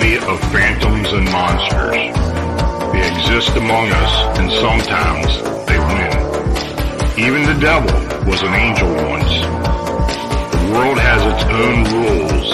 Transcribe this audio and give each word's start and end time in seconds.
reality 0.00 0.16
of 0.26 0.40
phantoms 0.52 1.12
and 1.12 1.24
monsters. 1.30 1.94
They 2.92 3.06
exist 3.12 3.56
among 3.56 3.88
us, 3.90 4.38
and 4.38 4.50
sometimes 4.50 5.36
they 5.66 5.78
win. 5.78 6.12
Even 7.18 7.42
the 7.44 7.60
devil 7.60 7.92
was 8.28 8.42
an 8.42 8.54
angel 8.54 8.88
once. 8.88 9.32
The 10.52 10.72
world 10.72 10.98
has 10.98 11.20
its 11.32 11.44
own 11.44 11.78
rules, 11.92 12.48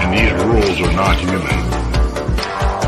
and 0.00 0.12
these 0.12 0.32
rules 0.44 0.80
are 0.80 0.92
not 0.92 1.18
human. 1.18 1.60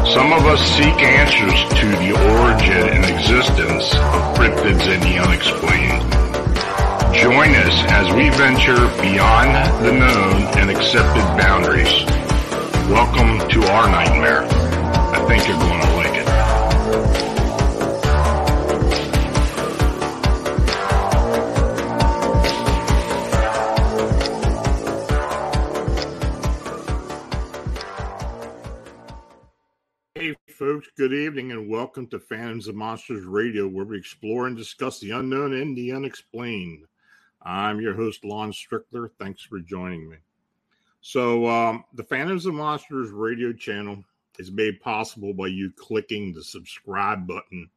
Some 0.06 0.32
of 0.32 0.44
us 0.46 0.60
seek 0.76 0.98
answers 1.02 1.80
to 1.80 1.86
the 2.02 2.12
origin 2.36 2.88
and 2.88 3.04
existence 3.04 3.94
of 3.94 4.36
cryptids 4.36 4.86
and 4.92 5.02
the 5.02 5.18
unexplained. 5.18 6.02
Join 7.14 7.54
us 7.54 7.84
as 7.92 8.12
we 8.14 8.28
venture 8.30 8.88
beyond 9.00 9.84
the 9.84 9.92
known 9.92 10.42
and 10.58 10.70
accepted 10.70 11.24
boundaries. 11.38 12.21
Welcome 12.88 13.48
to 13.48 13.62
our 13.70 13.88
nightmare. 13.88 14.42
I 14.42 15.24
think 15.28 15.46
you're 15.46 15.56
going 15.56 15.80
to 15.80 15.92
like 15.96 16.14
it. 16.14 16.26
Hey 30.14 30.34
folks, 30.52 30.88
good 30.96 31.12
evening 31.12 31.52
and 31.52 31.68
welcome 31.70 32.08
to 32.08 32.18
Phantoms 32.18 32.66
and 32.66 32.76
Monsters 32.76 33.24
Radio, 33.24 33.68
where 33.68 33.84
we 33.84 33.96
explore 33.96 34.48
and 34.48 34.56
discuss 34.56 34.98
the 34.98 35.12
unknown 35.12 35.54
and 35.54 35.76
the 35.76 35.92
unexplained. 35.92 36.86
I'm 37.40 37.80
your 37.80 37.94
host, 37.94 38.24
Lon 38.24 38.52
Strickler. 38.52 39.10
Thanks 39.18 39.42
for 39.42 39.60
joining 39.60 40.10
me. 40.10 40.16
So, 41.04 41.48
um, 41.48 41.84
the 41.94 42.04
Phantoms 42.04 42.46
and 42.46 42.56
Monsters 42.56 43.10
radio 43.10 43.52
channel 43.52 44.04
is 44.38 44.52
made 44.52 44.80
possible 44.80 45.34
by 45.34 45.48
you 45.48 45.72
clicking 45.72 46.32
the 46.32 46.44
subscribe 46.44 47.26
button 47.26 47.68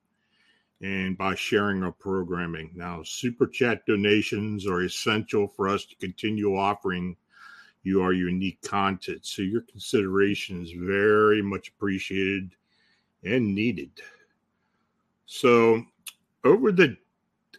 and 0.81 1.17
by 1.17 1.33
sharing 1.33 1.81
our 1.81 1.91
programming. 1.91 2.69
Now, 2.75 3.01
super 3.03 3.47
chat 3.47 3.83
donations 3.87 4.67
are 4.67 4.83
essential 4.83 5.47
for 5.47 5.67
us 5.67 5.85
to 5.85 5.95
continue 5.95 6.55
offering 6.55 7.17
you 7.81 8.03
our 8.03 8.13
unique 8.13 8.61
content. 8.61 9.25
So, 9.25 9.41
your 9.41 9.61
consideration 9.61 10.61
is 10.61 10.71
very 10.71 11.41
much 11.41 11.69
appreciated 11.69 12.51
and 13.23 13.55
needed. 13.55 13.89
So, 15.25 15.83
over 16.43 16.71
the 16.71 16.95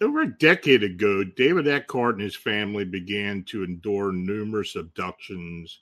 over 0.00 0.22
a 0.22 0.39
decade 0.39 0.83
ago, 0.83 1.25
David 1.25 1.69
Eckhart 1.69 2.14
and 2.14 2.22
his 2.22 2.36
family 2.36 2.84
began 2.84 3.42
to 3.44 3.64
endure 3.64 4.12
numerous 4.12 4.77
abductions 4.77 5.80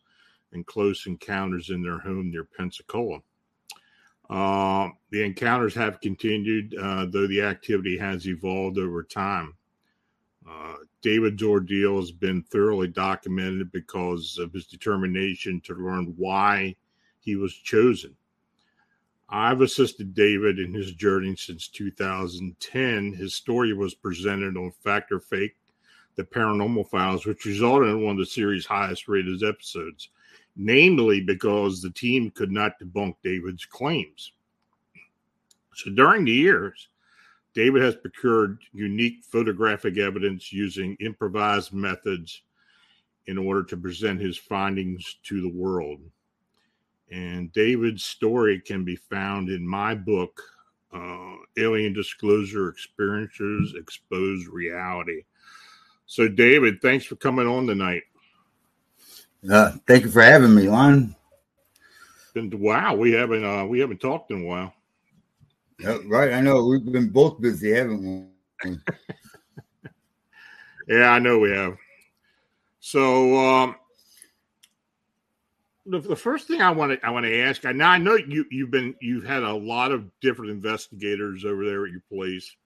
and 0.53 0.67
close 0.67 1.07
encounters 1.07 1.71
in 1.71 1.83
their 1.83 1.99
home 1.99 2.31
near 2.31 2.45
Pensacola. 2.45 3.21
Uh, 4.31 4.89
the 5.11 5.23
encounters 5.23 5.75
have 5.75 6.01
continued, 6.01 6.75
uh, 6.81 7.07
though 7.07 7.27
the 7.27 7.43
activity 7.43 7.99
has 7.99 8.27
evolved 8.27 8.79
over 8.79 9.03
time. 9.03 9.55
Uh, 10.49 10.75
David's 11.03 11.43
ordeal 11.43 11.97
has 11.97 12.13
been 12.13 12.43
thoroughly 12.45 12.89
documented 12.89 13.71
because 13.73 14.39
of 14.39 14.53
his 14.53 14.67
determination 14.67 15.61
to 15.63 15.75
learn 15.75 16.15
why 16.17 16.75
he 17.21 17.37
was 17.37 17.55
chosen. 17.55 18.17
I've 19.29 19.63
assisted 19.63 20.15
David 20.15 20.59
in 20.59 20.73
his 20.73 20.93
journey 20.93 21.35
since 21.37 21.69
2010. 21.69 23.13
His 23.15 23.35
story 23.35 23.73
was 23.73 23.95
presented 23.95 24.57
on 24.57 24.71
Fact 24.83 25.11
or 25.13 25.21
Faked, 25.21 25.59
the 26.17 26.25
Paranormal 26.25 26.89
Files, 26.89 27.27
which 27.27 27.45
resulted 27.45 27.89
in 27.89 28.03
one 28.03 28.13
of 28.13 28.19
the 28.19 28.27
series' 28.27 28.67
highest 28.67 29.09
rated 29.09 29.43
episodes, 29.43 30.11
namely 30.57 31.21
because 31.21 31.81
the 31.81 31.91
team 31.91 32.31
could 32.31 32.53
not 32.53 32.79
debunk 32.79 33.17
David's 33.25 33.65
claims. 33.65 34.33
So 35.75 35.91
during 35.91 36.25
the 36.25 36.33
years, 36.33 36.89
David 37.55 37.83
has 37.83 37.97
procured 37.97 38.59
unique 38.73 39.25
photographic 39.25 39.97
evidence 39.97 40.53
using 40.53 40.97
improvised 41.01 41.73
methods 41.73 42.43
in 43.27 43.39
order 43.39 43.63
to 43.65 43.77
present 43.77 44.21
his 44.21 44.37
findings 44.37 45.17
to 45.25 45.41
the 45.41 45.49
world. 45.49 46.01
And 47.15 47.53
David's 47.53 48.03
story 48.03 48.61
can 48.61 48.85
be 48.85 48.97
found 48.97 49.49
in 49.49 49.65
my 49.65 49.95
book, 49.95 50.43
uh, 50.93 51.35
Alien 51.57 51.93
Disclosure 51.93 52.73
Experiencers 52.73 53.77
Expose 53.77 54.49
Reality. 54.49 55.23
So, 56.07 56.27
David, 56.27 56.83
thanks 56.83 57.05
for 57.05 57.15
coming 57.15 57.47
on 57.47 57.69
tonight. 57.69 58.03
Uh, 59.49 59.75
thank 59.87 60.03
you 60.03 60.11
for 60.11 60.23
having 60.23 60.57
me, 60.57 60.69
Lon. 60.69 61.15
And 62.35 62.53
wow, 62.55 62.97
we 62.97 63.13
haven't 63.13 63.45
uh, 63.45 63.65
we 63.65 63.79
haven't 63.79 64.01
talked 64.01 64.33
in 64.33 64.43
a 64.43 64.45
while. 64.45 64.75
Uh, 65.87 66.03
right, 66.09 66.33
I 66.33 66.41
know 66.41 66.67
we've 66.67 66.85
been 66.85 67.11
both 67.11 67.41
busy, 67.41 67.71
haven't 67.75 68.29
we? 68.65 68.77
yeah, 70.89 71.11
I 71.11 71.21
know 71.21 71.39
we 71.39 71.53
have. 71.53 71.77
So, 72.81 73.39
um, 73.39 73.77
the, 75.87 76.01
the 76.01 76.17
first 76.17 76.49
thing 76.49 76.63
I 76.63 76.71
want 76.71 76.93
to 76.93 77.07
I 77.07 77.11
want 77.11 77.27
to 77.27 77.41
ask. 77.41 77.65
I 77.65 77.73
now 77.73 77.91
I 77.91 77.99
know 77.99 78.15
you 78.15 78.47
you've 78.51 78.71
been 78.71 78.95
you've 79.01 79.25
had 79.25 79.43
a 79.43 79.53
lot 79.53 79.93
of 79.93 80.09
different 80.21 80.51
investigators 80.51 81.45
over 81.45 81.65
there 81.65 81.85
at 81.85 81.93
your 81.93 82.03
place. 82.11 82.57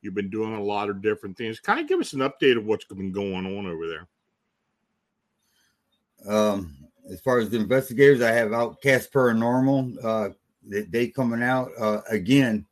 You've 0.00 0.14
been 0.14 0.30
doing 0.30 0.54
a 0.54 0.62
lot 0.62 0.88
of 0.88 1.02
different 1.02 1.36
things. 1.36 1.60
Kind 1.60 1.80
of 1.80 1.88
give 1.88 2.00
us 2.00 2.12
an 2.12 2.20
update 2.20 2.56
of 2.56 2.64
what's 2.64 2.84
been 2.84 3.12
going 3.12 3.46
on 3.46 3.66
over 3.66 3.86
there. 3.88 4.08
Um, 6.28 6.76
as 7.10 7.20
far 7.20 7.38
as 7.38 7.50
the 7.50 7.56
investigators, 7.56 8.22
I 8.22 8.32
have 8.32 8.52
Outcast 8.52 9.12
Paranormal. 9.12 10.04
Uh, 10.04 10.28
they, 10.62 10.82
they 10.82 11.08
coming 11.08 11.42
out 11.42 11.70
uh, 11.78 12.00
again. 12.08 12.66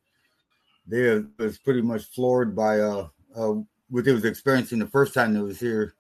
They 0.87 1.23
was 1.39 1.59
pretty 1.59 1.83
much 1.83 2.05
floored 2.05 2.55
by 2.55 2.81
uh, 2.81 3.09
uh, 3.35 3.55
what 3.89 4.05
they 4.05 4.13
was 4.13 4.25
experiencing 4.25 4.79
the 4.79 4.87
first 4.87 5.15
time 5.15 5.33
they 5.33 5.41
was 5.41 5.61
here 5.61 5.95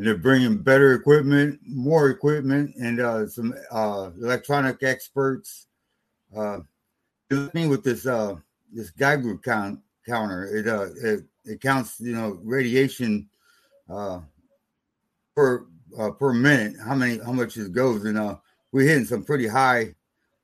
and 0.00 0.06
they're 0.06 0.16
bringing 0.16 0.56
better 0.56 0.94
equipment, 0.94 1.60
more 1.66 2.08
equipment, 2.08 2.74
and 2.76 3.00
uh, 3.00 3.26
some 3.26 3.52
uh, 3.70 4.08
electronic 4.16 4.82
experts. 4.82 5.66
Uh, 6.34 6.60
me 7.52 7.66
with 7.66 7.84
this 7.84 8.06
uh, 8.06 8.36
this 8.72 8.88
Geiger 8.92 9.36
count 9.36 9.78
counter. 10.08 10.56
It 10.56 10.66
uh 10.66 10.86
it, 11.02 11.24
it 11.44 11.60
counts 11.60 12.00
you 12.00 12.14
know 12.14 12.40
radiation 12.42 13.28
uh, 13.90 14.20
per 15.36 15.66
uh, 15.98 16.12
per 16.12 16.32
minute. 16.32 16.76
How 16.82 16.94
many 16.94 17.18
how 17.18 17.32
much 17.32 17.58
it 17.58 17.70
goes, 17.72 18.06
and 18.06 18.16
uh, 18.16 18.36
we're 18.72 18.88
hitting 18.88 19.04
some 19.04 19.22
pretty 19.22 19.48
high 19.48 19.94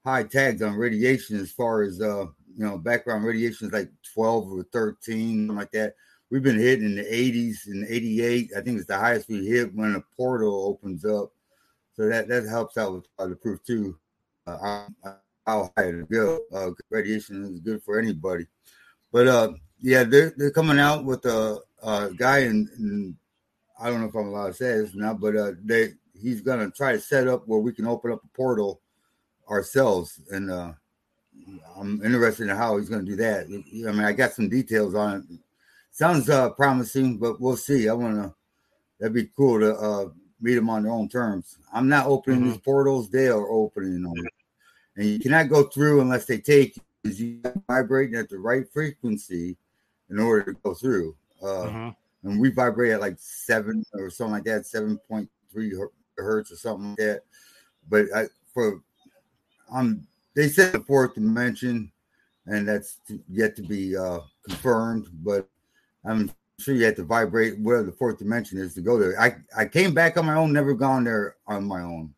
high 0.05 0.25
tags 0.25 0.61
on 0.61 0.75
radiation 0.75 1.41
as 1.41 1.51
far 1.51 1.81
as 1.81 2.03
uh 2.03 2.27
you 2.55 2.67
know 2.67 2.77
background 2.77 3.25
radiation 3.25 3.69
is 3.69 3.73
like 3.73 3.91
twelve 4.13 4.53
or 4.53 4.65
thirteen 4.65 5.49
like 5.49 5.71
that 5.71 5.95
we've 6.31 6.43
been 6.43 6.59
hitting 6.59 6.87
in 6.87 6.97
the 6.97 7.05
80s 7.05 7.67
and 7.67 7.87
88. 7.89 8.51
I 8.57 8.61
think 8.61 8.79
it's 8.79 8.87
the 8.87 8.99
highest 8.99 9.29
we 9.29 9.47
hit 9.47 9.75
when 9.75 9.95
a 9.95 10.03
portal 10.17 10.67
opens 10.67 11.05
up. 11.05 11.33
So 11.95 12.09
that 12.09 12.29
that 12.29 12.47
helps 12.47 12.77
out 12.77 12.93
with 12.93 13.07
the 13.19 13.37
proof 13.37 13.63
too. 13.65 13.99
Uh, 14.47 14.87
how 15.47 15.73
high 15.77 15.91
to 15.91 16.07
go. 16.11 16.41
Uh, 16.53 16.71
radiation 16.91 17.45
is 17.45 17.61
good 17.61 17.83
for 17.83 17.99
anybody. 17.99 18.47
But 19.13 19.29
uh, 19.29 19.53
yeah, 19.81 20.05
they're 20.05 20.35
they're 20.37 20.51
coming 20.51 20.79
out 20.79 21.05
with 21.05 21.25
a, 21.25 21.61
a 21.83 22.11
guy 22.17 22.41
and, 22.41 23.17
I 23.79 23.91
don't 23.91 24.01
know 24.01 24.09
if 24.09 24.15
I'm 24.15 24.29
allowed 24.29 24.47
to 24.47 24.55
say 24.55 24.79
this 24.79 24.95
now, 24.95 25.13
but 25.13 25.37
uh, 25.37 25.53
they 25.63 25.91
he's 26.19 26.41
gonna 26.41 26.71
try 26.71 26.93
to 26.93 27.01
set 27.01 27.29
up 27.29 27.47
where 27.47 27.61
we 27.61 27.73
can 27.73 27.87
open 27.87 28.11
up 28.11 28.25
a 28.25 28.37
portal 28.37 28.81
ourselves, 29.51 30.19
and 30.31 30.51
uh, 30.51 30.73
I'm 31.77 32.03
interested 32.03 32.49
in 32.49 32.57
how 32.57 32.79
he's 32.79 32.89
gonna 32.89 33.03
do 33.03 33.17
that. 33.17 33.45
I 33.47 33.93
mean, 33.93 34.01
I 34.01 34.13
got 34.13 34.33
some 34.33 34.49
details 34.49 34.95
on 34.95 35.27
it 35.31 35.39
sounds 35.97 36.29
uh, 36.29 36.51
promising, 36.51 37.17
but 37.17 37.41
we'll 37.41 37.57
see. 37.57 37.89
I 37.89 37.95
want 37.95 38.17
to. 38.17 38.35
That'd 39.01 39.15
be 39.15 39.31
cool 39.37 39.61
to 39.61 39.75
uh, 39.77 40.09
meet 40.41 40.55
them 40.55 40.71
on 40.71 40.83
their 40.83 40.93
own 40.93 41.09
terms. 41.09 41.59
I'm 41.73 41.89
not 41.89 42.07
opening 42.07 42.41
mm-hmm. 42.41 42.51
these 42.51 42.61
portals; 42.61 43.11
they 43.11 43.29
are 43.29 43.51
opening 43.51 44.03
them, 44.03 44.15
and 44.97 45.07
you 45.07 45.19
cannot 45.19 45.49
go 45.49 45.65
through 45.65 46.01
unless 46.01 46.27
they 46.27 46.39
take 46.39 46.77
you. 46.77 46.83
You 47.05 47.41
vibrating 47.69 48.17
at 48.17 48.29
the 48.29 48.39
right 48.39 48.69
frequency 48.69 49.57
in 50.11 50.19
order 50.19 50.53
to 50.53 50.59
go 50.65 50.75
through. 50.75 51.15
Uh, 51.41 51.47
mm-hmm. 51.47 51.89
And 52.29 52.41
we 52.41 52.51
vibrate 52.51 52.93
at 52.93 53.01
like 53.01 53.15
seven 53.19 53.85
or 53.93 54.11
something 54.11 54.33
like 54.33 54.45
that, 54.45 54.67
seven 54.67 54.99
point 55.09 55.31
three 55.53 55.73
hertz 56.17 56.51
or 56.51 56.57
something 56.57 56.89
like 56.91 56.99
that. 56.99 57.23
But 57.89 58.07
I, 58.13 58.25
for 58.53 58.83
um, 59.73 60.07
they 60.35 60.49
said 60.49 60.73
the 60.73 60.81
fourth 60.81 61.15
dimension, 61.15 61.93
and 62.47 62.67
that's 62.67 62.99
yet 63.29 63.55
to 63.57 63.63
be 63.63 63.97
uh, 63.97 64.19
confirmed. 64.49 65.07
But 65.23 65.49
I'm 66.07 66.31
sure 66.59 66.75
you 66.75 66.85
have 66.85 66.97
to 66.97 67.05
vibrate 67.05 67.59
where 67.59 67.83
the 67.83 67.93
fourth 67.93 68.19
dimension 68.19 68.59
is 68.59 68.75
to 68.75 68.81
go 68.81 68.99
there. 68.99 69.21
I, 69.21 69.37
I 69.57 69.67
came 69.67 69.93
back 69.93 70.17
on 70.17 70.27
my 70.27 70.35
own, 70.35 70.53
never 70.53 70.75
gone 70.75 71.05
there 71.05 71.37
on 71.47 71.65
my 71.65 71.83
own, 71.83 72.15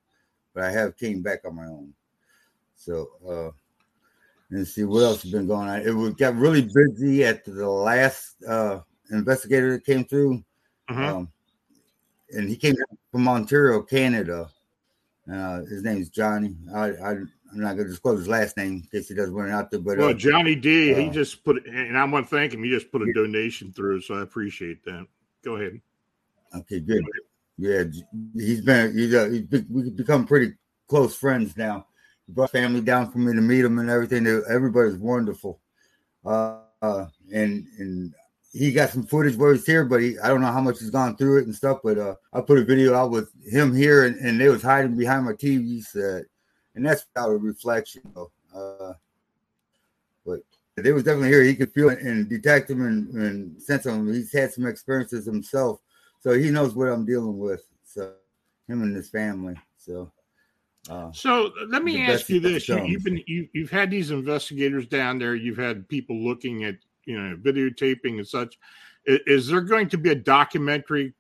but 0.55 0.65
I 0.65 0.71
have 0.71 0.97
came 0.97 1.23
back 1.23 1.41
on 1.45 1.57
my 1.57 1.67
own. 1.67 1.93
So 2.77 3.11
uh 3.29 3.51
and 4.51 4.67
see 4.67 4.85
what 4.85 5.03
else 5.03 5.23
has 5.23 5.33
been 5.33 5.47
going 5.47 5.69
on. 5.69 5.81
It 5.81 5.91
was, 5.91 6.15
got 6.15 6.35
really 6.37 6.63
busy 6.63 7.25
at 7.25 7.45
the 7.45 7.69
last 7.69 8.43
uh 8.45 8.81
investigator 9.11 9.73
that 9.73 9.85
came 9.85 10.05
through. 10.05 10.43
Mm-hmm. 10.91 11.05
Um, 11.05 11.33
and 12.31 12.49
he 12.49 12.57
came 12.57 12.75
from 13.11 13.29
Ontario, 13.29 13.83
Canada. 13.83 14.51
Uh, 15.31 15.61
his 15.61 15.83
name's 15.83 16.09
Johnny. 16.09 16.57
I, 16.75 16.87
I 16.91 17.17
I'm 17.53 17.61
not 17.61 17.77
gonna 17.77 17.89
disclose 17.89 18.19
his 18.19 18.29
last 18.29 18.57
name 18.57 18.75
in 18.75 18.83
case 18.83 19.09
he 19.09 19.15
doesn't 19.15 19.35
want 19.35 19.49
it 19.49 19.53
out 19.53 19.71
there. 19.71 19.81
But 19.81 19.99
well, 19.99 20.11
uh, 20.11 20.15
Johnny 20.15 20.55
D, 20.55 20.95
he 20.95 21.09
uh, 21.09 21.13
just 21.13 21.45
put, 21.45 21.67
and 21.67 21.97
I 21.97 22.05
want 22.05 22.29
to 22.29 22.37
thank 22.37 22.53
him. 22.53 22.63
He 22.63 22.71
just 22.71 22.93
put 22.93 23.03
a 23.03 23.13
donation 23.13 23.73
through, 23.73 24.03
so 24.03 24.15
I 24.15 24.23
appreciate 24.23 24.85
that. 24.85 25.07
Go 25.45 25.57
ahead. 25.57 25.81
Okay, 26.55 26.81
good. 26.81 27.05
Yeah, 27.57 27.85
he's 28.35 28.61
been 28.61 28.97
he's, 28.97 29.15
uh, 29.15 29.29
he's 29.31 29.43
be, 29.43 29.65
we 29.71 29.91
become 29.91 30.27
pretty 30.27 30.55
close 30.89 31.17
friends 31.17 31.57
now. 31.57 31.87
He 32.27 32.33
brought 32.33 32.51
family 32.51 32.81
down 32.81 33.11
for 33.11 33.19
me 33.19 33.35
to 33.35 33.41
meet 33.41 33.65
him 33.65 33.79
and 33.79 33.91
everything. 33.91 34.27
Everybody's 34.27 34.99
wonderful. 34.99 35.61
Uh, 36.25 36.61
uh, 36.83 37.07
and 37.33 37.67
and 37.79 38.15
he 38.53 38.73
got 38.73 38.91
some 38.91 39.07
footage 39.07 39.37
where 39.37 39.53
he's 39.53 39.67
here, 39.67 39.85
but 39.85 40.01
he 40.01 40.19
I 40.21 40.29
don't 40.29 40.41
know 40.41 40.53
how 40.53 40.61
much 40.61 40.79
he's 40.79 40.91
gone 40.91 41.17
through 41.17 41.39
it 41.39 41.47
and 41.47 41.55
stuff. 41.55 41.79
But 41.83 41.99
uh, 41.99 42.15
I 42.33 42.41
put 42.41 42.59
a 42.59 42.65
video 42.65 42.95
out 42.95 43.11
with 43.11 43.31
him 43.45 43.75
here, 43.75 44.05
and, 44.05 44.17
and 44.17 44.41
they 44.41 44.49
was 44.49 44.63
hiding 44.63 44.97
behind 44.97 45.25
my 45.25 45.33
TV 45.33 45.83
set, 45.83 46.25
and 46.79 46.87
that's 46.87 47.05
without 47.13 47.31
a 47.31 47.37
reflection. 47.37 48.03
Though. 48.15 48.31
Uh, 48.55 48.93
but 50.25 50.41
they 50.77 50.93
was 50.93 51.03
definitely 51.03 51.29
here. 51.29 51.43
He 51.43 51.57
could 51.57 51.73
feel 51.73 51.91
it 51.91 52.01
and 52.01 52.29
detect 52.29 52.71
him 52.71 52.87
and, 52.87 53.13
and 53.15 53.61
sense 53.61 53.85
him. 53.85 54.13
He's 54.13 54.33
had 54.33 54.53
some 54.53 54.67
experiences 54.67 55.27
himself, 55.27 55.81
so 56.21 56.33
he 56.33 56.51
knows 56.51 56.75
what 56.75 56.89
I'm 56.89 57.05
dealing 57.05 57.37
with. 57.39 57.65
So 57.85 58.13
him 58.69 58.83
and 58.83 58.97
his 58.97 59.11
family. 59.11 59.57
So. 59.77 60.11
Uh, 60.89 61.13
so 61.13 61.51
let 61.69 61.83
me 61.83 62.01
ask 62.01 62.31
you 62.31 62.41
this: 62.41 62.69
you, 62.69 62.77
have 62.77 63.05
been 63.05 63.23
you, 63.27 63.47
you've 63.53 63.71
had 63.71 63.91
these 63.91 64.11
investigators 64.11 64.87
down 64.87 65.19
there. 65.19 65.35
You've 65.35 65.59
had 65.59 65.87
people 65.89 66.17
looking 66.17 66.65
at 66.65 66.77
you 67.05 67.21
know 67.21 67.37
videotaping 67.37 68.17
and 68.17 68.27
such. 68.27 68.59
Is, 69.05 69.19
is 69.27 69.47
there 69.49 69.61
going 69.61 69.89
to 69.91 69.99
be 69.99 70.11
a 70.11 70.15
documentary 70.15 71.13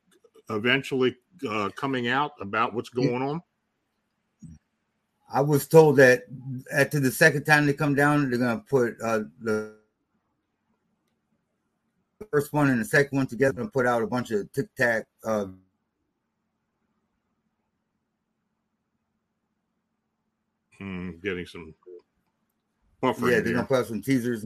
eventually 0.48 1.16
uh, 1.46 1.68
coming 1.76 2.08
out 2.08 2.32
about 2.40 2.72
what's 2.72 2.88
going 2.88 3.20
on? 3.20 3.42
I 5.32 5.40
was 5.40 5.66
told 5.66 5.96
that 5.96 6.24
after 6.72 7.00
the 7.00 7.10
second 7.10 7.44
time 7.44 7.66
they 7.66 7.74
come 7.74 7.94
down, 7.94 8.30
they're 8.30 8.38
going 8.38 8.58
to 8.58 8.64
put 8.64 8.96
uh, 9.02 9.20
the 9.40 9.74
first 12.30 12.52
one 12.52 12.70
and 12.70 12.80
the 12.80 12.84
second 12.84 13.16
one 13.16 13.26
together 13.26 13.60
and 13.60 13.72
put 13.72 13.86
out 13.86 14.02
a 14.02 14.06
bunch 14.06 14.30
of 14.30 14.50
tic 14.52 14.74
tac. 14.74 15.06
Uh, 15.24 15.46
hmm, 20.78 21.10
getting 21.22 21.46
some. 21.46 21.74
Yeah, 23.02 23.40
they're 23.40 23.42
gonna 23.42 23.64
put 23.64 23.78
out 23.78 23.86
some 23.86 24.02
teasers. 24.02 24.44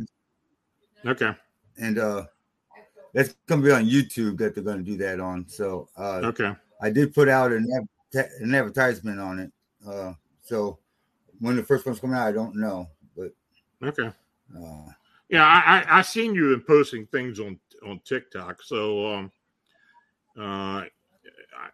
Okay. 1.07 1.33
And 1.79 1.99
uh 1.99 2.25
that's 3.15 3.35
gonna 3.47 3.63
be 3.63 3.71
on 3.71 3.87
YouTube 3.87 4.37
that 4.39 4.55
they're 4.55 4.63
gonna 4.63 4.83
do 4.83 4.99
that 4.99 5.21
on. 5.21 5.49
So 5.49 5.89
uh 5.97 6.21
okay. 6.25 6.53
I 6.83 6.91
did 6.91 7.15
put 7.15 7.31
out 7.31 7.53
an, 7.53 7.67
an 8.13 8.55
advertisement 8.55 9.19
on 9.21 9.39
it. 9.39 9.53
Uh 9.89 10.13
so 10.43 10.79
when 11.41 11.57
the 11.57 11.63
first 11.63 11.87
one's 11.87 12.01
coming 12.01 12.17
out, 12.17 12.29
I 12.29 12.33
don't 12.33 12.57
know, 12.57 12.89
but 13.17 13.33
okay. 13.83 14.11
Uh, 14.57 14.93
yeah, 15.29 15.45
I, 15.45 15.79
I 15.79 15.99
I 15.99 16.03
seen 16.03 16.35
you 16.35 16.53
in 16.53 16.61
posting 16.61 17.07
things 17.07 17.41
on 17.41 17.59
on 17.87 18.01
TikTok. 18.05 18.63
So 18.63 19.07
um 19.15 19.33
uh 20.39 20.85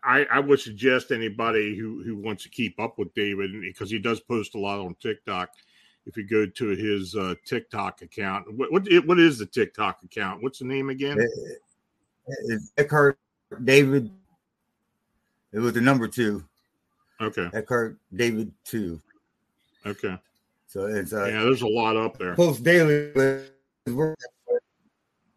I, 0.03 0.27
I 0.31 0.41
would 0.41 0.61
suggest 0.61 1.13
anybody 1.13 1.77
who, 1.77 2.03
who 2.03 2.17
wants 2.17 2.43
to 2.43 2.49
keep 2.49 2.79
up 2.79 2.99
with 2.99 3.13
David 3.15 3.53
because 3.61 3.91
he 3.91 3.99
does 3.99 4.21
post 4.21 4.55
a 4.55 4.59
lot 4.59 4.81
on 4.81 4.95
TikTok 5.01 5.51
if 6.07 6.17
you 6.17 6.27
go 6.27 6.47
to 6.47 6.69
his 6.69 7.15
uh, 7.15 7.35
TikTok 7.45 8.03
account. 8.03 8.53
What, 8.57 8.73
what 8.73 8.87
what 9.07 9.19
is 9.19 9.39
the 9.39 9.47
TikTok 9.47 10.03
account? 10.03 10.43
What's 10.43 10.59
the 10.59 10.65
name 10.65 10.91
again? 10.91 11.19
It's 12.27 12.73
Eckhart 12.77 13.19
David. 13.65 14.11
It 15.53 15.59
was 15.59 15.73
the 15.75 15.81
number 15.81 16.09
two. 16.09 16.45
Okay. 17.21 17.49
Eckhart 17.53 17.99
David 18.15 18.53
two. 18.65 19.01
Okay. 19.87 20.17
So 20.67 20.87
it's 20.87 21.13
uh, 21.13 21.27
yeah. 21.27 21.43
There's 21.43 21.63
a 21.63 21.69
lot 21.69 21.97
up 21.97 22.19
there. 22.19 22.35
Post 22.35 22.63
daily. 22.63 23.13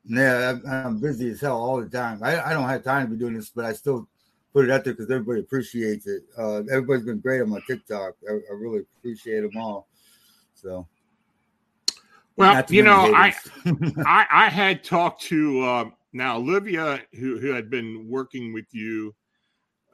Yeah, 0.03 0.57
I'm 0.69 0.99
busy 0.99 1.29
as 1.29 1.41
hell 1.41 1.57
all 1.57 1.79
the 1.81 1.89
time. 1.89 2.21
I, 2.23 2.41
I 2.41 2.53
don't 2.53 2.67
have 2.67 2.83
time 2.83 3.05
to 3.05 3.11
be 3.11 3.17
doing 3.17 3.35
this, 3.35 3.49
but 3.49 3.65
I 3.65 3.73
still 3.73 4.07
put 4.51 4.65
it 4.65 4.71
out 4.71 4.83
there 4.83 4.93
because 4.93 5.09
everybody 5.09 5.39
appreciates 5.39 6.07
it. 6.07 6.23
Uh, 6.37 6.63
everybody's 6.71 7.05
been 7.05 7.19
great 7.19 7.41
on 7.41 7.49
my 7.49 7.61
TikTok. 7.67 8.15
I, 8.27 8.33
I 8.33 8.53
really 8.55 8.81
appreciate 8.97 9.41
them 9.41 9.61
all. 9.61 9.87
So, 10.55 10.87
well, 12.35 12.63
you 12.69 12.83
know, 12.83 13.13
I, 13.13 13.33
I, 14.05 14.25
I 14.31 14.49
had 14.49 14.83
talked 14.83 15.21
to 15.23 15.61
uh, 15.61 15.85
now 16.13 16.37
Olivia, 16.37 17.01
who 17.13 17.39
who 17.39 17.51
had 17.51 17.69
been 17.69 18.07
working 18.09 18.53
with 18.53 18.65
you 18.71 19.15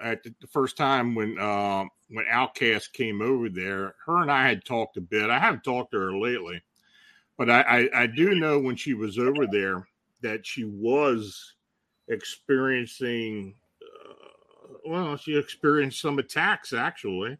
at 0.01 0.23
the, 0.23 0.33
the 0.41 0.47
first 0.47 0.77
time 0.77 1.15
when 1.15 1.37
uh, 1.39 1.85
when 2.09 2.25
Outcast 2.29 2.93
came 2.93 3.21
over 3.21 3.49
there. 3.49 3.95
Her 4.05 4.21
and 4.21 4.31
I 4.31 4.47
had 4.47 4.65
talked 4.65 4.97
a 4.97 5.01
bit. 5.01 5.29
I 5.29 5.39
haven't 5.39 5.63
talked 5.63 5.91
to 5.91 5.99
her 5.99 6.17
lately, 6.17 6.61
but 7.37 7.49
I, 7.49 7.61
I, 7.61 8.03
I 8.03 8.07
do 8.07 8.35
know 8.35 8.59
when 8.59 8.75
she 8.75 8.93
was 8.93 9.17
over 9.17 9.47
there 9.47 9.87
that 10.21 10.45
she 10.45 10.63
was 10.63 11.53
experiencing. 12.07 13.55
Uh, 13.81 14.73
well, 14.85 15.17
she 15.17 15.37
experienced 15.37 16.01
some 16.01 16.19
attacks 16.19 16.73
actually 16.73 17.37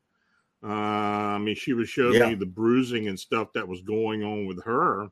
uh, 0.64 0.68
I 0.68 1.38
mean, 1.38 1.56
she 1.56 1.74
was 1.74 1.90
showing 1.90 2.16
yeah. 2.16 2.30
me 2.30 2.36
the 2.36 2.46
bruising 2.46 3.08
and 3.08 3.20
stuff 3.20 3.54
that 3.54 3.68
was 3.68 3.82
going 3.82 4.24
on 4.24 4.48
with 4.48 4.64
her. 4.64 5.08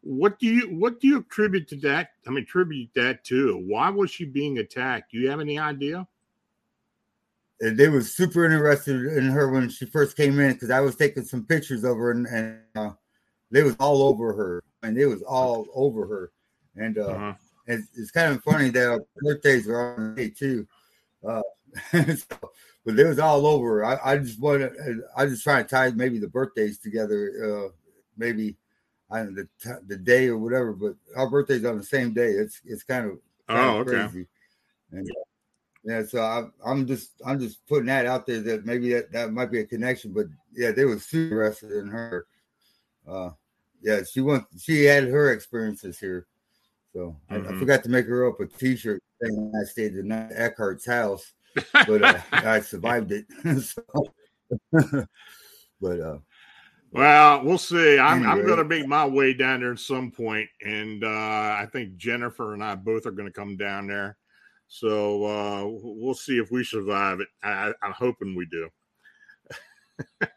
What 0.00 0.38
do 0.38 0.46
you 0.46 0.68
what 0.78 1.00
do 1.00 1.08
you 1.08 1.18
attribute 1.18 1.68
to 1.68 1.76
that? 1.80 2.10
I 2.26 2.30
mean, 2.30 2.44
attribute 2.44 2.90
that 2.94 3.24
to? 3.24 3.58
Why 3.66 3.90
was 3.90 4.10
she 4.10 4.24
being 4.24 4.58
attacked? 4.58 5.10
Do 5.10 5.18
you 5.18 5.28
have 5.28 5.40
any 5.40 5.58
idea? 5.58 6.06
They 7.60 7.88
were 7.88 8.02
super 8.02 8.44
interested 8.44 9.04
in 9.16 9.24
her 9.24 9.50
when 9.50 9.68
she 9.68 9.86
first 9.86 10.16
came 10.16 10.38
in 10.38 10.52
because 10.52 10.70
I 10.70 10.80
was 10.80 10.96
taking 10.96 11.24
some 11.24 11.44
pictures 11.44 11.84
of 11.84 11.96
her 11.96 12.12
and, 12.12 12.26
and 12.26 12.60
uh, 12.76 12.90
they 13.50 13.62
was 13.62 13.76
all 13.80 14.02
over 14.02 14.32
her 14.32 14.62
and 14.82 14.96
it 14.96 15.06
was 15.06 15.22
all 15.22 15.66
over 15.74 16.06
her. 16.06 16.32
And 16.76 16.98
uh, 16.98 17.06
uh-huh. 17.06 17.34
it's, 17.66 17.88
it's, 17.96 18.10
kind 18.12 18.32
of 18.32 18.44
funny 18.44 18.68
that 18.70 18.88
our 18.88 19.00
birthdays 19.16 19.66
were 19.66 19.94
on 19.96 20.14
the 20.14 20.22
day 20.22 20.30
too. 20.30 20.68
Uh, 21.26 21.42
so, 21.90 22.52
but 22.86 22.98
it 22.98 23.06
was 23.06 23.18
all 23.18 23.44
over. 23.44 23.84
I, 23.84 23.98
I 24.04 24.18
just 24.18 24.40
wanted, 24.40 24.72
I 25.16 25.26
just 25.26 25.42
trying 25.42 25.64
to 25.64 25.68
tie 25.68 25.90
maybe 25.90 26.20
the 26.20 26.28
birthdays 26.28 26.78
together, 26.78 27.66
uh, 27.66 27.72
maybe 28.16 28.56
I 29.10 29.18
don't 29.18 29.34
know, 29.34 29.44
the 29.62 29.80
the 29.86 29.96
day 29.96 30.28
or 30.28 30.36
whatever. 30.36 30.72
But 30.72 30.96
our 31.16 31.28
birthdays 31.28 31.64
on 31.64 31.78
the 31.78 31.84
same 31.84 32.12
day. 32.12 32.30
It's 32.30 32.60
it's 32.64 32.82
kind 32.82 33.06
of, 33.06 33.18
kind 33.48 33.60
oh 33.60 33.80
of 33.80 33.88
okay. 33.88 33.96
crazy. 33.96 34.26
And 34.92 35.10
yeah, 35.84 36.04
so 36.04 36.20
I, 36.20 36.44
I'm 36.64 36.86
just 36.86 37.12
I'm 37.24 37.38
just 37.38 37.66
putting 37.66 37.86
that 37.86 38.06
out 38.06 38.26
there 38.26 38.40
that 38.40 38.66
maybe 38.66 38.92
that, 38.94 39.12
that 39.12 39.32
might 39.32 39.50
be 39.50 39.60
a 39.60 39.66
connection. 39.66 40.12
But 40.12 40.26
yeah, 40.52 40.72
they 40.72 40.84
were 40.84 40.98
super 40.98 41.44
interested 41.44 41.72
in 41.72 41.88
her. 41.88 42.26
Uh, 43.06 43.30
yeah, 43.82 44.00
she 44.02 44.20
went. 44.20 44.44
She 44.60 44.84
had 44.84 45.04
her 45.04 45.32
experiences 45.32 45.98
here. 45.98 46.26
So 46.92 47.16
mm-hmm. 47.30 47.34
I, 47.34 47.36
I, 47.36 47.40
mm-hmm. 47.40 47.58
forgot 47.58 47.82
to 47.84 47.90
make 47.90 48.06
her 48.06 48.28
up 48.28 48.40
a 48.40 48.46
T-shirt 48.46 49.02
saying 49.22 49.52
I 49.60 49.64
stayed 49.64 49.94
the 49.94 50.02
night 50.02 50.32
at 50.32 50.52
Eckhart's 50.52 50.86
house 50.86 51.32
but 51.86 52.02
uh, 52.02 52.18
I 52.32 52.60
survived 52.60 53.12
it. 53.12 53.26
so, 53.62 53.82
but 55.80 56.00
uh, 56.00 56.18
well, 56.90 57.44
we'll 57.44 57.58
see. 57.58 57.98
I'm, 57.98 58.18
anyway. 58.18 58.32
I'm 58.32 58.46
going 58.46 58.58
to 58.58 58.64
make 58.64 58.86
my 58.86 59.06
way 59.06 59.34
down 59.34 59.60
there 59.60 59.72
at 59.72 59.78
some 59.78 60.10
point, 60.10 60.48
and 60.64 61.04
uh, 61.04 61.08
I 61.08 61.66
think 61.72 61.96
Jennifer 61.96 62.54
and 62.54 62.64
I 62.64 62.74
both 62.74 63.06
are 63.06 63.10
going 63.10 63.28
to 63.28 63.32
come 63.32 63.56
down 63.56 63.86
there. 63.86 64.16
So 64.68 65.24
uh, 65.24 65.64
we'll 65.66 66.14
see 66.14 66.38
if 66.38 66.50
we 66.50 66.62
survive 66.62 67.20
it. 67.20 67.28
I, 67.42 67.72
am 67.82 67.92
hoping 67.92 68.36
we 68.36 68.46
do. 68.46 68.68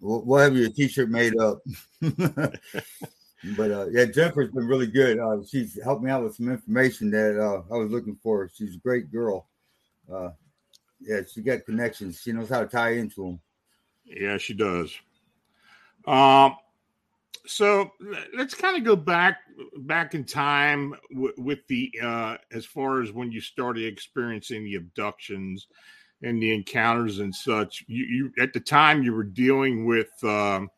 we'll, 0.00 0.38
have 0.38 0.56
your 0.56 0.70
T-shirt 0.70 1.10
made 1.10 1.38
up. 1.38 1.60
but 2.00 3.70
uh, 3.70 3.86
yeah, 3.90 4.06
Jennifer's 4.06 4.50
been 4.50 4.66
really 4.66 4.86
good. 4.86 5.18
Uh, 5.18 5.44
she's 5.46 5.78
helped 5.82 6.02
me 6.02 6.10
out 6.10 6.24
with 6.24 6.34
some 6.34 6.50
information 6.50 7.10
that 7.10 7.38
uh, 7.38 7.62
I 7.72 7.76
was 7.76 7.90
looking 7.90 8.16
for. 8.22 8.50
She's 8.54 8.76
a 8.76 8.78
great 8.78 9.12
girl. 9.12 9.48
Uh, 10.12 10.30
yeah, 11.00 11.20
she 11.30 11.42
got 11.42 11.66
connections. 11.66 12.20
She 12.22 12.32
knows 12.32 12.48
how 12.48 12.60
to 12.60 12.66
tie 12.66 12.94
into 12.94 13.22
them. 13.22 13.40
Yeah, 14.06 14.38
she 14.38 14.54
does. 14.54 14.94
Um, 16.06 16.56
so 17.46 17.90
let's 18.34 18.54
kind 18.54 18.76
of 18.76 18.84
go 18.84 18.96
back 18.96 19.38
back 19.78 20.14
in 20.14 20.24
time 20.24 20.94
w- 21.12 21.34
with 21.36 21.66
the 21.68 21.92
uh, 22.02 22.36
as 22.52 22.64
far 22.64 23.02
as 23.02 23.12
when 23.12 23.30
you 23.30 23.40
started 23.40 23.84
experiencing 23.84 24.64
the 24.64 24.76
abductions 24.76 25.66
and 26.22 26.42
the 26.42 26.54
encounters 26.54 27.18
and 27.18 27.34
such. 27.34 27.84
You, 27.86 28.04
you 28.04 28.42
at 28.42 28.52
the 28.52 28.60
time 28.60 29.02
you 29.02 29.12
were 29.12 29.24
dealing 29.24 29.84
with 29.84 30.12
um, 30.24 30.70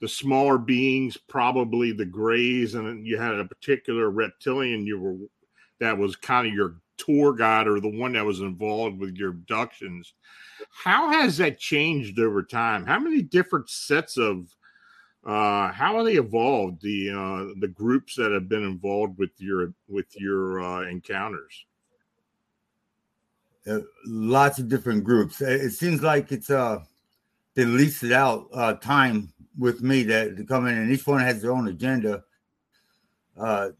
the 0.00 0.08
smaller 0.08 0.58
beings, 0.58 1.16
probably 1.16 1.92
the 1.92 2.04
grays, 2.04 2.74
and 2.74 3.06
you 3.06 3.18
had 3.18 3.34
a 3.34 3.44
particular 3.44 4.10
reptilian 4.10 4.86
you 4.86 4.98
were 4.98 5.16
that 5.80 5.96
was 5.96 6.16
kind 6.16 6.46
of 6.46 6.52
your 6.52 6.76
tour 6.96 7.32
guide 7.32 7.66
or 7.66 7.80
the 7.80 7.88
one 7.88 8.12
that 8.12 8.24
was 8.24 8.40
involved 8.40 8.98
with 8.98 9.16
your 9.16 9.30
abductions. 9.30 10.14
How 10.70 11.10
has 11.10 11.38
that 11.38 11.58
changed 11.58 12.18
over 12.18 12.42
time? 12.42 12.86
How 12.86 12.98
many 12.98 13.22
different 13.22 13.68
sets 13.68 14.16
of 14.16 14.54
uh, 15.26 15.72
how 15.72 15.96
are 15.96 16.04
they 16.04 16.16
evolved? 16.16 16.82
The 16.82 17.10
uh, 17.10 17.54
the 17.60 17.68
groups 17.68 18.16
that 18.16 18.32
have 18.32 18.48
been 18.48 18.64
involved 18.64 19.18
with 19.18 19.30
your 19.38 19.72
with 19.88 20.06
your 20.18 20.62
uh, 20.62 20.82
encounters. 20.82 21.64
Uh, 23.66 23.78
lots 24.04 24.58
of 24.58 24.68
different 24.68 25.04
groups. 25.04 25.40
It 25.40 25.70
seems 25.70 26.02
like 26.02 26.30
it's 26.30 26.50
uh 26.50 26.80
they 27.54 27.64
leased 27.64 28.02
it 28.02 28.12
out 28.12 28.48
uh, 28.52 28.74
time 28.74 29.32
with 29.58 29.80
me 29.80 30.02
that 30.04 30.36
to 30.36 30.44
come 30.44 30.66
in, 30.66 30.76
and 30.76 30.92
each 30.92 31.06
one 31.06 31.20
has 31.20 31.40
their 31.40 31.52
own 31.52 31.68
agenda. 31.68 32.24
Uh, 33.38 33.70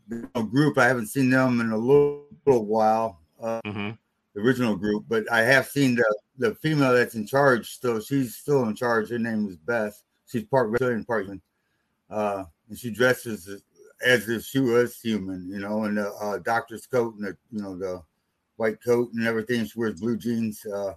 group 0.51 0.79
I 0.79 0.87
haven't 0.87 1.09
seen 1.09 1.31
them 1.31 1.61
in 1.61 1.71
a 1.71 1.77
little, 1.77 2.27
little 2.47 2.65
while. 2.65 3.21
Uh, 3.41 3.61
mm-hmm. 3.67 3.91
The 4.35 4.41
original 4.41 4.75
group, 4.75 5.05
but 5.09 5.31
I 5.31 5.43
have 5.43 5.67
seen 5.67 5.95
the 5.95 6.17
the 6.39 6.55
female 6.57 6.95
that's 6.95 7.15
in 7.15 7.27
charge. 7.27 7.71
Still, 7.71 8.01
she's 8.01 8.37
still 8.37 8.65
in 8.65 8.75
charge. 8.75 9.11
Her 9.11 9.19
name 9.19 9.47
is 9.47 9.57
Beth. 9.57 10.01
She's 10.27 10.45
part 10.45 10.71
reptilian, 10.71 11.05
part 11.05 11.25
human, 11.25 11.43
uh, 12.11 12.45
and 12.69 12.79
she 12.79 12.91
dresses 12.91 13.63
as 14.05 14.29
if 14.29 14.45
she 14.45 14.61
was 14.61 15.01
human, 15.01 15.49
you 15.49 15.59
know, 15.59 15.85
in 15.85 15.97
the 15.97 16.13
uh, 16.15 16.39
doctor's 16.39 16.87
coat 16.87 17.15
and 17.17 17.25
the 17.25 17.37
you 17.51 17.63
know 17.63 17.77
the 17.77 18.03
white 18.57 18.83
coat 18.83 19.11
and 19.15 19.27
everything. 19.27 19.65
She 19.67 19.79
wears 19.79 20.01
blue 20.01 20.17
jeans, 20.17 20.65
uh, 20.67 20.95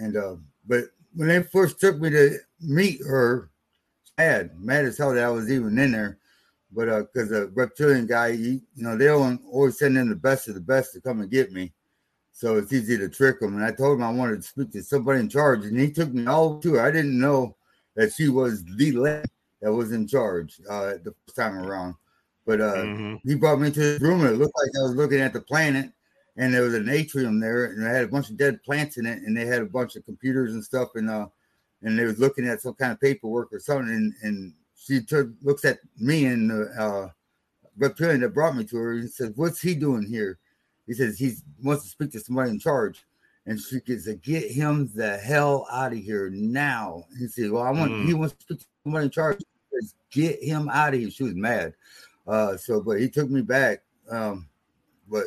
and 0.00 0.16
uh, 0.16 0.36
but 0.66 0.84
when 1.14 1.28
they 1.28 1.42
first 1.42 1.80
took 1.80 1.98
me 1.98 2.10
to 2.10 2.38
meet 2.60 3.00
her, 3.06 3.50
mad, 4.18 4.50
mad 4.58 4.84
as 4.84 4.98
hell 4.98 5.14
that 5.14 5.24
I 5.24 5.30
was 5.30 5.50
even 5.50 5.78
in 5.78 5.92
there. 5.92 6.18
But 6.72 6.88
uh, 6.88 7.02
because 7.12 7.30
the 7.30 7.50
reptilian 7.54 8.06
guy, 8.06 8.36
he, 8.36 8.60
you 8.74 8.84
know, 8.84 8.96
they 8.96 9.06
don't 9.06 9.40
always 9.50 9.78
send 9.78 9.98
in 9.98 10.08
the 10.08 10.14
best 10.14 10.46
of 10.48 10.54
the 10.54 10.60
best 10.60 10.92
to 10.92 11.00
come 11.00 11.20
and 11.20 11.30
get 11.30 11.52
me. 11.52 11.72
So 12.32 12.56
it's 12.56 12.72
easy 12.72 12.96
to 12.96 13.08
trick 13.08 13.40
them. 13.40 13.56
And 13.56 13.64
I 13.64 13.72
told 13.72 13.98
him 13.98 14.04
I 14.04 14.10
wanted 14.12 14.36
to 14.36 14.42
speak 14.42 14.70
to 14.72 14.82
somebody 14.82 15.20
in 15.20 15.28
charge, 15.28 15.64
and 15.64 15.78
he 15.78 15.90
took 15.90 16.12
me 16.12 16.26
all 16.26 16.60
to 16.60 16.74
her. 16.74 16.82
I 16.82 16.90
didn't 16.90 17.18
know 17.18 17.56
that 18.00 18.14
she 18.14 18.30
was 18.30 18.64
the 18.64 18.92
lady 18.92 19.28
that 19.60 19.70
was 19.70 19.92
in 19.92 20.08
charge 20.08 20.58
uh, 20.70 20.92
the 21.04 21.14
first 21.26 21.36
time 21.36 21.58
around. 21.58 21.94
But 22.46 22.62
uh, 22.62 22.76
mm-hmm. 22.76 23.28
he 23.28 23.34
brought 23.34 23.60
me 23.60 23.70
to 23.70 23.78
this 23.78 24.00
room, 24.00 24.22
and 24.22 24.30
it 24.30 24.38
looked 24.38 24.56
like 24.56 24.70
I 24.74 24.86
was 24.86 24.96
looking 24.96 25.20
at 25.20 25.34
the 25.34 25.42
planet, 25.42 25.92
and 26.38 26.54
there 26.54 26.62
was 26.62 26.72
an 26.72 26.88
atrium 26.88 27.38
there, 27.40 27.66
and 27.66 27.86
it 27.86 27.90
had 27.90 28.04
a 28.04 28.08
bunch 28.08 28.30
of 28.30 28.38
dead 28.38 28.62
plants 28.62 28.96
in 28.96 29.04
it, 29.04 29.22
and 29.22 29.36
they 29.36 29.44
had 29.44 29.60
a 29.60 29.66
bunch 29.66 29.96
of 29.96 30.06
computers 30.06 30.54
and 30.54 30.64
stuff, 30.64 30.88
and 30.94 31.10
uh, 31.10 31.26
and 31.82 31.98
they 31.98 32.04
was 32.04 32.18
looking 32.18 32.48
at 32.48 32.62
some 32.62 32.72
kind 32.72 32.92
of 32.92 33.00
paperwork 33.00 33.52
or 33.52 33.60
something, 33.60 33.92
and, 33.92 34.14
and 34.22 34.54
she 34.74 35.02
took 35.02 35.28
looks 35.42 35.66
at 35.66 35.80
me 35.98 36.24
and 36.24 36.50
the 36.50 36.72
uh, 36.78 37.08
reptilian 37.76 38.22
that 38.22 38.32
brought 38.32 38.56
me 38.56 38.64
to 38.64 38.76
her 38.78 38.92
and 38.92 39.10
says, 39.10 39.32
"What's 39.36 39.60
he 39.60 39.74
doing 39.74 40.06
here?" 40.06 40.38
He 40.86 40.94
says 40.94 41.18
he 41.18 41.34
wants 41.62 41.84
to 41.84 41.90
speak 41.90 42.12
to 42.12 42.20
somebody 42.20 42.48
in 42.48 42.58
charge, 42.58 43.04
and 43.50 43.60
she 43.60 43.80
gets 43.80 44.04
to 44.04 44.14
get 44.14 44.48
him 44.48 44.88
the 44.94 45.16
hell 45.18 45.66
out 45.72 45.92
of 45.92 45.98
here 45.98 46.30
now. 46.30 47.04
He 47.18 47.26
said, 47.26 47.50
"Well, 47.50 47.64
I 47.64 47.72
want 47.72 47.90
mm. 47.90 48.06
he 48.06 48.14
wants 48.14 48.34
to 48.34 48.46
put 48.46 48.60
to 48.60 48.66
somebody 48.84 49.06
in 49.06 49.10
charge. 49.10 49.42
Get 50.12 50.40
him 50.40 50.68
out 50.68 50.94
of 50.94 51.00
here." 51.00 51.10
She 51.10 51.24
was 51.24 51.34
mad, 51.34 51.74
uh, 52.28 52.56
so 52.56 52.80
but 52.80 53.00
he 53.00 53.08
took 53.08 53.28
me 53.28 53.42
back, 53.42 53.82
um, 54.08 54.48
but 55.08 55.26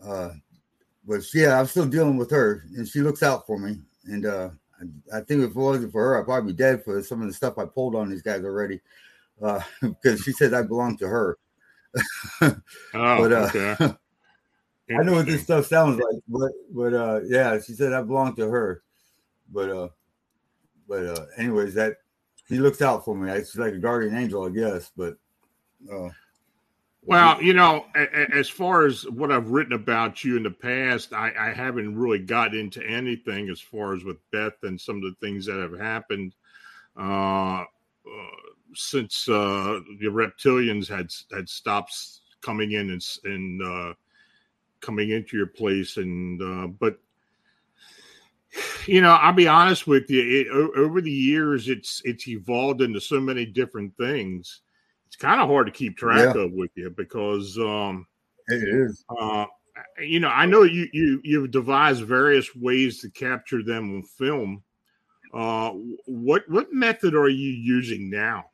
uh, 0.00 0.30
but 1.08 1.22
yeah, 1.34 1.58
I'm 1.58 1.66
still 1.66 1.86
dealing 1.86 2.18
with 2.18 2.30
her, 2.30 2.64
and 2.76 2.86
she 2.86 3.00
looks 3.00 3.24
out 3.24 3.48
for 3.48 3.58
me, 3.58 3.78
and 4.04 4.24
uh, 4.24 4.50
I, 5.12 5.20
think 5.22 5.42
if 5.42 5.50
it 5.50 5.56
wasn't 5.56 5.90
for 5.90 6.04
her, 6.04 6.20
I'd 6.20 6.24
probably 6.24 6.52
be 6.52 6.56
dead 6.56 6.84
for 6.84 7.02
some 7.02 7.20
of 7.20 7.26
the 7.26 7.34
stuff 7.34 7.58
I 7.58 7.64
pulled 7.64 7.96
on 7.96 8.10
these 8.10 8.22
guys 8.22 8.44
already. 8.44 8.80
Uh, 9.42 9.60
because 9.80 10.20
she 10.20 10.30
said 10.30 10.54
I 10.54 10.62
belong 10.62 10.96
to 10.98 11.08
her. 11.08 11.36
oh, 12.42 12.52
but 12.92 13.32
uh, 13.32 13.50
okay. 13.52 13.94
I 14.90 15.02
know 15.02 15.14
what 15.14 15.26
this 15.26 15.42
stuff 15.42 15.66
sounds 15.66 16.00
like, 16.00 16.22
but 16.28 16.52
but 16.70 16.94
uh, 16.94 17.20
yeah, 17.26 17.58
she 17.60 17.74
said 17.74 17.92
I 17.92 18.02
belong 18.02 18.34
to 18.36 18.48
her. 18.48 18.82
But 19.52 19.70
uh, 19.70 19.88
but 20.88 21.06
uh, 21.06 21.26
anyways, 21.36 21.74
that 21.74 21.96
he 22.48 22.58
looks 22.58 22.80
out 22.80 23.04
for 23.04 23.14
me. 23.14 23.30
It's 23.30 23.56
like 23.56 23.74
a 23.74 23.78
guardian 23.78 24.16
angel, 24.16 24.46
I 24.46 24.50
guess. 24.50 24.90
But 24.96 25.16
uh, 25.92 26.08
well, 27.02 27.42
you 27.42 27.54
know, 27.54 27.86
as 28.34 28.48
far 28.48 28.86
as 28.86 29.08
what 29.08 29.32
I've 29.32 29.50
written 29.50 29.72
about 29.72 30.24
you 30.24 30.36
in 30.36 30.42
the 30.42 30.50
past, 30.50 31.12
I, 31.12 31.32
I, 31.38 31.52
haven't 31.54 31.96
really 31.96 32.18
got 32.18 32.54
into 32.54 32.84
anything 32.86 33.48
as 33.48 33.60
far 33.60 33.94
as 33.94 34.04
with 34.04 34.18
Beth 34.30 34.62
and 34.62 34.78
some 34.78 34.96
of 34.96 35.02
the 35.02 35.14
things 35.20 35.46
that 35.46 35.56
have 35.58 35.78
happened 35.78 36.34
uh, 36.98 37.62
uh, 37.62 37.64
since 38.74 39.26
uh, 39.26 39.80
the 40.00 40.06
reptilians 40.06 40.86
had 40.86 41.10
had 41.34 41.48
stopped 41.48 41.94
coming 42.42 42.72
in 42.72 42.90
and, 42.90 43.02
and 43.24 43.62
uh, 43.62 43.94
coming 44.80 45.10
into 45.10 45.36
your 45.36 45.46
place. 45.46 45.96
And 45.96 46.42
uh, 46.42 46.66
but 46.68 46.98
you 48.86 49.00
know, 49.00 49.10
I'll 49.10 49.32
be 49.32 49.48
honest 49.48 49.86
with 49.86 50.10
you. 50.10 50.22
It, 50.22 50.48
over 50.76 51.00
the 51.00 51.10
years, 51.10 51.68
it's 51.68 52.02
it's 52.04 52.28
evolved 52.28 52.80
into 52.80 53.00
so 53.00 53.20
many 53.20 53.44
different 53.44 53.96
things 53.96 54.62
it's 55.08 55.16
kind 55.16 55.40
of 55.40 55.48
hard 55.48 55.66
to 55.66 55.72
keep 55.72 55.96
track 55.96 56.34
yeah. 56.34 56.42
of 56.42 56.52
with 56.52 56.70
you 56.74 56.90
because 56.90 57.56
um, 57.58 58.06
it 58.48 58.62
is. 58.62 59.04
Uh, 59.08 59.46
you 60.00 60.20
know, 60.20 60.28
I 60.28 60.44
know 60.44 60.64
you 60.64 60.86
you 60.92 61.20
you've 61.24 61.50
devised 61.50 62.02
various 62.02 62.54
ways 62.54 63.00
to 63.00 63.10
capture 63.10 63.62
them 63.62 63.96
on 63.96 64.02
film. 64.02 64.62
Uh, 65.32 65.70
what 66.04 66.48
what 66.48 66.72
method 66.72 67.14
are 67.14 67.30
you 67.30 67.50
using 67.50 68.10
now? 68.10 68.44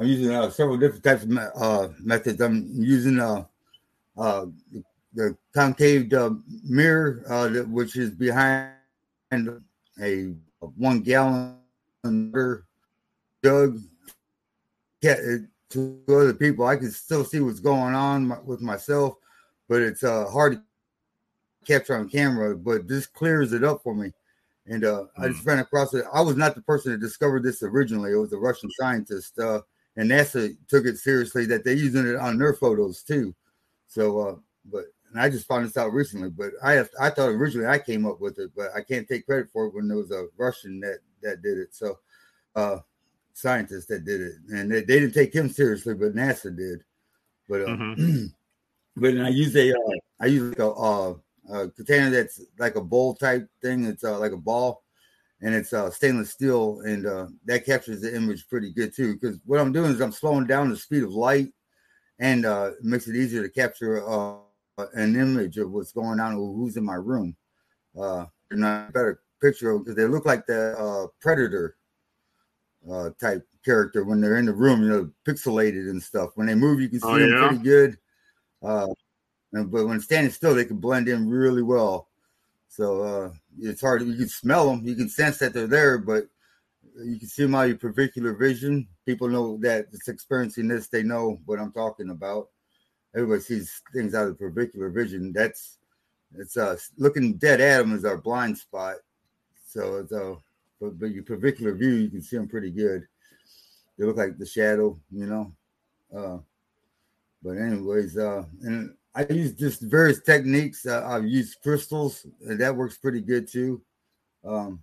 I'm 0.00 0.06
using 0.06 0.30
uh, 0.30 0.48
several 0.48 0.78
different 0.78 1.04
types 1.04 1.24
of 1.24 1.30
uh, 1.36 1.88
methods. 1.98 2.40
I'm 2.40 2.70
using 2.74 3.20
uh, 3.20 3.44
uh, 4.16 4.46
the 5.12 5.36
concave 5.52 6.10
uh, 6.14 6.30
mirror, 6.64 7.22
uh, 7.28 7.50
which 7.64 7.96
is 7.96 8.10
behind 8.10 8.72
a 10.00 10.32
one 10.76 11.00
gallon 11.00 11.58
jug 13.44 13.78
to 15.02 16.02
other 16.08 16.32
people. 16.32 16.64
I 16.64 16.76
can 16.76 16.90
still 16.90 17.24
see 17.24 17.40
what's 17.40 17.60
going 17.60 17.94
on 17.94 18.46
with 18.46 18.62
myself, 18.62 19.16
but 19.68 19.82
it's 19.82 20.02
uh, 20.02 20.30
hard 20.30 20.54
to 20.54 20.62
capture 21.66 21.96
on 21.96 22.08
camera. 22.08 22.56
But 22.56 22.88
this 22.88 23.06
clears 23.06 23.52
it 23.52 23.64
up 23.64 23.82
for 23.82 23.94
me. 23.94 24.12
And 24.66 24.82
uh, 24.82 25.04
mm. 25.18 25.24
I 25.24 25.28
just 25.28 25.44
ran 25.44 25.58
across 25.58 25.92
it. 25.92 26.06
I 26.10 26.22
was 26.22 26.36
not 26.36 26.54
the 26.54 26.62
person 26.62 26.92
that 26.92 27.00
discovered 27.00 27.42
this 27.42 27.62
originally. 27.62 28.12
It 28.12 28.16
was 28.16 28.32
a 28.32 28.38
Russian 28.38 28.70
scientist, 28.78 29.38
uh, 29.38 29.60
and 29.96 30.10
NASA 30.10 30.56
took 30.68 30.86
it 30.86 30.98
seriously 30.98 31.46
that 31.46 31.64
they're 31.64 31.74
using 31.74 32.06
it 32.06 32.16
on 32.16 32.38
their 32.38 32.54
photos 32.54 33.02
too. 33.02 33.34
So, 33.86 34.18
uh, 34.20 34.36
but 34.64 34.84
and 35.10 35.20
I 35.20 35.28
just 35.28 35.48
found 35.48 35.66
this 35.66 35.76
out 35.76 35.92
recently. 35.92 36.30
But 36.30 36.52
I 36.62 36.72
have, 36.72 36.90
I 37.00 37.10
thought 37.10 37.30
originally 37.30 37.66
I 37.66 37.78
came 37.78 38.06
up 38.06 38.20
with 38.20 38.38
it, 38.38 38.50
but 38.56 38.68
I 38.74 38.82
can't 38.82 39.08
take 39.08 39.26
credit 39.26 39.50
for 39.52 39.66
it 39.66 39.74
when 39.74 39.88
there 39.88 39.96
was 39.96 40.10
a 40.10 40.28
Russian 40.36 40.80
that 40.80 40.98
that 41.22 41.42
did 41.42 41.58
it. 41.58 41.74
So, 41.74 41.98
uh, 42.54 42.78
scientists 43.32 43.86
that 43.86 44.04
did 44.04 44.20
it, 44.20 44.34
and 44.50 44.70
they, 44.70 44.80
they 44.80 45.00
didn't 45.00 45.14
take 45.14 45.34
him 45.34 45.48
seriously, 45.48 45.94
but 45.94 46.14
NASA 46.14 46.56
did. 46.56 46.84
But 47.48 47.62
uh, 47.62 47.66
mm-hmm. 47.66 48.26
but 48.96 49.18
I 49.18 49.28
use 49.28 49.56
a 49.56 49.72
uh, 49.72 49.98
I 50.20 50.26
use 50.26 50.50
like 50.50 50.58
a, 50.58 50.70
uh, 50.70 51.14
a 51.50 51.68
container 51.70 52.10
that's 52.10 52.40
like 52.58 52.76
a 52.76 52.80
bowl 52.80 53.14
type 53.14 53.48
thing. 53.60 53.84
It's 53.84 54.04
uh, 54.04 54.18
like 54.18 54.32
a 54.32 54.36
ball, 54.36 54.84
and 55.42 55.54
it's 55.54 55.72
uh, 55.72 55.90
stainless 55.90 56.30
steel, 56.30 56.80
and 56.84 57.06
uh, 57.06 57.26
that 57.46 57.64
captures 57.64 58.00
the 58.00 58.14
image 58.14 58.48
pretty 58.48 58.72
good 58.72 58.94
too. 58.94 59.14
Because 59.14 59.38
what 59.46 59.60
I'm 59.60 59.72
doing 59.72 59.90
is 59.90 60.00
I'm 60.00 60.12
slowing 60.12 60.46
down 60.46 60.70
the 60.70 60.76
speed 60.76 61.02
of 61.02 61.12
light, 61.12 61.48
and 62.18 62.44
uh, 62.44 62.72
makes 62.82 63.08
it 63.08 63.16
easier 63.16 63.42
to 63.42 63.48
capture 63.48 64.06
uh, 64.08 64.36
an 64.94 65.16
image 65.16 65.56
of 65.58 65.70
what's 65.70 65.92
going 65.92 66.20
on 66.20 66.34
or 66.34 66.54
who's 66.54 66.76
in 66.76 66.84
my 66.84 66.94
room. 66.94 67.36
Uh, 67.98 68.26
and 68.50 68.64
a 68.64 68.88
better 68.92 69.22
picture 69.40 69.78
because 69.78 69.94
they 69.94 70.04
look 70.04 70.26
like 70.26 70.46
the 70.46 70.76
uh, 70.78 71.06
predator 71.20 71.76
uh, 72.90 73.10
type 73.20 73.46
character 73.64 74.04
when 74.04 74.20
they're 74.20 74.36
in 74.36 74.46
the 74.46 74.52
room, 74.52 74.82
you 74.82 74.88
know, 74.88 75.10
pixelated 75.26 75.90
and 75.90 76.02
stuff. 76.02 76.30
When 76.34 76.46
they 76.46 76.54
move, 76.54 76.80
you 76.80 76.88
can 76.88 77.00
see 77.00 77.08
oh, 77.08 77.18
them 77.18 77.30
yeah? 77.30 77.48
pretty 77.48 77.62
good. 77.62 77.98
Uh, 78.62 78.88
and, 79.52 79.70
but 79.70 79.86
when 79.86 80.00
standing 80.00 80.32
still, 80.32 80.54
they 80.54 80.64
can 80.64 80.78
blend 80.78 81.08
in 81.08 81.28
really 81.28 81.62
well. 81.62 82.09
So 82.70 83.02
uh, 83.02 83.30
it's 83.58 83.80
hard. 83.80 84.02
You 84.02 84.14
can 84.14 84.28
smell 84.28 84.70
them, 84.70 84.86
you 84.86 84.94
can 84.94 85.08
sense 85.08 85.38
that 85.38 85.52
they're 85.52 85.66
there, 85.66 85.98
but 85.98 86.24
you 87.04 87.18
can 87.18 87.28
see 87.28 87.42
them 87.42 87.56
out 87.56 87.68
your 87.68 87.76
pervicular 87.76 88.32
vision. 88.32 88.86
People 89.04 89.28
know 89.28 89.58
that 89.58 89.86
it's 89.92 90.06
experiencing 90.06 90.68
this; 90.68 90.86
they 90.86 91.02
know 91.02 91.40
what 91.46 91.58
I'm 91.58 91.72
talking 91.72 92.10
about. 92.10 92.48
Everybody 93.14 93.40
sees 93.40 93.82
things 93.92 94.14
out 94.14 94.28
of 94.28 94.38
the 94.38 94.90
vision. 94.94 95.32
That's 95.32 95.78
it's 96.36 96.56
uh 96.56 96.76
looking 96.96 97.34
dead 97.38 97.60
at 97.60 97.78
them 97.78 97.92
is 97.92 98.04
our 98.04 98.18
blind 98.18 98.56
spot. 98.56 98.96
So 99.66 99.96
it's 99.96 100.12
uh 100.12 100.36
but, 100.80 100.98
but 100.98 101.10
your 101.10 101.24
pervicular 101.24 101.74
view, 101.74 101.90
you 101.90 102.08
can 102.08 102.22
see 102.22 102.36
them 102.36 102.48
pretty 102.48 102.70
good. 102.70 103.06
They 103.98 104.04
look 104.04 104.16
like 104.16 104.38
the 104.38 104.46
shadow, 104.46 104.98
you 105.10 105.26
know. 105.26 105.52
Uh, 106.16 106.38
but 107.42 107.58
anyways, 107.58 108.16
uh, 108.16 108.44
and 108.62 108.94
I 109.14 109.26
use 109.28 109.52
just 109.54 109.80
various 109.80 110.20
techniques. 110.20 110.86
Uh, 110.86 111.04
I've 111.06 111.26
used 111.26 111.60
crystals, 111.62 112.26
that 112.40 112.74
works 112.74 112.96
pretty 112.96 113.20
good 113.20 113.48
too. 113.48 113.82
Um, 114.44 114.82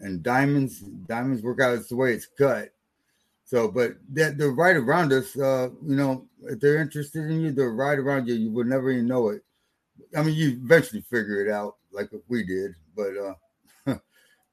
and 0.00 0.22
diamonds, 0.22 0.80
diamonds 0.80 1.42
work 1.42 1.60
out. 1.60 1.74
It's 1.74 1.88
the 1.88 1.96
way 1.96 2.12
it's 2.12 2.26
cut. 2.26 2.70
So, 3.44 3.68
but 3.68 3.96
that 4.10 4.38
they're 4.38 4.50
right 4.50 4.76
around 4.76 5.12
us. 5.12 5.36
Uh, 5.36 5.70
you 5.86 5.96
know, 5.96 6.26
if 6.44 6.60
they're 6.60 6.80
interested 6.80 7.30
in 7.30 7.40
you, 7.40 7.52
they're 7.52 7.72
right 7.72 7.98
around 7.98 8.26
you. 8.28 8.34
You 8.34 8.50
will 8.50 8.64
never 8.64 8.90
even 8.90 9.06
know 9.06 9.28
it. 9.28 9.42
I 10.16 10.22
mean, 10.22 10.34
you 10.34 10.48
eventually 10.62 11.02
figure 11.02 11.44
it 11.44 11.50
out, 11.50 11.76
like 11.92 12.10
we 12.28 12.44
did. 12.44 12.74
But, 12.96 13.12
uh, 13.16 13.34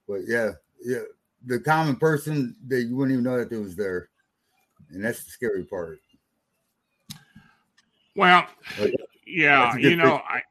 but 0.07 0.21
yeah, 0.27 0.51
yeah, 0.83 0.99
the 1.45 1.59
common 1.59 1.95
person 1.95 2.55
that 2.67 2.83
you 2.83 2.95
wouldn't 2.95 3.13
even 3.13 3.23
know 3.23 3.37
that 3.37 3.51
it 3.51 3.59
was 3.59 3.75
there, 3.75 4.09
and 4.89 5.03
that's 5.03 5.23
the 5.23 5.31
scary 5.31 5.63
part. 5.63 5.99
Well, 8.15 8.47
yeah, 9.29 9.75
you 9.77 9.95
know, 9.95 10.21
I 10.27 10.41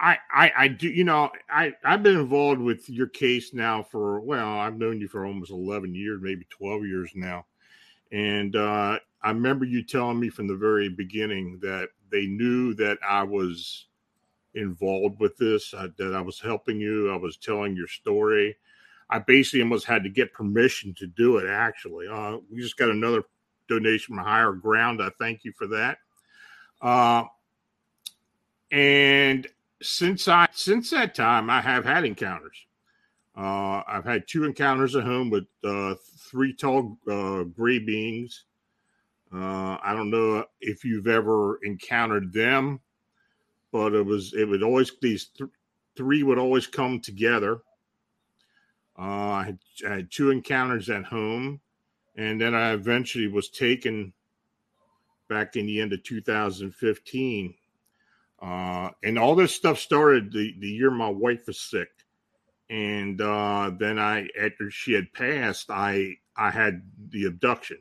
I, 0.00 0.16
I, 0.32 0.52
I 0.56 0.68
do, 0.68 0.88
you 0.88 1.04
know, 1.04 1.30
I, 1.50 1.72
I've 1.84 2.02
been 2.02 2.16
involved 2.16 2.60
with 2.60 2.88
your 2.88 3.08
case 3.08 3.52
now 3.52 3.82
for, 3.82 4.20
well, 4.20 4.48
I've 4.48 4.78
known 4.78 5.00
you 5.00 5.08
for 5.08 5.26
almost 5.26 5.50
11 5.50 5.94
years, 5.94 6.20
maybe 6.22 6.46
12 6.50 6.86
years 6.86 7.10
now. 7.14 7.46
And 8.12 8.54
uh, 8.54 8.98
I 9.22 9.30
remember 9.30 9.64
you 9.64 9.82
telling 9.82 10.20
me 10.20 10.28
from 10.28 10.46
the 10.46 10.56
very 10.56 10.88
beginning 10.88 11.58
that 11.62 11.88
they 12.10 12.26
knew 12.26 12.74
that 12.74 12.98
I 13.06 13.24
was 13.24 13.86
involved 14.54 15.18
with 15.18 15.36
this, 15.36 15.74
uh, 15.74 15.88
that 15.98 16.14
I 16.14 16.20
was 16.20 16.40
helping 16.40 16.80
you, 16.80 17.12
I 17.12 17.16
was 17.16 17.36
telling 17.36 17.74
your 17.74 17.88
story. 17.88 18.56
I 19.10 19.18
basically 19.18 19.62
almost 19.62 19.86
had 19.86 20.04
to 20.04 20.10
get 20.10 20.32
permission 20.32 20.94
to 20.98 21.06
do 21.06 21.38
it, 21.38 21.48
actually. 21.48 22.06
Uh, 22.06 22.38
we 22.52 22.60
just 22.60 22.76
got 22.76 22.90
another 22.90 23.24
donation 23.68 24.14
from 24.14 24.24
Higher 24.24 24.52
Ground. 24.52 25.02
I 25.02 25.10
thank 25.18 25.44
you 25.44 25.52
for 25.52 25.66
that. 25.68 25.98
Uh, 26.80 27.24
and 28.70 29.46
since 29.82 30.28
I 30.28 30.48
since 30.52 30.90
that 30.90 31.14
time, 31.14 31.50
I 31.50 31.60
have 31.60 31.84
had 31.84 32.04
encounters. 32.04 32.66
Uh, 33.36 33.82
I've 33.86 34.04
had 34.04 34.26
two 34.26 34.44
encounters 34.44 34.96
at 34.96 35.04
home 35.04 35.30
with 35.30 35.46
uh, 35.62 35.94
three 36.16 36.52
tall 36.52 36.98
uh, 37.08 37.44
gray 37.44 37.78
beings. 37.78 38.44
Uh, 39.32 39.78
I 39.82 39.92
don't 39.94 40.10
know 40.10 40.44
if 40.60 40.84
you've 40.84 41.06
ever 41.06 41.60
encountered 41.62 42.32
them, 42.32 42.80
but 43.70 43.92
it 43.94 44.04
was 44.04 44.34
it 44.34 44.44
would 44.44 44.62
always 44.62 44.90
these 45.00 45.26
th- 45.26 45.50
three 45.96 46.22
would 46.22 46.38
always 46.38 46.66
come 46.66 47.00
together. 47.00 47.62
Uh, 48.98 49.02
I 49.02 49.44
had, 49.44 49.58
I 49.86 49.94
had 49.96 50.10
two 50.10 50.30
encounters 50.30 50.90
at 50.90 51.04
home, 51.04 51.60
and 52.16 52.40
then 52.40 52.54
I 52.54 52.72
eventually 52.72 53.28
was 53.28 53.48
taken 53.48 54.12
back 55.28 55.56
in 55.56 55.66
the 55.66 55.80
end 55.80 55.92
of 55.92 56.02
2015 56.02 57.54
uh, 58.40 58.90
and 59.02 59.18
all 59.18 59.34
this 59.34 59.54
stuff 59.54 59.78
started 59.78 60.32
the, 60.32 60.54
the 60.58 60.68
year 60.68 60.90
my 60.90 61.08
wife 61.08 61.46
was 61.46 61.60
sick. 61.60 61.88
And 62.70 63.20
uh, 63.20 63.72
then 63.78 63.98
I, 63.98 64.28
after 64.40 64.70
she 64.70 64.92
had 64.92 65.12
passed, 65.12 65.70
I 65.70 66.16
I 66.36 66.50
had 66.50 66.82
the 67.08 67.24
abduction. 67.24 67.78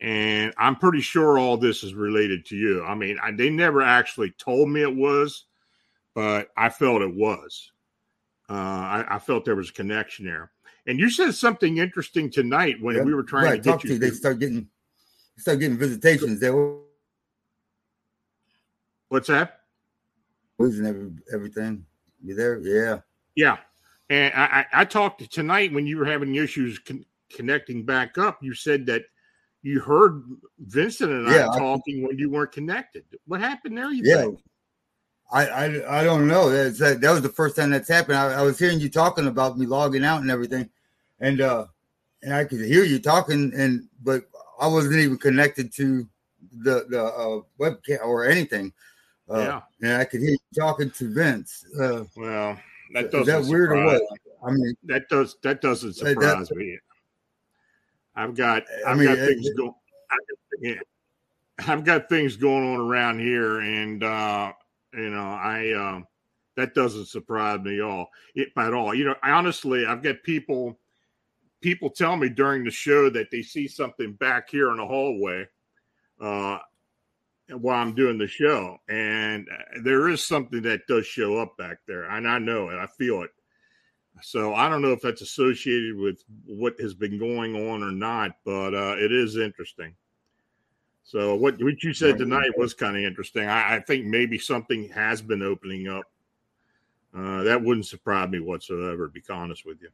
And 0.00 0.54
I'm 0.56 0.76
pretty 0.76 1.00
sure 1.00 1.38
all 1.38 1.58
this 1.58 1.82
is 1.82 1.92
related 1.92 2.46
to 2.46 2.56
you. 2.56 2.82
I 2.84 2.94
mean, 2.94 3.18
I, 3.22 3.32
they 3.32 3.50
never 3.50 3.82
actually 3.82 4.30
told 4.30 4.70
me 4.70 4.80
it 4.80 4.96
was, 4.96 5.44
but 6.14 6.48
I 6.56 6.70
felt 6.70 7.02
it 7.02 7.14
was. 7.14 7.72
Uh, 8.48 8.52
I, 8.54 9.04
I, 9.10 9.18
felt 9.18 9.44
there 9.44 9.54
was 9.54 9.68
a 9.70 9.74
connection 9.74 10.24
there. 10.24 10.52
And 10.86 10.98
you 10.98 11.10
said 11.10 11.34
something 11.34 11.76
interesting 11.76 12.30
tonight 12.30 12.80
when 12.80 12.96
yeah, 12.96 13.02
we 13.02 13.14
were 13.14 13.22
trying 13.22 13.52
to 13.52 13.58
get 13.58 13.84
you. 13.84 13.90
To, 13.90 13.98
they 13.98 14.10
start 14.10 14.38
getting, 14.38 14.68
start 15.40 15.60
getting 15.60 15.78
visitations. 15.78 16.40
They 16.40 16.50
were 16.50 16.76
What's 19.10 19.26
that? 19.26 19.62
Losing 20.58 20.86
every, 20.86 21.10
everything. 21.32 21.84
You 22.24 22.34
there? 22.36 22.60
Yeah. 22.60 23.00
Yeah. 23.34 23.56
And 24.08 24.32
I, 24.34 24.44
I, 24.44 24.66
I 24.82 24.84
talked 24.84 25.28
tonight 25.32 25.72
when 25.72 25.86
you 25.86 25.98
were 25.98 26.04
having 26.04 26.36
issues 26.36 26.78
con- 26.78 27.04
connecting 27.28 27.84
back 27.84 28.18
up. 28.18 28.38
You 28.40 28.54
said 28.54 28.86
that 28.86 29.02
you 29.62 29.80
heard 29.80 30.22
Vincent 30.60 31.10
and 31.10 31.28
yeah, 31.28 31.48
I 31.50 31.58
talking 31.58 32.04
I, 32.04 32.06
when 32.06 32.18
you 32.18 32.30
weren't 32.30 32.52
connected. 32.52 33.04
What 33.26 33.40
happened 33.40 33.78
there? 33.78 33.90
You 33.90 34.02
yeah. 34.04 34.26
I, 35.32 35.46
I 35.46 36.00
I 36.00 36.04
don't 36.04 36.26
know. 36.26 36.50
That's, 36.50 36.78
that, 36.78 37.00
that 37.00 37.10
was 37.10 37.22
the 37.22 37.28
first 37.28 37.56
time 37.56 37.70
that's 37.70 37.88
happened. 37.88 38.16
I, 38.16 38.40
I 38.40 38.42
was 38.42 38.58
hearing 38.58 38.80
you 38.80 38.88
talking 38.88 39.26
about 39.26 39.58
me 39.58 39.66
logging 39.66 40.04
out 40.04 40.22
and 40.22 40.30
everything, 40.30 40.70
and 41.20 41.40
uh, 41.40 41.66
and 42.22 42.34
I 42.34 42.44
could 42.44 42.60
hear 42.60 42.84
you 42.84 42.98
talking, 42.98 43.52
and 43.54 43.88
but 44.02 44.24
I 44.60 44.66
wasn't 44.66 44.96
even 44.96 45.18
connected 45.18 45.72
to 45.74 46.06
the 46.52 46.86
the 46.88 47.04
uh, 47.04 47.40
webcam 47.58 48.04
or 48.04 48.24
anything. 48.26 48.72
Uh, 49.28 49.38
yeah, 49.38 49.60
and 49.82 50.00
I 50.00 50.04
could 50.04 50.20
hear 50.20 50.30
you 50.30 50.38
talking 50.56 50.90
to 50.90 51.12
Vince. 51.12 51.64
Uh, 51.80 52.04
well, 52.16 52.58
that 52.94 53.10
doesn't 53.10 53.20
is 53.20 53.48
that 53.48 53.50
weird 53.50 53.72
or 53.72 53.84
what? 53.84 54.02
I 54.44 54.50
mean, 54.50 54.74
that 54.84 55.08
does 55.08 55.36
that 55.42 55.60
doesn't 55.60 55.94
surprise 55.94 56.48
that, 56.48 56.56
me. 56.56 56.78
I've 58.14 58.34
got 58.34 58.64
I've 58.86 58.96
I 58.96 58.98
mean, 58.98 59.08
got 59.08 59.18
things 59.18 59.46
it, 59.46 59.56
going. 59.56 59.74
Yeah, 60.60 60.74
I've 61.66 61.84
got 61.84 62.08
things 62.08 62.36
going 62.36 62.74
on 62.74 62.80
around 62.80 63.20
here, 63.20 63.60
and 63.60 64.02
uh, 64.02 64.52
you 64.92 65.10
know, 65.10 65.22
I 65.22 65.70
uh, 65.70 66.02
that 66.56 66.74
doesn't 66.74 67.06
surprise 67.06 67.60
me 67.60 67.80
all 67.80 68.10
it, 68.34 68.48
at 68.56 68.74
all. 68.74 68.94
You 68.94 69.04
know, 69.04 69.14
I 69.22 69.30
honestly, 69.30 69.86
I've 69.86 70.02
got 70.02 70.22
people 70.22 70.76
people 71.60 71.90
tell 71.90 72.16
me 72.16 72.28
during 72.28 72.64
the 72.64 72.70
show 72.70 73.10
that 73.10 73.30
they 73.30 73.42
see 73.42 73.68
something 73.68 74.14
back 74.14 74.50
here 74.50 74.70
in 74.70 74.78
the 74.78 74.86
hallway. 74.86 75.46
Uh, 76.20 76.58
while 77.58 77.80
I'm 77.80 77.94
doing 77.94 78.18
the 78.18 78.26
show. 78.26 78.78
And 78.88 79.48
uh, 79.48 79.80
there 79.82 80.08
is 80.08 80.26
something 80.26 80.62
that 80.62 80.86
does 80.86 81.06
show 81.06 81.38
up 81.38 81.56
back 81.56 81.78
there. 81.86 82.04
And 82.04 82.28
I 82.28 82.38
know 82.38 82.68
it, 82.70 82.78
I 82.78 82.86
feel 82.86 83.22
it. 83.22 83.30
So 84.22 84.54
I 84.54 84.68
don't 84.68 84.82
know 84.82 84.92
if 84.92 85.00
that's 85.00 85.22
associated 85.22 85.96
with 85.96 86.22
what 86.44 86.78
has 86.80 86.94
been 86.94 87.18
going 87.18 87.54
on 87.54 87.82
or 87.82 87.92
not, 87.92 88.32
but 88.44 88.74
uh, 88.74 88.96
it 88.98 89.12
is 89.12 89.36
interesting. 89.36 89.94
So 91.04 91.34
what 91.34 91.60
what 91.62 91.82
you 91.82 91.94
said 91.94 92.18
tonight 92.18 92.56
was 92.56 92.74
kind 92.74 92.96
of 92.96 93.02
interesting. 93.02 93.48
I, 93.48 93.76
I, 93.76 93.80
think 93.80 94.04
maybe 94.04 94.38
something 94.38 94.90
has 94.90 95.22
been 95.22 95.42
opening 95.42 95.88
up. 95.88 96.04
Uh, 97.16 97.42
that 97.44 97.62
wouldn't 97.62 97.86
surprise 97.86 98.28
me 98.28 98.40
whatsoever. 98.40 99.08
To 99.08 99.12
be 99.12 99.22
honest 99.30 99.64
with 99.64 99.80
you. 99.80 99.88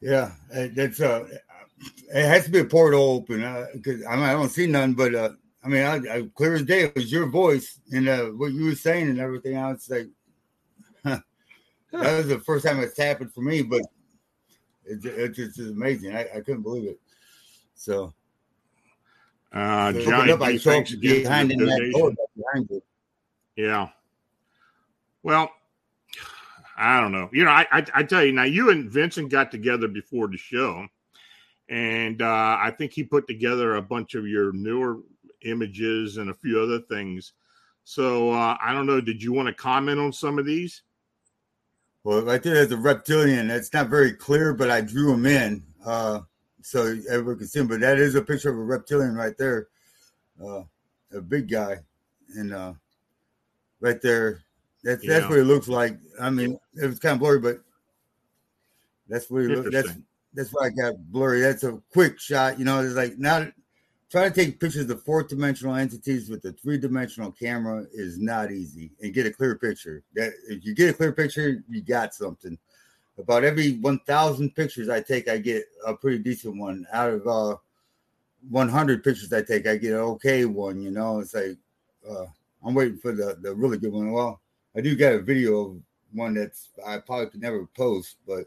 Yeah, 0.00 0.32
that's 0.50 1.00
uh, 1.00 1.26
it 2.14 2.24
has 2.24 2.44
to 2.44 2.50
be 2.50 2.60
a 2.60 2.64
portal 2.64 3.02
open 3.02 3.40
because 3.72 4.02
uh, 4.04 4.08
I, 4.08 4.16
mean, 4.16 4.24
I 4.24 4.32
don't 4.32 4.48
see 4.48 4.66
none, 4.66 4.94
but 4.94 5.14
uh, 5.14 5.30
I 5.64 5.68
mean, 5.68 5.82
I, 5.82 5.96
I, 5.96 6.28
clear 6.34 6.54
as 6.54 6.62
day, 6.62 6.82
it 6.82 6.94
was 6.94 7.10
your 7.10 7.26
voice 7.26 7.80
and 7.92 8.08
uh, 8.08 8.26
what 8.26 8.52
you 8.52 8.66
were 8.66 8.74
saying 8.74 9.08
and 9.08 9.18
everything. 9.18 9.56
I 9.56 9.72
was 9.72 9.90
like, 9.90 10.08
huh. 11.04 11.18
that 11.92 12.16
was 12.16 12.28
the 12.28 12.38
first 12.40 12.64
time 12.64 12.80
it's 12.80 12.96
happened 12.96 13.32
for 13.32 13.42
me, 13.42 13.62
but 13.62 13.82
it, 14.84 15.04
it, 15.04 15.18
it's 15.18 15.36
just 15.36 15.58
amazing. 15.58 16.14
I, 16.14 16.28
I, 16.36 16.40
couldn't 16.40 16.62
believe 16.62 16.90
it. 16.90 17.00
So, 17.74 18.14
uh, 19.52 19.92
so 19.92 20.00
Johnny, 20.02 20.32
up, 20.32 20.42
I 20.42 20.56
behind 20.56 21.52
in 21.52 21.58
that 21.58 21.90
door 21.92 22.14
behind 22.36 22.68
you. 22.70 22.82
Yeah. 23.56 23.88
Well, 25.22 25.50
I 26.78 27.00
don't 27.00 27.10
know. 27.10 27.28
You 27.32 27.44
know, 27.44 27.50
I, 27.50 27.66
I, 27.72 27.84
I 27.92 28.02
tell 28.04 28.24
you 28.24 28.32
now, 28.32 28.44
you 28.44 28.70
and 28.70 28.88
Vincent 28.88 29.30
got 29.30 29.50
together 29.50 29.88
before 29.88 30.28
the 30.28 30.36
show, 30.36 30.86
and 31.68 32.22
uh, 32.22 32.56
I 32.60 32.72
think 32.78 32.92
he 32.92 33.02
put 33.02 33.26
together 33.26 33.74
a 33.74 33.82
bunch 33.82 34.14
of 34.14 34.28
your 34.28 34.52
newer 34.52 34.98
images 35.42 36.18
and 36.18 36.30
a 36.30 36.34
few 36.34 36.60
other 36.60 36.78
things. 36.78 37.32
So 37.82 38.30
uh, 38.30 38.56
I 38.62 38.72
don't 38.72 38.86
know. 38.86 39.00
Did 39.00 39.20
you 39.22 39.32
want 39.32 39.48
to 39.48 39.54
comment 39.54 39.98
on 39.98 40.12
some 40.12 40.38
of 40.38 40.46
these? 40.46 40.82
Well, 42.04 42.22
right 42.22 42.42
there, 42.42 42.54
there's 42.54 42.70
a 42.70 42.76
reptilian. 42.76 43.50
It's 43.50 43.72
not 43.72 43.88
very 43.88 44.12
clear, 44.12 44.54
but 44.54 44.70
I 44.70 44.80
drew 44.80 45.12
him 45.12 45.26
in 45.26 45.64
uh, 45.84 46.20
so 46.62 46.96
everyone 47.10 47.38
can 47.38 47.48
see 47.48 47.58
him. 47.58 47.66
But 47.66 47.80
that 47.80 47.98
is 47.98 48.14
a 48.14 48.22
picture 48.22 48.50
of 48.50 48.56
a 48.56 48.62
reptilian 48.62 49.14
right 49.14 49.36
there, 49.36 49.68
uh, 50.42 50.62
a 51.12 51.20
big 51.20 51.50
guy, 51.50 51.78
and 52.36 52.54
uh, 52.54 52.74
right 53.80 54.00
there, 54.00 54.42
that's 54.84 55.06
that's 55.06 55.28
what 55.28 55.38
it 55.38 55.44
looks 55.44 55.68
like. 55.68 55.98
I 56.20 56.30
mean, 56.30 56.58
it 56.80 56.86
was 56.86 56.98
kind 56.98 57.14
of 57.14 57.20
blurry, 57.20 57.40
but 57.40 57.60
that's 59.08 59.30
what 59.30 59.42
it 59.42 59.48
looks. 59.48 59.70
That's 59.72 59.98
that's 60.34 60.50
why 60.50 60.66
I 60.66 60.70
got 60.70 60.96
blurry. 61.10 61.40
That's 61.40 61.64
a 61.64 61.80
quick 61.92 62.20
shot. 62.20 62.58
You 62.58 62.64
know, 62.64 62.80
it's 62.80 62.94
like 62.94 63.18
not 63.18 63.52
trying 64.10 64.32
to 64.32 64.34
take 64.34 64.60
pictures 64.60 64.88
of 64.88 65.02
fourth 65.02 65.28
dimensional 65.28 65.74
entities 65.74 66.30
with 66.30 66.44
a 66.44 66.52
three 66.52 66.78
dimensional 66.78 67.32
camera 67.32 67.86
is 67.92 68.18
not 68.18 68.50
easy 68.50 68.90
and 69.02 69.12
get 69.12 69.26
a 69.26 69.32
clear 69.32 69.56
picture. 69.56 70.02
That 70.14 70.32
if 70.48 70.64
you 70.64 70.74
get 70.74 70.90
a 70.90 70.94
clear 70.94 71.12
picture, 71.12 71.62
you 71.68 71.82
got 71.82 72.14
something. 72.14 72.58
About 73.18 73.42
every 73.42 73.72
1,000 73.78 74.54
pictures 74.54 74.88
I 74.88 75.00
take, 75.00 75.28
I 75.28 75.38
get 75.38 75.64
a 75.84 75.92
pretty 75.92 76.18
decent 76.18 76.56
one. 76.56 76.86
Out 76.92 77.12
of 77.12 77.26
uh, 77.26 77.56
100 78.48 79.02
pictures 79.02 79.32
I 79.32 79.42
take, 79.42 79.66
I 79.66 79.76
get 79.76 79.92
an 79.92 79.98
okay 79.98 80.44
one. 80.44 80.80
You 80.80 80.92
know, 80.92 81.18
it's 81.18 81.34
like 81.34 81.56
uh, 82.08 82.26
I'm 82.64 82.74
waiting 82.74 82.98
for 82.98 83.12
the 83.12 83.36
the 83.40 83.52
really 83.54 83.76
good 83.76 83.92
one. 83.92 84.12
Well, 84.12 84.40
I 84.76 84.80
do 84.80 84.94
get 84.94 85.14
a 85.14 85.20
video 85.20 85.60
of 85.60 85.76
one 86.12 86.34
that's 86.34 86.68
I 86.86 86.98
probably 86.98 87.26
could 87.26 87.42
never 87.42 87.66
post, 87.76 88.16
but 88.26 88.44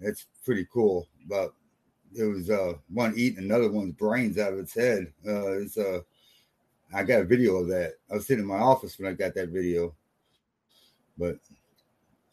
it's 0.00 0.26
pretty 0.44 0.66
cool. 0.72 1.08
But 1.28 1.52
it 2.14 2.24
was 2.24 2.50
uh, 2.50 2.74
one 2.92 3.14
eating 3.16 3.44
another 3.44 3.70
one's 3.70 3.94
brains 3.94 4.38
out 4.38 4.52
of 4.52 4.58
its 4.58 4.74
head. 4.74 5.12
Uh, 5.26 5.52
it's 5.60 5.76
uh, 5.76 6.00
I 6.94 7.02
got 7.04 7.22
a 7.22 7.24
video 7.24 7.56
of 7.56 7.68
that. 7.68 7.94
I 8.10 8.14
was 8.14 8.26
sitting 8.26 8.42
in 8.42 8.48
my 8.48 8.58
office 8.58 8.98
when 8.98 9.10
I 9.10 9.14
got 9.14 9.34
that 9.34 9.48
video, 9.48 9.94
but 11.16 11.38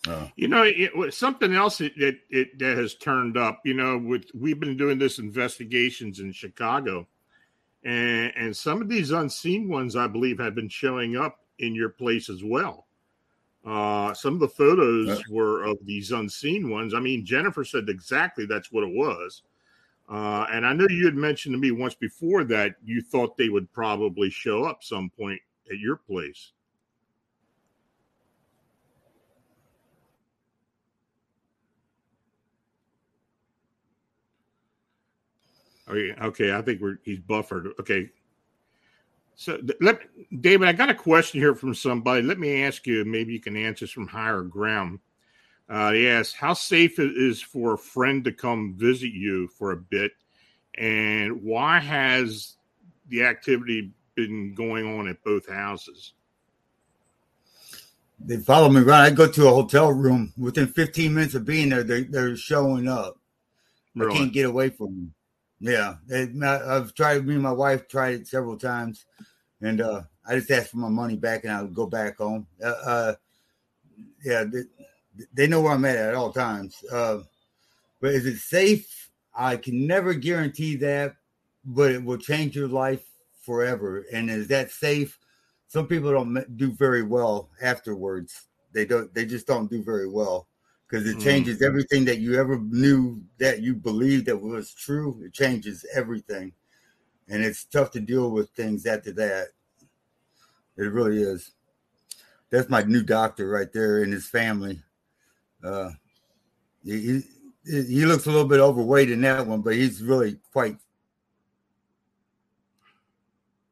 uh, 0.08 0.28
you 0.36 0.48
know, 0.48 0.64
it, 0.66 1.14
something 1.14 1.54
else 1.54 1.80
that 1.80 1.94
it, 2.30 2.60
that 2.60 2.78
has 2.78 2.96
turned 2.96 3.38
up. 3.38 3.62
You 3.66 3.74
know, 3.74 3.98
with 3.98 4.26
we've 4.34 4.60
been 4.60 4.78
doing 4.78 4.98
this 4.98 5.20
investigations 5.20 6.20
in 6.20 6.32
Chicago, 6.32 7.08
and 7.84 8.32
and 8.36 8.56
some 8.56 8.82
of 8.82 8.90
these 8.90 9.12
unseen 9.12 9.68
ones, 9.70 9.96
I 9.96 10.08
believe, 10.08 10.40
have 10.40 10.56
been 10.56 10.70
showing 10.70 11.18
up 11.18 11.40
in 11.60 11.76
your 11.76 11.90
place 11.90 12.30
as 12.30 12.44
well. 12.44 12.88
Uh, 13.66 14.14
some 14.14 14.34
of 14.34 14.40
the 14.40 14.48
photos 14.48 15.22
were 15.30 15.64
of 15.64 15.78
these 15.86 16.12
unseen 16.12 16.70
ones. 16.70 16.94
I 16.94 17.00
mean, 17.00 17.26
Jennifer 17.26 17.64
said 17.64 17.90
exactly 17.90 18.46
that's 18.46 18.72
what 18.72 18.84
it 18.84 18.94
was. 18.94 19.44
Uh, 20.10 20.48
and 20.52 20.66
I 20.66 20.74
know 20.74 20.88
you 20.90 21.06
had 21.06 21.16
mentioned 21.16 21.54
to 21.54 21.60
me 21.60 21.72
once 21.72 21.94
before 21.94 22.44
that 22.46 22.76
you 22.84 23.02
thought 23.02 23.38
they 23.38 23.50
would 23.50 23.72
probably 23.72 24.30
show 24.30 24.64
up 24.64 24.84
some 24.84 25.12
point 25.12 25.40
at 25.70 25.78
your 25.78 25.98
place. 25.98 26.54
Oh, 35.88 35.94
okay, 35.94 36.16
okay 36.22 36.54
I 36.54 36.62
think 36.62 36.82
we're 36.82 37.00
he's 37.04 37.20
buffered. 37.20 37.68
Okay, 37.80 38.10
so 39.40 39.58
let 39.80 40.02
David, 40.42 40.68
I 40.68 40.74
got 40.74 40.90
a 40.90 40.94
question 40.94 41.40
here 41.40 41.56
from 41.56 41.74
somebody. 41.74 42.22
Let 42.22 42.40
me 42.40 42.62
ask 42.62 42.86
you. 42.86 43.06
Maybe 43.06 43.32
you 43.32 43.40
can 43.40 43.56
answer 43.56 43.88
from 43.88 44.06
higher 44.06 44.42
ground. 44.42 45.00
Uh, 45.70 45.94
he 45.94 46.10
asks, 46.10 46.34
"How 46.34 46.52
safe 46.52 47.00
it 47.00 47.16
is 47.16 47.42
for 47.42 47.76
a 47.76 47.78
friend 47.78 48.22
to 48.26 48.34
come 48.34 48.76
visit 48.76 49.14
you 49.14 49.48
for 49.48 49.72
a 49.72 49.78
bit, 49.78 50.12
and 50.76 51.42
why 51.42 51.80
has 51.80 52.58
the 53.08 53.24
activity 53.24 53.94
been 54.14 54.56
going 54.56 54.86
on 54.86 55.08
at 55.08 55.24
both 55.24 55.48
houses?" 55.48 56.16
They 58.20 58.40
follow 58.40 58.68
me 58.68 58.82
around. 58.82 59.04
I 59.04 59.12
go 59.12 59.32
to 59.32 59.48
a 59.48 59.52
hotel 59.52 59.94
room. 59.94 60.34
Within 60.38 60.68
15 60.68 61.14
minutes 61.14 61.36
of 61.36 61.46
being 61.46 61.70
there, 61.70 61.84
they, 61.84 62.04
they're 62.04 62.36
showing 62.36 62.90
up. 62.90 63.18
Really? 63.96 64.14
I 64.14 64.18
can't 64.18 64.34
get 64.34 64.48
away 64.48 64.68
from 64.68 64.88
them. 64.88 65.14
Yeah, 65.60 65.96
I've 66.12 66.94
tried. 66.94 67.26
Me 67.26 67.34
and 67.34 67.44
my 67.44 67.52
wife 67.52 67.88
tried 67.88 68.22
it 68.22 68.28
several 68.28 68.58
times, 68.58 69.06
and 69.62 69.82
uh, 69.82 70.04
I 70.28 70.36
just 70.36 70.52
asked 70.52 70.72
for 70.72 70.78
my 70.78 70.90
money 70.90 71.16
back, 71.16 71.44
and 71.44 71.54
I 71.54 71.62
would 71.62 71.74
go 71.74 71.88
back 71.88 72.18
home. 72.18 72.48
Uh, 72.64 72.76
uh, 72.86 73.14
yeah, 74.24 74.44
they, 74.44 74.62
they, 75.34 75.48
know 75.48 75.62
where 75.62 75.74
I'm 75.74 75.86
at 75.86 75.98
at 75.98 76.16
all 76.16 76.32
times. 76.32 76.76
Uh, 76.92 77.20
but 78.00 78.14
is 78.14 78.26
it 78.26 78.38
safe? 78.38 79.10
I 79.36 79.58
can 79.58 79.88
never 79.88 80.14
guarantee 80.14 80.76
that, 80.78 81.16
but 81.66 81.92
it 81.92 82.04
will 82.04 82.18
change 82.18 82.56
your 82.56 82.68
life 82.68 83.04
forever. 83.42 84.06
And 84.14 84.30
is 84.30 84.48
that 84.48 84.72
safe? 84.72 85.18
Some 85.68 85.88
people 85.88 86.12
don't 86.12 86.58
do 86.58 86.72
very 86.72 87.04
well 87.04 87.50
afterwards. 87.62 88.48
They 88.74 88.86
don't. 88.86 89.14
They 89.14 89.26
just 89.26 89.48
don't 89.48 89.70
do 89.70 89.84
very 89.84 90.10
well 90.10 90.48
because 90.88 91.08
it 91.08 91.18
mm. 91.18 91.24
changes 91.24 91.62
everything 91.62 92.06
that 92.06 92.20
you 92.20 92.40
ever 92.40 92.60
knew 92.60 93.22
that 93.40 93.62
you 93.62 93.76
believed 93.76 94.26
that 94.26 94.38
was 94.38 94.74
true. 94.74 95.22
It 95.24 95.34
changes 95.34 95.86
everything, 95.94 96.54
and 97.30 97.44
it's 97.44 97.64
tough 97.64 97.92
to 97.92 98.00
deal 98.00 98.32
with 98.32 98.50
things 98.52 98.86
after 98.86 99.12
that. 99.14 99.50
It 100.78 100.92
really 100.92 101.22
is. 101.22 101.52
That's 102.50 102.70
my 102.70 102.82
new 102.84 103.04
doctor 103.04 103.48
right 103.48 103.72
there 103.72 104.02
and 104.02 104.12
his 104.12 104.28
family. 104.28 104.82
Uh, 105.64 105.92
he, 106.84 107.22
he, 107.66 107.84
he 107.84 108.06
looks 108.06 108.26
a 108.26 108.32
little 108.32 108.48
bit 108.48 108.60
overweight 108.60 109.12
in 109.12 109.22
that 109.22 109.46
one, 109.46 109.62
but 109.62 109.76
he's 109.76 110.02
really 110.02 110.38
quite 110.52 110.78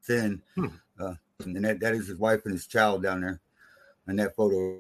thin. 0.03 0.41
Hmm. 0.55 0.67
Uh, 0.99 1.13
and 1.43 1.65
that, 1.65 1.79
that 1.79 1.93
is 1.93 2.07
his 2.07 2.19
wife 2.19 2.41
and 2.45 2.53
his 2.53 2.67
child 2.67 3.01
down 3.01 3.21
there 3.21 3.39
in 4.07 4.17
that 4.17 4.35
photo. 4.35 4.79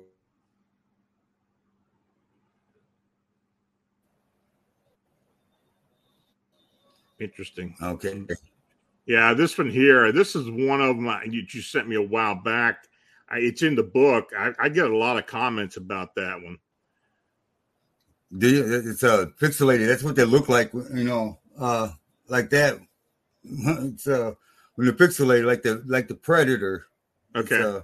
Interesting. 7.19 7.75
Okay. 7.81 8.23
Yeah, 9.07 9.33
this 9.33 9.57
one 9.57 9.69
here. 9.69 10.11
This 10.11 10.35
is 10.35 10.49
one 10.49 10.81
of 10.81 10.97
them 10.97 11.07
you, 11.31 11.43
you 11.49 11.61
sent 11.61 11.87
me 11.87 11.95
a 11.95 12.01
while 12.01 12.35
back. 12.35 12.87
I, 13.29 13.37
it's 13.39 13.63
in 13.63 13.75
the 13.75 13.83
book. 13.83 14.31
I, 14.37 14.51
I, 14.59 14.69
get 14.69 14.89
a 14.89 14.97
lot 14.97 15.17
of 15.17 15.25
comments 15.25 15.77
about 15.77 16.13
that 16.15 16.41
one. 16.41 16.57
Do 18.37 18.49
you, 18.49 18.89
it's 18.89 19.03
uh, 19.03 19.27
pixelated. 19.39 19.87
That's 19.87 20.03
what 20.03 20.17
they 20.17 20.25
look 20.25 20.49
like. 20.49 20.73
You 20.73 21.05
know, 21.05 21.39
uh, 21.57 21.89
like 22.27 22.49
that. 22.51 22.79
It's 23.49 24.07
uh, 24.07 24.33
when 24.75 24.87
they're 24.87 24.93
pixelated, 24.93 25.45
like 25.45 25.63
the 25.63 25.81
like 25.85 26.09
the 26.09 26.15
predator. 26.15 26.87
Okay. 27.33 27.61
Uh, 27.61 27.81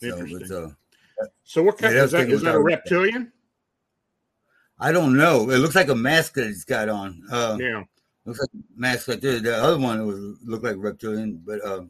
Interesting. 0.00 0.46
So, 0.46 0.74
uh, 1.20 1.26
so 1.42 1.62
what 1.62 1.78
kind 1.78 1.94
yeah, 1.94 2.04
is 2.04 2.12
that? 2.12 2.30
Is 2.30 2.42
that 2.42 2.54
a 2.54 2.60
reptilian? 2.60 3.32
I 4.78 4.92
don't 4.92 5.16
know. 5.16 5.50
It 5.50 5.58
looks 5.58 5.74
like 5.74 5.88
a 5.88 5.94
mask 5.94 6.34
that 6.34 6.46
he's 6.46 6.64
got 6.64 6.88
on. 6.88 7.22
Uh, 7.30 7.58
yeah, 7.60 7.82
looks 8.24 8.40
like 8.40 8.50
mask 8.76 9.08
like 9.08 9.20
this. 9.20 9.42
The 9.42 9.56
other 9.56 9.78
one 9.78 10.06
was 10.06 10.38
looked 10.44 10.64
like 10.64 10.76
reptilian, 10.78 11.42
but 11.44 11.64
uh, 11.64 11.82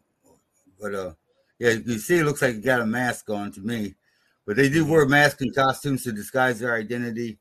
but 0.81 0.95
uh, 0.95 1.13
yeah, 1.59 1.71
you 1.85 1.99
see, 1.99 2.19
it 2.19 2.25
looks 2.25 2.43
like 2.43 2.57
he 2.57 2.61
got 2.61 2.81
a 2.81 2.87
mask 2.87 3.31
on 3.31 3.53
to 3.53 3.61
me. 3.61 3.95
But 4.47 4.57
they 4.57 4.69
do 4.69 4.85
wear 4.85 5.07
masks 5.07 5.43
and 5.43 5.55
costumes 5.55 6.03
to 6.05 6.13
disguise 6.13 6.59
their 6.59 6.75
identity. 6.75 7.39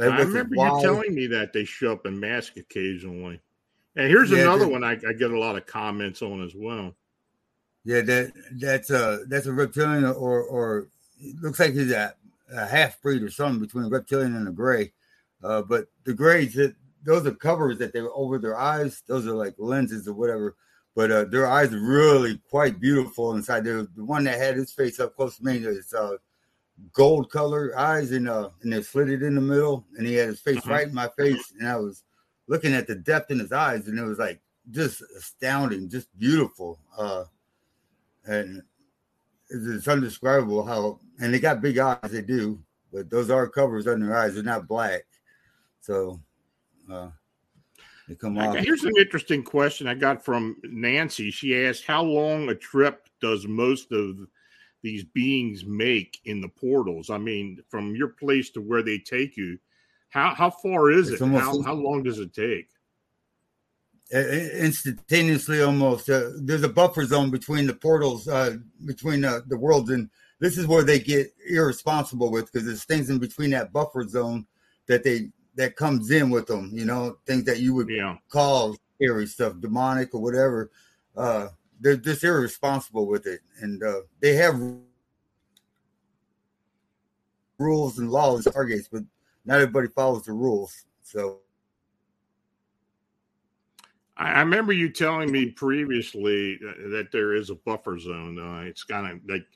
I 0.00 0.06
remember 0.06 0.54
you 0.54 0.80
telling 0.80 1.14
me 1.14 1.26
that 1.28 1.52
they 1.52 1.64
show 1.64 1.92
up 1.92 2.06
in 2.06 2.18
mask 2.18 2.56
occasionally. 2.56 3.40
And 3.96 4.08
here's 4.08 4.30
yeah, 4.30 4.42
another 4.42 4.68
one 4.68 4.84
I, 4.84 4.92
I, 4.92 5.12
get 5.12 5.32
a 5.32 5.38
lot 5.38 5.56
of 5.56 5.66
comments 5.66 6.22
on 6.22 6.42
as 6.42 6.54
well. 6.54 6.94
Yeah, 7.84 8.02
that 8.02 8.32
that's 8.52 8.90
a 8.90 9.24
that's 9.28 9.46
a 9.46 9.52
reptilian 9.52 10.04
or 10.04 10.42
or 10.42 10.88
looks 11.40 11.58
like 11.58 11.74
he's 11.74 11.90
a 11.90 12.14
a 12.52 12.66
half 12.66 13.00
breed 13.02 13.22
or 13.22 13.30
something 13.30 13.60
between 13.60 13.84
a 13.84 13.88
reptilian 13.88 14.36
and 14.36 14.48
a 14.48 14.52
gray. 14.52 14.92
Uh, 15.42 15.62
but 15.62 15.86
the 16.04 16.14
grays, 16.14 16.54
that 16.54 16.74
those 17.08 17.26
are 17.26 17.32
covers 17.32 17.78
that 17.78 17.94
they're 17.94 18.12
over 18.14 18.38
their 18.38 18.58
eyes. 18.58 19.02
Those 19.06 19.26
are 19.26 19.32
like 19.32 19.54
lenses 19.56 20.06
or 20.06 20.12
whatever. 20.12 20.56
But 20.94 21.10
uh, 21.10 21.24
their 21.24 21.46
eyes 21.46 21.72
are 21.72 21.80
really 21.80 22.38
quite 22.50 22.80
beautiful 22.80 23.34
inside. 23.34 23.64
The, 23.64 23.88
the 23.96 24.04
one 24.04 24.24
that 24.24 24.38
had 24.38 24.56
his 24.56 24.72
face 24.72 25.00
up 25.00 25.16
close 25.16 25.38
to 25.38 25.44
me 25.44 25.56
is 25.56 25.94
uh, 25.94 26.18
gold 26.92 27.30
color 27.30 27.72
eyes 27.78 28.12
and 28.12 28.28
uh, 28.28 28.50
and 28.60 28.70
they're 28.70 28.82
slitted 28.82 29.22
in 29.22 29.34
the 29.34 29.40
middle, 29.40 29.86
and 29.96 30.06
he 30.06 30.14
had 30.16 30.28
his 30.28 30.40
face 30.40 30.58
uh-huh. 30.58 30.70
right 30.70 30.88
in 30.88 30.94
my 30.94 31.08
face, 31.16 31.54
and 31.58 31.66
I 31.66 31.76
was 31.76 32.04
looking 32.46 32.74
at 32.74 32.86
the 32.86 32.96
depth 32.96 33.30
in 33.30 33.38
his 33.38 33.52
eyes, 33.52 33.88
and 33.88 33.98
it 33.98 34.04
was 34.04 34.18
like 34.18 34.42
just 34.70 35.02
astounding, 35.16 35.88
just 35.88 36.08
beautiful. 36.18 36.78
Uh, 36.96 37.24
and 38.26 38.62
it's 39.48 39.88
undescribable 39.88 40.62
how, 40.62 41.00
and 41.20 41.32
they 41.32 41.40
got 41.40 41.62
big 41.62 41.78
eyes, 41.78 42.10
they 42.10 42.20
do, 42.20 42.60
but 42.92 43.08
those 43.08 43.30
are 43.30 43.48
covers 43.48 43.86
on 43.86 44.00
their 44.00 44.14
eyes. 44.14 44.34
They're 44.34 44.42
not 44.42 44.68
black. 44.68 45.04
So 45.80 46.20
uh, 46.90 47.08
they 48.08 48.14
come 48.14 48.38
off. 48.38 48.56
Here's 48.56 48.84
an 48.84 48.94
interesting 48.98 49.42
question 49.42 49.86
I 49.86 49.94
got 49.94 50.24
from 50.24 50.56
Nancy. 50.64 51.30
She 51.30 51.64
asked, 51.64 51.84
How 51.84 52.02
long 52.02 52.48
a 52.48 52.54
trip 52.54 53.08
does 53.20 53.46
most 53.46 53.92
of 53.92 54.18
these 54.82 55.04
beings 55.04 55.64
make 55.64 56.20
in 56.24 56.40
the 56.40 56.48
portals? 56.48 57.10
I 57.10 57.18
mean, 57.18 57.62
from 57.68 57.94
your 57.94 58.08
place 58.08 58.50
to 58.50 58.60
where 58.60 58.82
they 58.82 58.98
take 58.98 59.36
you, 59.36 59.58
how, 60.10 60.34
how 60.34 60.50
far 60.50 60.90
is 60.90 61.10
it's 61.10 61.20
it? 61.20 61.28
How, 61.28 61.60
how 61.62 61.74
long 61.74 62.02
does 62.02 62.18
it 62.18 62.32
take? 62.32 62.68
instantaneously 64.10 65.62
almost. 65.62 66.08
Uh, 66.08 66.30
there's 66.36 66.62
a 66.62 66.68
buffer 66.68 67.04
zone 67.04 67.30
between 67.30 67.66
the 67.66 67.74
portals, 67.74 68.26
uh, 68.26 68.56
between 68.86 69.24
uh, 69.24 69.40
the 69.48 69.56
worlds, 69.58 69.90
and 69.90 70.08
this 70.40 70.56
is 70.56 70.66
where 70.66 70.82
they 70.82 70.98
get 70.98 71.32
irresponsible 71.48 72.30
with 72.30 72.50
because 72.50 72.66
there's 72.66 72.84
things 72.84 73.10
in 73.10 73.18
between 73.18 73.50
that 73.50 73.72
buffer 73.72 74.06
zone 74.06 74.46
that 74.86 75.04
they 75.04 75.30
that 75.58 75.74
comes 75.74 76.12
in 76.12 76.30
with 76.30 76.46
them. 76.46 76.70
You 76.72 76.86
know, 76.86 77.18
things 77.26 77.44
that 77.44 77.58
you 77.58 77.74
would 77.74 77.90
yeah. 77.90 78.16
call 78.30 78.76
scary 78.94 79.26
stuff, 79.26 79.54
demonic 79.60 80.14
or 80.14 80.22
whatever. 80.22 80.70
Uh, 81.16 81.48
they're 81.80 81.96
just 81.96 82.24
irresponsible 82.24 83.06
with 83.06 83.26
it, 83.26 83.40
and 83.60 83.82
uh, 83.82 84.00
they 84.20 84.34
have 84.34 84.58
rules 87.58 87.98
and 87.98 88.10
laws, 88.10 88.46
targets, 88.52 88.88
but 88.90 89.02
not 89.44 89.60
everybody 89.60 89.88
follows 89.88 90.24
the 90.24 90.32
rules. 90.32 90.86
So 91.02 91.40
I 94.16 94.40
remember 94.40 94.72
you 94.72 94.90
telling 94.90 95.32
me 95.32 95.50
previously 95.50 96.56
that 96.58 97.08
there 97.10 97.34
is 97.34 97.50
a 97.50 97.56
buffer 97.56 97.98
zone. 97.98 98.38
Uh, 98.38 98.62
it's 98.62 98.84
kind 98.84 99.10
of 99.10 99.20
like 99.28 99.46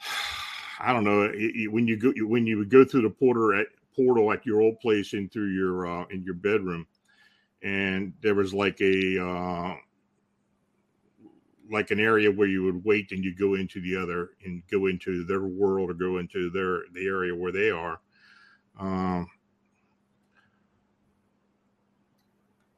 I 0.80 0.92
don't 0.92 1.04
know 1.04 1.28
when 1.70 1.86
you 1.86 1.96
go 1.96 2.12
when 2.26 2.44
you 2.44 2.58
would 2.58 2.70
go 2.70 2.84
through 2.84 3.02
the 3.02 3.10
portal 3.10 3.56
at 3.58 3.68
portal 3.94 4.32
at 4.32 4.46
your 4.46 4.60
old 4.60 4.80
place 4.80 5.14
into 5.14 5.46
your 5.46 5.86
uh, 5.86 6.04
in 6.10 6.22
your 6.22 6.34
bedroom, 6.34 6.86
and 7.62 8.12
there 8.22 8.34
was 8.34 8.54
like 8.54 8.80
a 8.80 9.24
uh, 9.24 9.74
like 11.70 11.90
an 11.90 12.00
area 12.00 12.30
where 12.30 12.48
you 12.48 12.62
would 12.62 12.84
wait 12.84 13.12
and 13.12 13.24
you 13.24 13.34
go 13.34 13.54
into 13.54 13.80
the 13.80 13.96
other 13.96 14.30
and 14.44 14.62
go 14.70 14.86
into 14.86 15.24
their 15.24 15.42
world 15.42 15.90
or 15.90 15.94
go 15.94 16.18
into 16.18 16.50
their 16.50 16.82
the 16.92 17.06
area 17.06 17.34
where 17.34 17.52
they 17.52 17.70
are. 17.70 18.00
Um, 18.78 19.28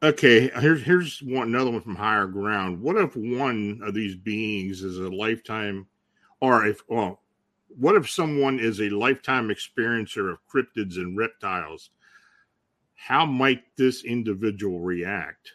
Okay, 0.03 0.51
here's 0.61 0.83
here's 0.83 1.21
one 1.21 1.49
another 1.49 1.71
one 1.71 1.81
from 1.81 1.97
higher 1.97 2.27
ground. 2.27 2.81
What 2.81 2.97
if 2.97 3.17
one 3.17 3.81
of 3.83 3.95
these 3.95 4.15
beings 4.15 4.83
is 4.83 4.99
a 4.99 5.09
lifetime, 5.09 5.87
or 6.41 6.67
if 6.67 6.83
well, 6.89 7.23
what 7.69 7.97
if 7.97 8.11
someone 8.11 8.59
is 8.59 8.81
a 8.81 8.89
lifetime 8.91 9.49
experiencer 9.49 10.31
of 10.31 10.39
cryptids 10.53 10.97
and 10.97 11.17
reptiles? 11.17 11.91
How 12.95 13.27
might 13.27 13.63
this 13.77 14.05
individual 14.05 14.81
react? 14.81 15.53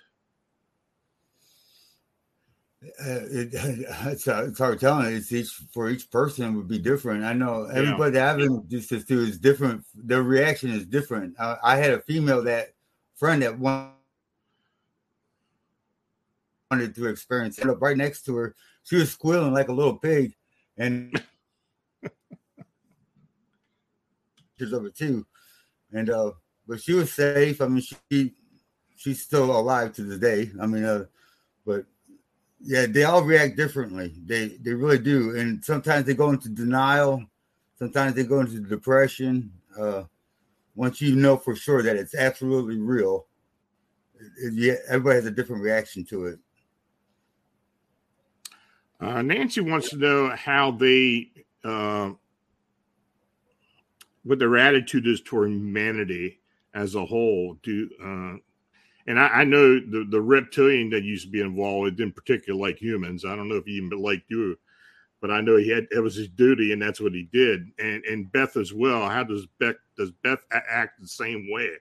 Uh, 2.84 3.22
it, 3.30 3.50
it's, 4.06 4.28
uh, 4.28 4.46
it's 4.48 4.60
hard 4.60 4.80
telling. 4.80 5.14
It's 5.14 5.32
each 5.32 5.50
for 5.72 5.90
each 5.90 6.10
person 6.10 6.56
would 6.56 6.68
be 6.68 6.80
different. 6.80 7.24
I 7.24 7.34
know 7.34 7.66
everybody 7.66 8.18
yeah. 8.18 8.32
I've 8.32 8.40
introduced 8.40 8.90
this 8.90 9.06
to 9.06 9.20
is 9.20 9.38
different. 9.38 9.86
Their 9.96 10.24
reaction 10.24 10.72
is 10.72 10.86
different. 10.86 11.36
I, 11.40 11.58
I 11.64 11.76
had 11.78 11.92
a 11.92 12.02
female 12.02 12.44
that 12.44 12.74
friend 13.16 13.42
that 13.44 13.58
one 13.58 13.92
wanted 16.72 16.96
to 16.96 17.08
experience 17.08 17.60
it. 17.60 17.70
Up 17.70 17.82
right 17.82 17.98
next 17.98 18.26
to 18.26 18.36
her, 18.36 18.56
she 18.84 18.96
was 18.96 19.12
squealing 19.12 19.54
like 19.54 19.68
a 19.68 19.74
little 19.74 19.98
pig, 19.98 20.34
and 20.78 21.22
pictures 24.62 24.74
of 24.74 24.86
it 24.86 24.96
too. 24.96 25.26
And 25.92 26.10
uh, 26.10 26.32
but 26.68 26.82
she 26.82 26.94
was 26.94 27.12
safe. 27.12 27.62
I 27.62 27.68
mean, 27.68 27.84
she 28.12 28.34
she's 28.96 29.22
still 29.22 29.58
alive 29.58 29.94
to 29.94 30.04
the 30.04 30.18
day. 30.18 30.52
I 30.62 30.68
mean, 30.68 30.84
uh, 30.86 31.06
but 31.66 31.86
yeah, 32.60 32.86
they 32.86 33.04
all 33.04 33.24
react 33.24 33.58
differently. 33.58 34.14
They 34.26 34.50
they 34.62 34.74
really 34.74 35.00
do, 35.00 35.36
and 35.38 35.64
sometimes 35.64 36.06
they 36.06 36.14
go 36.14 36.30
into 36.30 36.50
denial. 36.50 37.24
Sometimes 37.78 38.16
they 38.16 38.24
go 38.24 38.40
into 38.42 38.60
depression. 38.60 39.52
Uh, 39.78 40.04
once 40.76 41.02
you 41.02 41.16
know 41.16 41.36
for 41.36 41.56
sure 41.56 41.84
that 41.84 41.96
it's 41.98 42.16
absolutely 42.16 42.78
real, 42.78 43.26
it, 44.38 44.54
yeah, 44.54 44.76
everybody 44.88 45.16
has 45.16 45.26
a 45.26 45.32
different 45.32 45.64
reaction 45.64 46.06
to 46.06 46.28
it. 46.28 46.40
Uh, 49.00 49.22
Nancy 49.24 49.62
wants 49.62 49.90
to 49.90 49.98
know 49.98 50.30
how 50.36 50.70
they, 50.70 51.32
uh, 51.64 52.12
what 54.24 54.40
their 54.40 54.58
attitude 54.58 55.08
is 55.08 55.22
toward 55.22 55.52
humanity 55.52 56.40
as 56.74 56.96
a 56.96 57.06
whole. 57.06 57.58
Do 57.64 57.90
uh, 58.04 58.38
and 59.08 59.20
I, 59.20 59.28
I, 59.28 59.44
know 59.44 59.80
the, 59.80 60.06
the 60.10 60.22
reptilian 60.22 60.90
that 60.92 61.04
used 61.04 61.26
to 61.26 61.32
be 61.32 61.42
involved 61.42 61.98
didn't 61.98 62.16
particularly 62.16 62.62
like 62.62 62.80
humans. 62.80 63.26
I 63.26 63.36
don't 63.36 63.50
know 63.50 63.56
if 63.56 63.66
he 63.66 63.72
even 63.74 63.90
liked 64.00 64.30
you, 64.30 64.58
but 65.22 65.32
I 65.32 65.42
know 65.42 65.58
he 65.58 65.70
had 65.70 65.88
it 65.92 66.00
was 66.00 66.16
his 66.16 66.28
duty, 66.28 66.72
and 66.72 66.82
that's 66.82 67.02
what 67.02 67.14
he 67.14 67.28
did. 67.32 67.68
And 67.80 68.04
and 68.06 68.32
Beth 68.32 68.58
as 68.58 68.74
well. 68.74 69.10
How 69.10 69.24
does 69.24 69.48
Beth 69.60 69.76
does 69.98 70.12
Beth 70.24 70.44
act 70.52 71.02
the 71.02 71.08
same 71.08 71.48
way? 71.52 71.72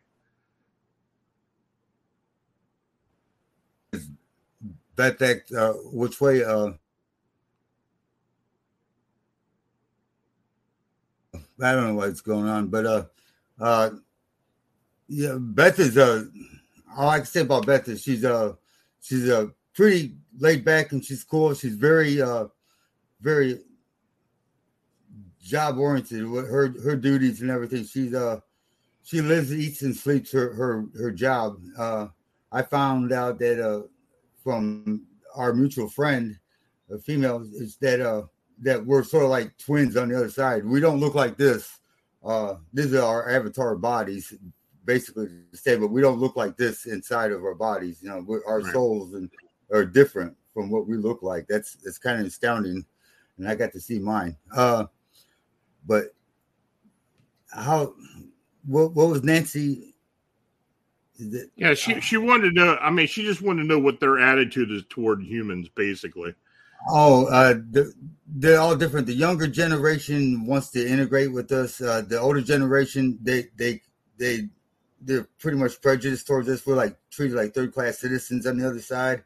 Beth 4.96 5.20
act 5.22 5.52
uh, 5.52 5.74
which 5.92 6.20
way? 6.20 6.42
Uh, 6.42 6.72
I 11.62 11.72
don't 11.72 11.88
know 11.88 11.94
what's 11.94 12.20
going 12.20 12.48
on, 12.48 12.68
but 12.68 12.86
uh, 12.86 13.04
uh, 13.60 13.90
yeah, 15.08 15.36
Beth 15.38 15.78
is 15.78 15.96
a. 15.96 16.04
Uh, 16.04 16.22
all 16.96 17.08
I 17.08 17.18
can 17.18 17.26
say 17.26 17.40
about 17.42 17.66
Beth 17.66 17.88
is 17.88 18.02
she's 18.02 18.24
a 18.24 18.34
uh, 18.34 18.52
she's 19.00 19.28
a 19.28 19.40
uh, 19.42 19.46
pretty 19.74 20.16
laid 20.38 20.64
back 20.64 20.92
and 20.92 21.04
she's 21.04 21.24
cool. 21.24 21.54
She's 21.54 21.74
very 21.76 22.20
uh 22.20 22.46
very 23.20 23.60
job 25.42 25.78
oriented 25.78 26.28
with 26.28 26.48
her 26.50 26.74
her 26.82 26.96
duties 26.96 27.40
and 27.40 27.50
everything. 27.50 27.84
She's 27.84 28.14
uh 28.14 28.40
she 29.02 29.20
lives, 29.20 29.52
eats, 29.52 29.82
and 29.82 29.96
sleeps 29.96 30.32
her 30.32 30.52
her 30.54 30.86
her 30.98 31.10
job. 31.10 31.56
Uh, 31.78 32.08
I 32.52 32.62
found 32.62 33.12
out 33.12 33.38
that 33.38 33.60
uh 33.60 33.82
from 34.42 35.06
our 35.34 35.52
mutual 35.52 35.88
friend, 35.88 36.38
a 36.90 36.98
female, 36.98 37.42
is 37.54 37.76
that 37.76 38.00
uh 38.00 38.22
that 38.62 38.84
we're 38.84 39.02
sort 39.02 39.24
of 39.24 39.30
like 39.30 39.56
twins 39.58 39.96
on 39.96 40.08
the 40.08 40.16
other 40.16 40.30
side. 40.30 40.64
We 40.64 40.80
don't 40.80 41.00
look 41.00 41.14
like 41.14 41.36
this. 41.36 41.80
Uh, 42.24 42.56
these 42.72 42.92
are 42.94 43.02
our 43.02 43.30
avatar 43.30 43.76
bodies 43.76 44.34
basically 44.84 45.28
to 45.52 45.56
say, 45.56 45.76
but 45.76 45.88
we 45.88 46.00
don't 46.00 46.18
look 46.18 46.36
like 46.36 46.56
this 46.56 46.86
inside 46.86 47.32
of 47.32 47.44
our 47.44 47.54
bodies. 47.54 48.02
You 48.02 48.08
know, 48.08 48.40
our 48.46 48.60
right. 48.60 48.72
souls 48.72 49.14
and 49.14 49.30
are 49.72 49.84
different 49.84 50.36
from 50.52 50.70
what 50.70 50.86
we 50.86 50.96
look 50.96 51.22
like. 51.22 51.46
That's 51.48 51.76
it's 51.84 51.98
kind 51.98 52.20
of 52.20 52.26
astounding, 52.26 52.84
and 53.38 53.48
I 53.48 53.54
got 53.54 53.72
to 53.72 53.80
see 53.80 53.98
mine. 53.98 54.36
Uh, 54.54 54.86
but 55.86 56.14
how? 57.52 57.94
What, 58.66 58.92
what 58.94 59.08
was 59.08 59.22
Nancy? 59.22 59.94
Yeah, 61.56 61.74
she 61.74 61.94
uh, 61.94 62.00
she 62.00 62.16
wanted 62.16 62.56
to. 62.56 62.78
I 62.80 62.90
mean, 62.90 63.06
she 63.06 63.22
just 63.22 63.42
wanted 63.42 63.62
to 63.62 63.68
know 63.68 63.78
what 63.78 64.00
their 64.00 64.18
attitude 64.18 64.70
is 64.70 64.82
toward 64.88 65.22
humans, 65.22 65.68
basically. 65.68 66.34
Oh, 66.88 67.26
uh, 67.26 67.54
the, 67.70 67.92
they're 68.26 68.60
all 68.60 68.76
different. 68.76 69.06
The 69.06 69.14
younger 69.14 69.46
generation 69.46 70.46
wants 70.46 70.70
to 70.70 70.86
integrate 70.86 71.32
with 71.32 71.50
us. 71.52 71.80
Uh, 71.80 72.02
the 72.06 72.18
older 72.18 72.40
generation, 72.40 73.18
they 73.22 73.48
they 73.56 73.82
they 74.18 74.48
they're 75.02 75.28
pretty 75.38 75.58
much 75.58 75.80
prejudiced 75.80 76.26
towards 76.26 76.48
us. 76.48 76.64
We're 76.66 76.76
like 76.76 76.96
treated 77.10 77.36
like 77.36 77.54
third 77.54 77.72
class 77.72 77.98
citizens 77.98 78.46
on 78.46 78.58
the 78.58 78.68
other 78.68 78.80
side. 78.80 79.24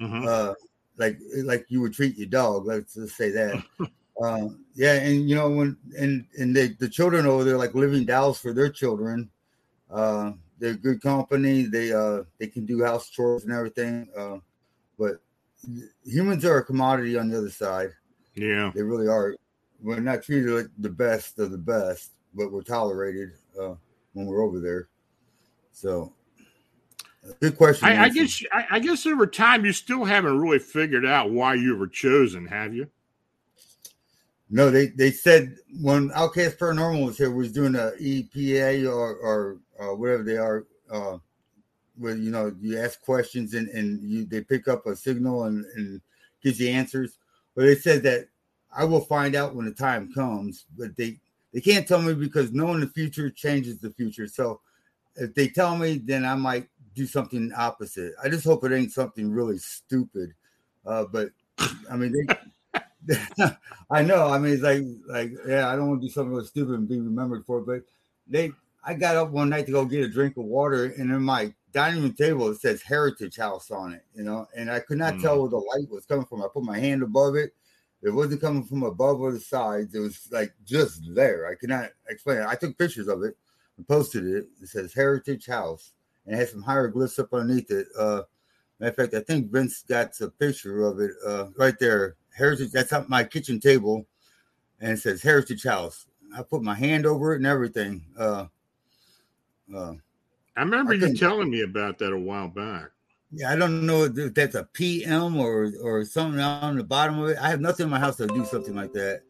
Mm-hmm. 0.00 0.26
Uh, 0.26 0.54
like 0.96 1.18
like 1.44 1.66
you 1.68 1.80
would 1.80 1.92
treat 1.92 2.16
your 2.16 2.28
dog. 2.28 2.66
Let's 2.66 2.94
just 2.94 3.16
say 3.16 3.30
that. 3.30 3.62
uh, 4.22 4.48
yeah, 4.74 4.94
and 4.94 5.28
you 5.28 5.36
know 5.36 5.50
when 5.50 5.76
and 5.98 6.26
and 6.38 6.56
they, 6.56 6.68
the 6.68 6.88
children 6.88 7.26
over 7.26 7.44
there 7.44 7.58
like 7.58 7.74
living 7.74 8.04
dolls 8.04 8.38
for 8.38 8.52
their 8.52 8.70
children. 8.70 9.30
Uh, 9.90 10.32
they're 10.58 10.74
good 10.74 11.02
company. 11.02 11.62
They 11.62 11.92
uh 11.92 12.22
they 12.38 12.46
can 12.46 12.66
do 12.66 12.82
house 12.82 13.10
chores 13.10 13.44
and 13.44 13.52
everything. 13.52 14.08
Uh, 14.16 14.38
humans 16.04 16.44
are 16.44 16.58
a 16.58 16.64
commodity 16.64 17.16
on 17.18 17.28
the 17.28 17.38
other 17.38 17.50
side. 17.50 17.90
Yeah, 18.34 18.70
they 18.74 18.82
really 18.82 19.08
are. 19.08 19.36
We're 19.80 20.00
not 20.00 20.22
treated 20.22 20.50
like 20.50 20.66
the 20.78 20.90
best 20.90 21.38
of 21.38 21.50
the 21.50 21.58
best, 21.58 22.12
but 22.34 22.52
we're 22.52 22.62
tolerated 22.62 23.32
uh, 23.60 23.74
when 24.12 24.26
we're 24.26 24.42
over 24.42 24.60
there. 24.60 24.88
So, 25.72 26.12
good 27.40 27.56
question. 27.56 27.88
I, 27.88 28.04
I 28.04 28.08
guess 28.08 28.42
I, 28.52 28.66
I, 28.72 28.78
guess 28.78 29.06
over 29.06 29.26
time 29.26 29.64
you 29.64 29.72
still 29.72 30.04
haven't 30.04 30.38
really 30.38 30.58
figured 30.58 31.04
out 31.04 31.30
why 31.30 31.54
you 31.54 31.76
were 31.76 31.88
chosen, 31.88 32.46
have 32.46 32.74
you? 32.74 32.88
No, 34.48 34.70
they 34.70 34.86
they 34.86 35.10
said 35.10 35.56
when 35.80 36.10
Outcast 36.14 36.58
Paranormal 36.58 37.04
was 37.04 37.18
here, 37.18 37.30
was 37.30 37.52
doing 37.52 37.74
a 37.74 37.92
EPA 38.00 38.88
or 38.88 39.16
or 39.16 39.58
uh, 39.78 39.94
whatever 39.94 40.22
they 40.22 40.36
are, 40.36 40.66
uh, 40.90 41.18
where 41.98 42.16
you 42.16 42.30
know 42.30 42.54
you 42.60 42.78
ask 42.78 43.00
questions 43.02 43.54
and 43.54 43.68
and 43.68 44.02
you 44.02 44.24
they 44.24 44.42
pick 44.42 44.68
up 44.68 44.86
a 44.86 44.96
signal 44.96 45.44
and 45.44 45.64
and 45.76 46.00
gives 46.42 46.60
you 46.60 46.68
answers. 46.68 47.18
But 47.54 47.62
they 47.62 47.74
said 47.74 48.02
that 48.04 48.28
I 48.74 48.84
will 48.84 49.00
find 49.00 49.34
out 49.34 49.54
when 49.54 49.66
the 49.66 49.72
time 49.72 50.12
comes, 50.12 50.66
but 50.76 50.96
they 50.96 51.18
they 51.52 51.60
can't 51.60 51.88
tell 51.88 52.02
me 52.02 52.14
because 52.14 52.52
knowing 52.52 52.80
the 52.80 52.88
future 52.88 53.30
changes 53.30 53.78
the 53.78 53.90
future. 53.90 54.26
So 54.26 54.60
if 55.16 55.34
they 55.34 55.48
tell 55.48 55.76
me, 55.76 55.98
then 55.98 56.24
I 56.24 56.34
might 56.34 56.68
do 56.94 57.06
something 57.06 57.52
opposite. 57.56 58.14
I 58.22 58.28
just 58.28 58.44
hope 58.44 58.64
it 58.64 58.72
ain't 58.72 58.92
something 58.92 59.30
really 59.30 59.58
stupid. 59.58 60.34
Uh, 60.84 61.04
but 61.10 61.30
I 61.90 61.96
mean, 61.96 62.12
they, 62.12 62.36
I 63.90 64.02
know. 64.02 64.28
I 64.28 64.38
mean, 64.38 64.54
it's 64.54 64.62
like, 64.62 64.82
like, 65.06 65.32
yeah, 65.46 65.68
I 65.68 65.76
don't 65.76 65.88
want 65.88 66.00
to 66.00 66.06
do 66.06 66.12
something 66.12 66.32
really 66.32 66.46
stupid 66.46 66.74
and 66.74 66.88
be 66.88 67.00
remembered 67.00 67.44
for 67.46 67.58
it. 67.58 67.66
But 67.66 67.82
they, 68.26 68.52
I 68.84 68.94
got 68.94 69.16
up 69.16 69.30
one 69.30 69.48
night 69.48 69.66
to 69.66 69.72
go 69.72 69.84
get 69.84 70.04
a 70.04 70.08
drink 70.08 70.36
of 70.36 70.44
water, 70.44 70.86
and 70.86 71.10
in 71.10 71.22
my 71.22 71.52
dining 71.76 72.02
room 72.02 72.14
table 72.14 72.48
it 72.48 72.58
says 72.58 72.80
Heritage 72.80 73.36
House 73.36 73.70
on 73.70 73.92
it, 73.92 74.02
you 74.14 74.22
know, 74.22 74.48
and 74.56 74.70
I 74.70 74.80
could 74.80 74.96
not 74.96 75.14
mm. 75.14 75.22
tell 75.22 75.40
where 75.40 75.50
the 75.50 75.58
light 75.58 75.90
was 75.90 76.06
coming 76.06 76.24
from. 76.24 76.42
I 76.42 76.46
put 76.50 76.64
my 76.64 76.78
hand 76.78 77.02
above 77.02 77.36
it. 77.36 77.52
It 78.02 78.10
wasn't 78.10 78.40
coming 78.40 78.64
from 78.64 78.82
above 78.82 79.20
or 79.20 79.30
the 79.32 79.40
sides. 79.40 79.94
It 79.94 79.98
was 79.98 80.26
like 80.32 80.54
just 80.64 81.02
there. 81.14 81.46
I 81.46 81.54
could 81.54 81.68
not 81.68 81.90
explain 82.08 82.38
it. 82.38 82.46
I 82.46 82.54
took 82.54 82.78
pictures 82.78 83.08
of 83.08 83.22
it 83.24 83.36
and 83.76 83.86
posted 83.86 84.24
it. 84.24 84.46
It 84.62 84.68
says 84.68 84.94
Heritage 84.94 85.46
House 85.46 85.92
and 86.24 86.34
it 86.34 86.38
has 86.38 86.50
some 86.50 86.62
hieroglyphs 86.62 87.18
up 87.18 87.34
underneath 87.34 87.70
it. 87.70 87.88
Uh, 87.98 88.22
matter 88.80 88.90
of 88.90 88.96
fact, 88.96 89.14
I 89.14 89.20
think 89.20 89.52
Vince 89.52 89.82
got 89.82 90.18
a 90.22 90.30
picture 90.30 90.82
of 90.86 90.98
it 90.98 91.12
uh, 91.26 91.48
right 91.58 91.78
there. 91.78 92.16
Heritage. 92.34 92.72
That's 92.72 92.92
up 92.92 93.08
my 93.08 93.24
kitchen 93.24 93.60
table, 93.60 94.06
and 94.80 94.92
it 94.92 94.98
says 94.98 95.22
Heritage 95.22 95.64
House. 95.64 96.06
I 96.36 96.42
put 96.42 96.62
my 96.62 96.74
hand 96.74 97.06
over 97.06 97.32
it 97.32 97.36
and 97.36 97.46
everything. 97.46 98.04
Uh, 98.18 98.46
uh, 99.74 99.94
I 100.56 100.62
remember 100.62 100.92
I 100.92 100.96
you 100.96 101.16
telling 101.16 101.50
me 101.50 101.62
about 101.62 101.98
that 101.98 102.12
a 102.12 102.18
while 102.18 102.48
back. 102.48 102.90
Yeah, 103.32 103.52
I 103.52 103.56
don't 103.56 103.84
know 103.84 104.04
if 104.04 104.34
that's 104.34 104.54
a 104.54 104.64
PM 104.64 105.36
or 105.36 105.72
or 105.82 106.04
something 106.04 106.40
on 106.40 106.76
the 106.76 106.84
bottom 106.84 107.18
of 107.18 107.30
it. 107.30 107.38
I 107.38 107.50
have 107.50 107.60
nothing 107.60 107.84
in 107.84 107.90
my 107.90 107.98
house 107.98 108.16
to 108.16 108.26
do 108.26 108.44
something 108.44 108.74
like 108.74 108.92
that, 108.92 109.22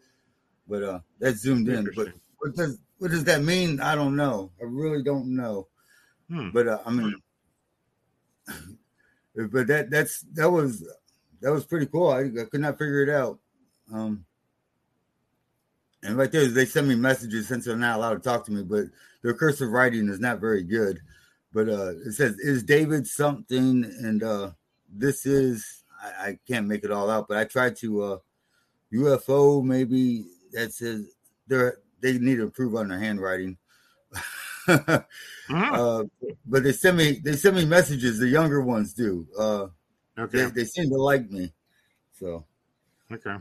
but 0.68 0.82
uh, 0.82 1.00
that's 1.18 1.38
zoomed 1.38 1.68
in. 1.68 1.88
But 1.96 2.08
what 2.38 2.54
does 2.54 2.78
what 2.98 3.10
does 3.10 3.24
that 3.24 3.42
mean? 3.42 3.80
I 3.80 3.94
don't 3.94 4.14
know. 4.14 4.52
I 4.60 4.64
really 4.64 5.02
don't 5.02 5.34
know. 5.34 5.68
Hmm. 6.30 6.50
But 6.50 6.68
uh, 6.68 6.78
I 6.84 6.90
mean, 6.90 7.14
but 9.34 9.66
that 9.66 9.90
that's 9.90 10.20
that 10.34 10.50
was 10.50 10.86
that 11.40 11.52
was 11.52 11.64
pretty 11.64 11.86
cool. 11.86 12.10
I, 12.10 12.20
I 12.40 12.44
could 12.50 12.60
not 12.60 12.78
figure 12.78 13.02
it 13.02 13.08
out. 13.08 13.38
Um, 13.92 14.24
and 16.02 16.16
right 16.16 16.30
there, 16.30 16.46
they 16.46 16.66
send 16.66 16.88
me 16.88 16.94
messages 16.94 17.48
since 17.48 17.64
they're 17.64 17.76
not 17.76 17.96
allowed 17.96 18.14
to 18.14 18.20
talk 18.20 18.44
to 18.46 18.52
me, 18.52 18.62
but 18.62 18.84
their 19.22 19.34
cursive 19.34 19.70
writing 19.70 20.08
is 20.08 20.20
not 20.20 20.40
very 20.40 20.62
good. 20.62 21.00
But 21.56 21.70
uh, 21.70 21.92
it 22.04 22.12
says, 22.12 22.38
"Is 22.38 22.62
David 22.62 23.06
something?" 23.06 23.82
And 24.02 24.22
uh, 24.22 24.50
this 24.92 25.24
is 25.24 25.84
I, 26.02 26.26
I 26.26 26.38
can't 26.46 26.66
make 26.66 26.84
it 26.84 26.90
all 26.90 27.08
out, 27.08 27.28
but 27.28 27.38
I 27.38 27.44
tried 27.44 27.76
to 27.76 28.02
uh, 28.02 28.18
UFO 28.92 29.64
maybe 29.64 30.26
that 30.52 30.74
says 30.74 31.06
there 31.46 31.78
they 32.02 32.18
need 32.18 32.36
to 32.36 32.42
improve 32.42 32.76
on 32.76 32.88
their 32.88 32.98
handwriting. 32.98 33.56
mm-hmm. 34.68 34.94
uh, 35.50 36.04
but 36.44 36.62
they 36.62 36.72
send 36.72 36.98
me 36.98 37.20
they 37.24 37.36
send 37.36 37.56
me 37.56 37.64
messages. 37.64 38.18
The 38.18 38.28
younger 38.28 38.60
ones 38.60 38.92
do. 38.92 39.26
Uh, 39.38 39.68
okay, 40.18 40.44
they, 40.44 40.50
they, 40.50 40.64
seem 40.66 40.90
to 40.90 40.96
like 40.96 41.30
me. 41.30 41.54
So 42.20 42.44
okay, 43.10 43.36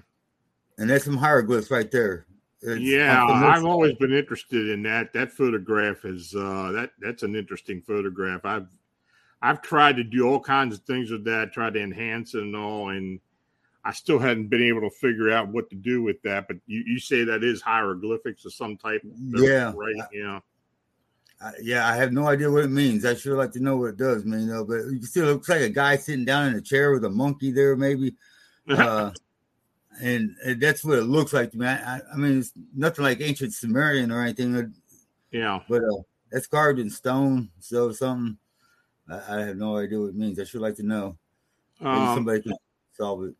and 0.78 0.90
there's 0.90 1.04
some 1.04 1.18
hieroglyphs 1.18 1.70
right 1.70 1.92
there. 1.92 2.28
It's 2.62 2.82
yeah, 2.82 3.24
I've 3.24 3.66
always 3.66 3.96
been 3.96 4.14
interested 4.14 4.70
in 4.70 4.82
that. 4.84 5.14
That 5.14 5.32
photograph 5.32 6.06
is 6.06 6.34
uh, 6.36 6.72
that 6.74 6.92
that's 7.00 7.24
an 7.24 7.36
interesting 7.36 7.82
photograph. 7.82 8.42
I've 8.44 8.68
I've 9.42 9.62
tried 9.62 9.98
to 9.98 10.04
do 10.04 10.28
all 10.28 10.40
kinds 10.40 10.76
of 10.76 10.84
things 10.86 11.12
with 11.12 11.26
that, 11.26 11.54
tried 11.54 11.76
to 11.76 11.82
enhance 11.82 12.34
it 12.34 12.42
and 12.42 12.56
all, 12.56 12.90
and 12.90 13.20
I 13.84 13.92
still 13.92 14.18
hadn't 14.18 14.48
been 14.48 14.64
able 14.64 14.82
to 14.82 14.90
figure 14.90 15.30
out 15.30 15.50
what 15.50 15.70
to 15.70 15.76
do 15.76 16.02
with 16.02 16.22
that. 16.24 16.48
But 16.48 16.58
you, 16.66 16.84
you 16.88 17.00
say 17.00 17.24
that 17.24 17.44
is 17.44 17.62
hieroglyphics 17.62 18.46
of 18.46 18.54
some 18.54 18.78
type. 18.78 19.02
Yeah. 19.30 19.72
Right. 19.76 19.96
Yeah. 20.12 20.40
I, 21.40 21.52
yeah, 21.62 21.88
I 21.88 21.96
have 21.96 22.12
no 22.12 22.28
idea 22.28 22.50
what 22.50 22.64
it 22.64 22.72
means. 22.72 23.06
I 23.06 23.14
sure 23.14 23.38
like 23.38 23.52
to 23.52 23.60
know 23.60 23.78
what 23.78 23.90
it 23.90 23.98
does 23.98 24.26
mean, 24.26 24.48
though. 24.48 24.64
But 24.66 24.86
you 24.86 25.00
can 25.00 25.04
see 25.04 25.20
it 25.20 25.26
looks 25.26 25.50
like 25.50 25.62
a 25.62 25.70
guy 25.70 25.98
sitting 25.98 26.26
down 26.26 26.48
in 26.48 26.56
a 26.56 26.62
chair 26.62 26.92
with 26.92 27.06
a 27.06 27.10
monkey 27.10 27.52
there, 27.52 27.76
maybe. 27.76 28.16
Uh, 28.68 29.12
and, 30.02 30.36
and, 30.44 30.62
that's 30.62 30.84
what 30.84 30.98
it 30.98 31.04
looks 31.04 31.34
like 31.34 31.52
to 31.52 31.58
me. 31.58 31.68
I, 31.68 32.00
I, 32.12 32.16
mean, 32.16 32.40
it's 32.40 32.52
nothing 32.76 33.04
like 33.04 33.22
ancient 33.22 33.54
Sumerian 33.54 34.12
or 34.12 34.22
anything. 34.22 34.74
Yeah, 35.32 35.60
but 35.70 35.84
uh, 35.84 36.02
that's 36.32 36.48
carved 36.48 36.80
in 36.80 36.90
stone, 36.90 37.50
so 37.60 37.92
something. 37.92 38.38
I, 39.10 39.38
I, 39.38 39.40
have 39.42 39.58
no 39.58 39.78
idea 39.78 40.00
what 40.00 40.10
it 40.10 40.16
means. 40.16 40.40
I 40.40 40.44
should 40.44 40.62
like 40.62 40.76
to 40.76 40.84
know. 40.84 41.18
Um, 41.82 42.16
somebody 42.16 42.42
can 42.42 42.54
solve 42.94 43.24
it. 43.24 43.36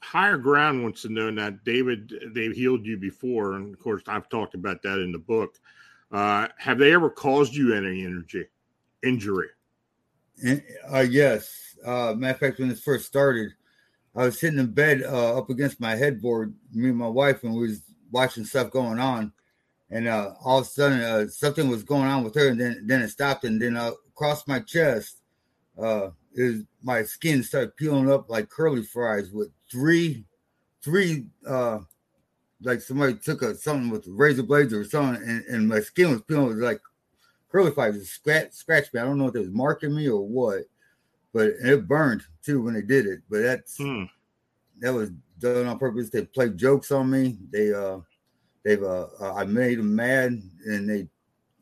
Higher 0.00 0.36
ground 0.36 0.82
wants 0.82 1.02
to 1.02 1.08
know 1.08 1.30
that 1.34 1.64
David, 1.64 2.12
they've 2.32 2.54
healed 2.54 2.84
you 2.84 2.96
before, 2.96 3.54
and 3.54 3.74
of 3.74 3.80
course, 3.80 4.02
I've 4.06 4.28
talked 4.28 4.54
about 4.54 4.82
that 4.82 4.98
in 4.98 5.12
the 5.12 5.18
book. 5.18 5.58
Uh, 6.12 6.48
have 6.58 6.78
they 6.78 6.92
ever 6.92 7.10
caused 7.10 7.54
you 7.54 7.74
any 7.74 8.04
energy 8.04 8.46
injury? 9.02 9.48
Uh, 10.92 11.00
yes. 11.00 11.76
Uh, 11.84 12.14
matter 12.16 12.34
of 12.34 12.38
fact, 12.38 12.58
when 12.58 12.68
this 12.68 12.82
first 12.82 13.06
started, 13.06 13.52
I 14.16 14.24
was 14.24 14.40
sitting 14.40 14.58
in 14.58 14.72
bed 14.72 15.02
uh, 15.02 15.38
up 15.38 15.50
against 15.50 15.80
my 15.80 15.94
headboard, 15.94 16.54
me 16.72 16.88
and 16.88 16.98
my 16.98 17.08
wife, 17.08 17.44
and 17.44 17.54
we 17.54 17.68
was 17.68 17.82
watching 18.10 18.44
stuff 18.44 18.70
going 18.70 18.98
on. 18.98 19.32
And 19.90 20.08
uh, 20.08 20.32
all 20.42 20.60
of 20.60 20.64
a 20.64 20.68
sudden, 20.68 21.00
uh, 21.00 21.28
something 21.28 21.68
was 21.68 21.84
going 21.84 22.06
on 22.06 22.24
with 22.24 22.34
her, 22.34 22.48
and 22.48 22.60
then 22.60 22.84
then 22.86 23.02
it 23.02 23.08
stopped, 23.08 23.44
and 23.44 23.60
then 23.60 23.76
uh, 23.76 23.92
across 24.08 24.48
my 24.48 24.60
chest, 24.60 25.20
uh, 25.80 26.08
is 26.34 26.64
my 26.82 27.02
skin 27.02 27.42
started 27.42 27.76
peeling 27.76 28.10
up 28.10 28.28
like 28.28 28.48
curly 28.48 28.82
fries 28.82 29.30
with 29.30 29.50
three, 29.70 30.24
three 30.82 31.26
uh, 31.46 31.78
like 32.62 32.80
somebody 32.80 33.14
took 33.14 33.42
a 33.42 33.54
something 33.54 33.90
with 33.90 34.06
razor 34.08 34.42
blades 34.42 34.72
or 34.72 34.84
something, 34.84 35.22
and, 35.22 35.44
and 35.44 35.68
my 35.68 35.80
skin 35.80 36.10
was 36.10 36.22
peeling 36.22 36.46
was 36.46 36.56
like 36.56 36.80
curly 37.50 37.70
fibers, 37.70 38.08
scratch 38.08 38.52
scratch 38.52 38.92
me. 38.92 39.00
I 39.00 39.04
don't 39.04 39.18
know 39.18 39.28
if 39.28 39.36
it 39.36 39.40
was 39.40 39.50
marking 39.50 39.94
me 39.94 40.08
or 40.08 40.26
what, 40.26 40.62
but 41.36 41.48
it 41.62 41.86
burned 41.86 42.22
too 42.42 42.62
when 42.62 42.72
they 42.72 42.80
did 42.80 43.04
it. 43.04 43.20
But 43.28 43.42
that's 43.42 43.76
hmm. 43.76 44.04
that 44.80 44.94
was 44.94 45.10
done 45.38 45.66
on 45.66 45.78
purpose. 45.78 46.08
They 46.08 46.24
played 46.24 46.56
jokes 46.56 46.90
on 46.90 47.10
me. 47.10 47.36
They 47.50 47.74
uh 47.74 47.98
they've 48.64 48.82
uh, 48.82 49.08
uh 49.20 49.34
I 49.34 49.44
made 49.44 49.78
them 49.78 49.94
mad 49.94 50.40
and 50.64 50.88
they 50.88 51.06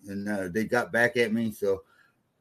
and 0.07 0.29
uh, 0.29 0.49
they 0.49 0.65
got 0.65 0.93
back 0.93 1.17
at 1.17 1.33
me. 1.33 1.51
So 1.51 1.83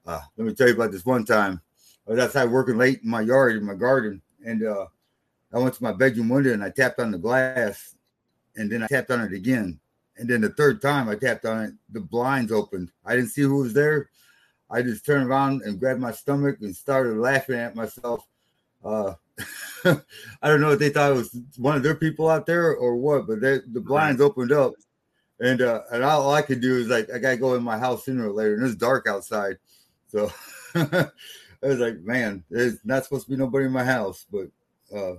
uh 0.05 0.19
let 0.37 0.45
me 0.45 0.53
tell 0.53 0.67
you 0.67 0.75
about 0.75 0.91
this 0.91 1.07
one 1.07 1.25
time. 1.25 1.59
I 2.07 2.11
was 2.11 2.19
outside 2.19 2.51
working 2.51 2.77
late 2.77 3.01
in 3.01 3.09
my 3.09 3.21
yard 3.21 3.55
in 3.55 3.65
my 3.65 3.73
garden 3.73 4.21
and 4.45 4.63
uh 4.63 4.85
I 5.51 5.57
went 5.57 5.73
to 5.73 5.83
my 5.83 5.93
bedroom 5.93 6.29
window 6.29 6.53
and 6.53 6.63
I 6.63 6.69
tapped 6.69 6.99
on 6.99 7.09
the 7.09 7.17
glass 7.17 7.95
and 8.55 8.71
then 8.71 8.83
I 8.83 8.87
tapped 8.87 9.09
on 9.09 9.21
it 9.21 9.33
again. 9.33 9.79
And 10.17 10.29
then 10.29 10.41
the 10.41 10.49
third 10.49 10.83
time 10.83 11.09
I 11.09 11.15
tapped 11.15 11.45
on 11.45 11.63
it, 11.63 11.73
the 11.91 11.99
blinds 11.99 12.51
opened. 12.51 12.91
I 13.03 13.15
didn't 13.15 13.31
see 13.31 13.41
who 13.41 13.57
was 13.57 13.73
there. 13.73 14.11
I 14.73 14.81
just 14.81 15.05
turned 15.05 15.29
around 15.29 15.61
and 15.61 15.79
grabbed 15.79 16.01
my 16.01 16.11
stomach 16.11 16.57
and 16.61 16.75
started 16.75 17.17
laughing 17.17 17.59
at 17.59 17.75
myself. 17.75 18.25
Uh, 18.83 19.13
I 19.85 20.47
don't 20.47 20.61
know 20.61 20.71
if 20.71 20.79
they 20.79 20.89
thought 20.89 21.11
it 21.11 21.15
was 21.15 21.37
one 21.57 21.75
of 21.75 21.83
their 21.83 21.95
people 21.95 22.27
out 22.27 22.47
there 22.47 22.75
or 22.75 22.95
what, 22.95 23.27
but 23.27 23.39
they, 23.39 23.59
the 23.71 23.81
blinds 23.81 24.19
opened 24.19 24.51
up, 24.51 24.73
and 25.39 25.61
uh, 25.61 25.81
and 25.91 26.03
all 26.03 26.33
I 26.33 26.41
could 26.41 26.61
do 26.61 26.77
is 26.77 26.87
like 26.87 27.09
I 27.11 27.19
gotta 27.19 27.37
go 27.37 27.55
in 27.55 27.63
my 27.63 27.77
house 27.77 28.05
sooner 28.05 28.29
or 28.29 28.33
later, 28.33 28.55
and 28.55 28.65
it's 28.65 28.75
dark 28.75 29.07
outside, 29.07 29.57
so 30.07 30.31
I 30.75 31.09
was 31.61 31.79
like, 31.79 31.99
man, 32.01 32.43
there's 32.49 32.77
not 32.83 33.03
supposed 33.03 33.25
to 33.25 33.31
be 33.31 33.37
nobody 33.37 33.65
in 33.65 33.71
my 33.71 33.83
house, 33.83 34.25
but 34.31 34.47
uh, 34.95 35.15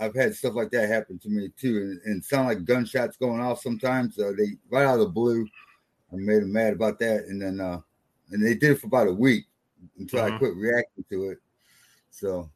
I've 0.00 0.14
had 0.14 0.34
stuff 0.34 0.54
like 0.54 0.70
that 0.70 0.88
happen 0.88 1.18
to 1.20 1.28
me 1.28 1.50
too, 1.58 1.76
and, 1.76 2.00
and 2.04 2.24
sound 2.24 2.48
like 2.48 2.64
gunshots 2.64 3.16
going 3.16 3.40
off 3.40 3.60
sometimes. 3.60 4.18
Uh, 4.18 4.32
they 4.36 4.56
right 4.70 4.86
out 4.86 4.94
of 4.94 5.00
the 5.00 5.08
blue, 5.08 5.46
I 6.12 6.16
made 6.16 6.42
them 6.42 6.52
mad 6.52 6.74
about 6.74 6.98
that, 7.00 7.24
and 7.24 7.40
then 7.40 7.60
uh, 7.60 7.80
and 8.30 8.44
they 8.44 8.54
did 8.54 8.72
it 8.72 8.80
for 8.80 8.86
about 8.86 9.08
a 9.08 9.12
week 9.12 9.46
until 9.98 10.20
uh-huh. 10.20 10.34
I 10.34 10.38
quit 10.38 10.56
reacting 10.56 11.04
to 11.10 11.30
it. 11.30 11.38
So, 12.10 12.50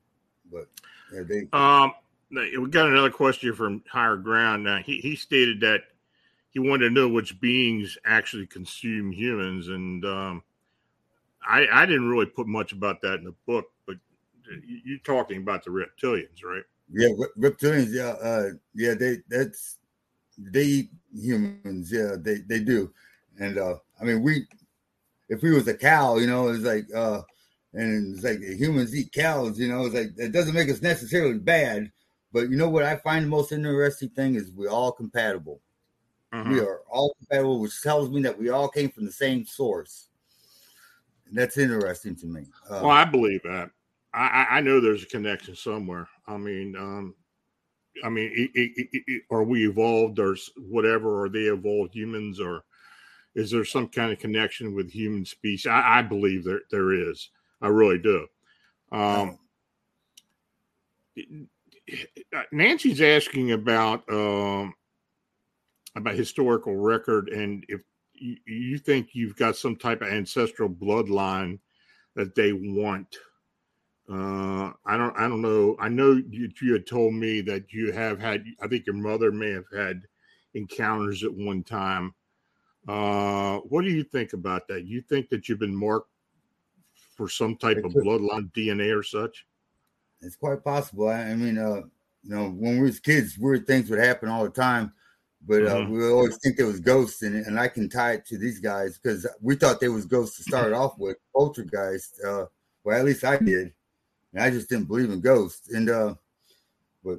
but 0.51 0.69
yeah, 1.13 1.23
they. 1.23 1.49
Um, 1.53 1.93
we 2.31 2.69
got 2.69 2.89
another 2.89 3.11
question 3.11 3.55
from 3.55 3.83
Higher 3.91 4.17
Ground. 4.17 4.67
Uh, 4.67 4.79
he 4.79 4.99
he 4.99 5.17
stated 5.17 5.61
that 5.61 5.83
he 6.51 6.59
wanted 6.59 6.89
to 6.89 6.95
know 6.95 7.09
which 7.09 7.41
beings 7.41 7.97
actually 8.05 8.47
consume 8.47 9.13
humans, 9.13 9.69
and 9.69 10.05
um, 10.05 10.43
I 11.47 11.67
I 11.71 11.87
didn't 11.87 12.09
really 12.09 12.27
put 12.27 12.47
much 12.47 12.73
about 12.73 13.01
that 13.03 13.15
in 13.15 13.25
the 13.25 13.35
book, 13.47 13.67
but 13.87 13.97
you're 14.67 14.99
talking 14.99 15.39
about 15.39 15.65
the 15.65 15.71
reptilians, 15.71 16.45
right? 16.45 16.65
Yeah, 16.93 17.09
reptilians. 17.39 17.93
Yeah, 17.93 18.15
uh, 18.23 18.51
yeah. 18.75 18.95
They 18.95 19.19
that's 19.29 19.79
they 20.39 20.65
eat 20.65 20.91
humans. 21.15 21.93
Yeah, 21.93 22.17
they 22.19 22.39
they 22.39 22.61
do. 22.61 22.93
And 23.39 23.59
uh, 23.59 23.77
I 24.01 24.05
mean, 24.05 24.23
we 24.23 24.47
if 25.33 25.43
we 25.43 25.51
was 25.51 25.67
a 25.67 25.75
cow, 25.75 26.19
you 26.19 26.27
know, 26.27 26.49
it's 26.49 26.63
like 26.63 26.87
uh, 26.95 27.23
and 27.73 28.15
it's 28.15 28.25
like 28.25 28.41
humans 28.41 28.95
eat 28.95 29.13
cows. 29.13 29.59
You 29.59 29.69
know, 29.69 29.87
it's 29.87 29.95
like 29.95 30.13
it 30.19 30.31
doesn't 30.33 30.55
make 30.55 30.69
us 30.69 30.83
necessarily 30.83 31.39
bad. 31.39 31.91
But 32.33 32.51
you 32.51 32.57
know 32.57 32.69
what 32.69 32.85
I 32.85 32.97
find 32.97 33.25
the 33.25 33.31
most 33.31 33.51
interesting 33.51 34.11
thing 34.11 34.35
is 34.35 34.51
we're 34.51 34.69
all 34.69 34.93
compatible. 34.93 35.61
Uh-huh. 36.33 36.51
We 36.51 36.61
are 36.61 36.81
all 36.91 37.15
compatible, 37.19 37.61
which 37.61 37.83
tells 37.83 38.11
me 38.11 38.23
that 38.23 38.39
we 38.39 38.51
all 38.51 38.69
came 38.69 38.91
from 38.91 39.07
the 39.07 39.13
same 39.13 39.47
source. 39.47 40.09
And 41.27 41.37
that's 41.37 41.59
interesting 41.59 42.15
to 42.17 42.27
me. 42.27 42.47
Uh, 42.69 42.81
well, 42.83 42.91
I 42.91 43.05
believe 43.05 43.43
that. 43.45 43.71
I, 44.15 44.47
I 44.51 44.61
know 44.61 44.79
there's 44.79 45.05
a 45.05 45.07
connection 45.07 45.57
somewhere. 45.57 46.07
I 46.27 46.37
mean, 46.37 46.77
um, 46.77 47.15
I 48.05 48.11
mean, 48.11 48.31
it, 48.35 48.51
it, 48.55 49.03
it, 49.07 49.23
are 49.31 49.43
we 49.43 49.67
evolved 49.67 50.19
or 50.19 50.37
whatever? 50.69 51.25
Are 51.25 51.31
they 51.31 51.45
evolved 51.45 51.95
humans, 51.95 52.39
or 52.39 52.65
is 53.35 53.51
there 53.51 53.65
some 53.65 53.89
kind 53.89 54.13
of 54.13 54.19
connection 54.19 54.75
with 54.75 54.91
human 54.91 55.25
species? 55.25 55.67
I, 55.67 55.99
I 55.99 56.03
believe 56.03 56.45
there 56.45 56.63
there 56.71 56.93
is. 56.93 57.31
I 57.61 57.69
really 57.69 57.99
do. 57.99 58.27
Um, 58.91 59.39
Nancy's 62.53 63.01
asking 63.01 63.53
about 63.53 64.09
um, 64.11 64.75
about 65.97 66.15
historical 66.15 66.77
record, 66.77 67.29
and 67.29 67.65
if 67.69 67.83
you, 68.15 68.37
you 68.47 68.79
think 68.79 69.11
you've 69.13 69.37
got 69.37 69.57
some 69.57 69.77
type 69.77 70.03
of 70.03 70.09
ancestral 70.09 70.69
bloodline 70.69 71.59
that 72.15 72.35
they 72.35 72.53
want 72.53 73.17
uh, 74.11 74.73
I 74.85 74.97
don't. 74.97 75.17
I 75.17 75.29
don't 75.29 75.43
know. 75.43 75.77
I 75.79 75.89
know 75.89 76.13
you, 76.13 76.51
you 76.61 76.73
had 76.73 76.87
told 76.87 77.15
me 77.15 77.41
that 77.43 77.73
you 77.73 77.93
have 77.93 78.19
had. 78.19 78.45
I 78.61 78.67
think 78.67 78.85
your 78.85 78.97
mother 78.97 79.31
may 79.31 79.51
have 79.51 79.65
had 79.75 80.03
encounters 80.55 81.23
at 81.23 81.33
one 81.33 81.63
time. 81.63 82.15
Uh, 82.89 83.59
what 83.59 83.85
do 83.85 83.91
you 83.91 84.03
think 84.03 84.33
about 84.33 84.69
that? 84.69 84.87
You 84.87 85.01
think 85.01 85.29
that 85.31 85.49
you've 85.49 85.59
been 85.59 85.75
marked 85.75 86.11
for 87.17 87.29
some 87.29 87.57
type 87.57 87.79
of 87.79 87.93
bloodline 87.93 88.53
DNA 88.53 88.97
or 88.97 89.03
such? 89.03 89.47
It's 90.21 90.37
quite 90.37 90.65
possible. 90.65 91.09
I, 91.09 91.35
mean, 91.35 91.59
uh, 91.59 91.83
you 92.23 92.31
know, 92.35 92.51
when 92.51 92.79
we 92.79 92.83
was 92.83 93.01
kids, 93.01 93.39
weird 93.39 93.67
things 93.67 93.91
would 93.91 93.99
happen 93.99 94.29
all 94.29 94.45
the 94.45 94.51
time, 94.51 94.93
but 95.47 95.67
uh, 95.67 95.77
mm-hmm. 95.77 95.93
we 95.93 96.09
always 96.09 96.39
think 96.39 96.57
there 96.57 96.67
was 96.67 96.81
ghosts 96.81 97.23
it. 97.23 97.33
And 97.33 97.59
I 97.59 97.69
can 97.69 97.89
tie 97.89 98.13
it 98.13 98.27
to 98.27 98.39
these 98.39 98.61
guys 98.61 98.99
because 98.99 99.27
we 99.41 99.57
thought 99.57 99.81
there 99.81 99.93
was 99.93 100.07
ghosts 100.07 100.37
to 100.37 100.43
start 100.45 100.73
off 100.73 100.99
with, 100.99 101.17
poltergeist. 101.35 102.21
Uh, 102.27 102.47
well, 102.85 102.99
at 102.99 103.05
least 103.05 103.25
I 103.25 103.37
did 103.37 103.73
and 104.33 104.43
I 104.43 104.51
just 104.51 104.69
didn't 104.69 104.89
believe 104.89 105.11
in 105.11 105.21
ghosts. 105.21 105.71
And 105.73 105.91
uh, 105.91 106.15
but 107.05 107.19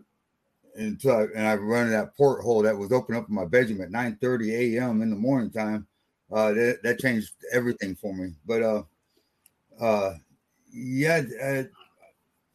until 0.75 1.15
I, 1.15 1.23
and 1.35 1.47
I 1.47 1.55
run 1.55 1.89
that 1.91 2.15
porthole 2.15 2.61
that 2.63 2.77
was 2.77 2.91
open 2.91 3.15
up 3.15 3.29
in 3.29 3.35
my 3.35 3.45
bedroom 3.45 3.81
at 3.81 3.91
9 3.91 4.17
30 4.21 4.77
a.m. 4.77 5.01
in 5.01 5.09
the 5.09 5.15
morning 5.15 5.51
time. 5.51 5.87
Uh, 6.31 6.51
that, 6.53 6.79
that 6.81 6.99
changed 6.99 7.33
everything 7.51 7.93
for 7.93 8.13
me. 8.13 8.31
But 8.45 8.63
uh, 8.63 8.83
uh, 9.79 10.13
yeah, 10.73 11.21
uh, 11.43 11.63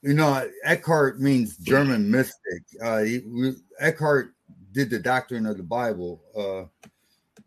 you 0.02 0.14
know, 0.14 0.48
Eckhart 0.64 1.20
means 1.20 1.56
German 1.58 2.10
mystic. 2.10 2.62
Uh, 2.82 3.02
he, 3.02 3.54
Eckhart 3.78 4.34
did 4.72 4.90
the 4.90 4.98
doctrine 4.98 5.46
of 5.46 5.56
the 5.56 5.62
Bible, 5.62 6.22
uh, 6.36 6.86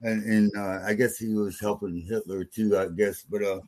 and, 0.02 0.24
and 0.24 0.52
uh, 0.58 0.86
I 0.86 0.94
guess 0.94 1.18
he 1.18 1.34
was 1.34 1.60
helping 1.60 2.02
Hitler 2.02 2.44
too. 2.46 2.78
I 2.78 2.88
guess, 2.88 3.24
but 3.24 3.44
uh, 3.44 3.60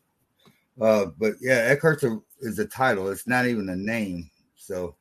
uh, 0.81 1.07
but 1.17 1.33
yeah, 1.41 1.65
Eckhart 1.69 2.03
is 2.41 2.59
a 2.59 2.65
title. 2.65 3.09
It's 3.09 3.27
not 3.27 3.45
even 3.45 3.69
a 3.69 3.75
name. 3.75 4.29
So 4.55 4.95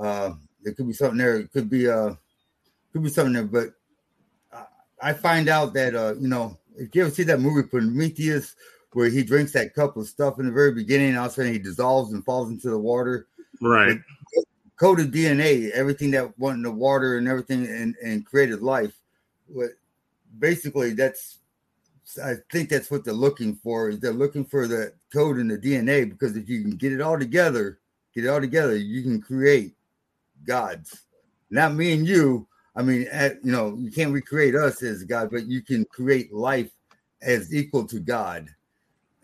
uh, 0.00 0.32
there 0.64 0.74
could 0.74 0.86
be 0.86 0.92
something 0.92 1.18
there. 1.18 1.36
It 1.36 1.52
could 1.52 1.70
be 1.70 1.88
uh 1.88 2.14
could 2.92 3.02
be 3.02 3.10
something 3.10 3.34
there. 3.34 3.44
But 3.44 3.74
I 5.02 5.12
find 5.12 5.48
out 5.48 5.74
that 5.74 5.94
uh, 5.94 6.14
you 6.18 6.28
know, 6.28 6.58
if 6.76 6.94
you 6.94 7.02
ever 7.02 7.10
see 7.10 7.24
that 7.24 7.40
movie 7.40 7.68
Prometheus, 7.68 8.56
where 8.92 9.10
he 9.10 9.22
drinks 9.22 9.52
that 9.52 9.74
cup 9.74 9.96
of 9.96 10.06
stuff 10.06 10.38
in 10.38 10.46
the 10.46 10.52
very 10.52 10.72
beginning, 10.72 11.10
and 11.10 11.18
all 11.18 11.26
of 11.26 11.32
a 11.32 11.34
sudden 11.34 11.52
he 11.52 11.58
dissolves 11.58 12.12
and 12.12 12.24
falls 12.24 12.50
into 12.50 12.70
the 12.70 12.78
water. 12.78 13.26
Right. 13.60 13.98
Coded 14.76 15.12
DNA, 15.12 15.70
everything 15.70 16.10
that 16.12 16.36
went 16.38 16.56
in 16.56 16.62
the 16.62 16.70
water 16.70 17.18
and 17.18 17.28
everything 17.28 17.66
and, 17.66 17.94
and 18.02 18.26
created 18.26 18.62
life. 18.62 18.92
But 19.48 19.70
basically 20.38 20.94
that's 20.94 21.38
I 22.22 22.34
think 22.50 22.68
that's 22.68 22.90
what 22.90 23.04
they're 23.04 23.14
looking 23.14 23.56
for. 23.56 23.90
Is 23.90 24.00
they're 24.00 24.12
looking 24.12 24.44
for 24.44 24.66
the 24.66 24.92
code 25.12 25.38
in 25.38 25.48
the 25.48 25.58
DNA 25.58 26.08
because 26.08 26.36
if 26.36 26.48
you 26.48 26.62
can 26.62 26.76
get 26.76 26.92
it 26.92 27.00
all 27.00 27.18
together, 27.18 27.78
get 28.14 28.24
it 28.24 28.28
all 28.28 28.40
together, 28.40 28.76
you 28.76 29.02
can 29.02 29.20
create 29.20 29.74
gods. 30.44 31.04
Not 31.50 31.74
me 31.74 31.92
and 31.92 32.06
you. 32.06 32.46
I 32.76 32.82
mean, 32.82 33.06
at, 33.10 33.44
you 33.44 33.52
know, 33.52 33.76
you 33.78 33.90
can't 33.90 34.12
recreate 34.12 34.54
us 34.54 34.82
as 34.82 35.04
God, 35.04 35.30
but 35.30 35.46
you 35.46 35.62
can 35.62 35.84
create 35.84 36.32
life 36.32 36.70
as 37.22 37.54
equal 37.54 37.86
to 37.86 38.00
God, 38.00 38.48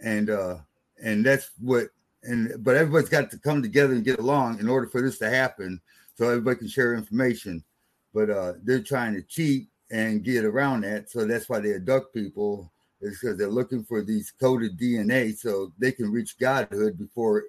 and 0.03 0.31
uh, 0.31 0.57
and 1.03 1.25
that's 1.25 1.51
what. 1.61 1.89
And 2.23 2.62
but 2.62 2.77
everybody's 2.77 3.09
got 3.09 3.31
to 3.31 3.39
come 3.39 3.62
together 3.62 3.95
and 3.95 4.05
get 4.05 4.18
along 4.18 4.61
in 4.61 4.68
order 4.68 4.87
for 4.87 5.01
this 5.01 5.18
to 5.18 5.31
happen, 5.31 5.81
so 6.16 6.29
everybody 6.29 6.59
can 6.59 6.68
share 6.68 6.95
information. 6.95 7.64
But 8.12 8.29
uh, 8.29 8.53
they're 8.62 8.83
trying 8.83 9.14
to 9.14 9.23
cheat 9.23 9.68
and 9.91 10.23
get 10.23 10.45
around 10.45 10.83
that, 10.83 11.11
so 11.11 11.25
that's 11.25 11.49
why 11.49 11.61
they 11.61 11.75
abduct 11.75 12.14
people. 12.14 12.71
Is 13.01 13.18
because 13.18 13.39
they're 13.39 13.49
looking 13.49 13.83
for 13.83 14.03
these 14.03 14.31
coded 14.39 14.79
DNA 14.79 15.35
so 15.35 15.73
they 15.79 15.91
can 15.91 16.12
reach 16.12 16.39
godhood 16.39 16.99
before 16.99 17.45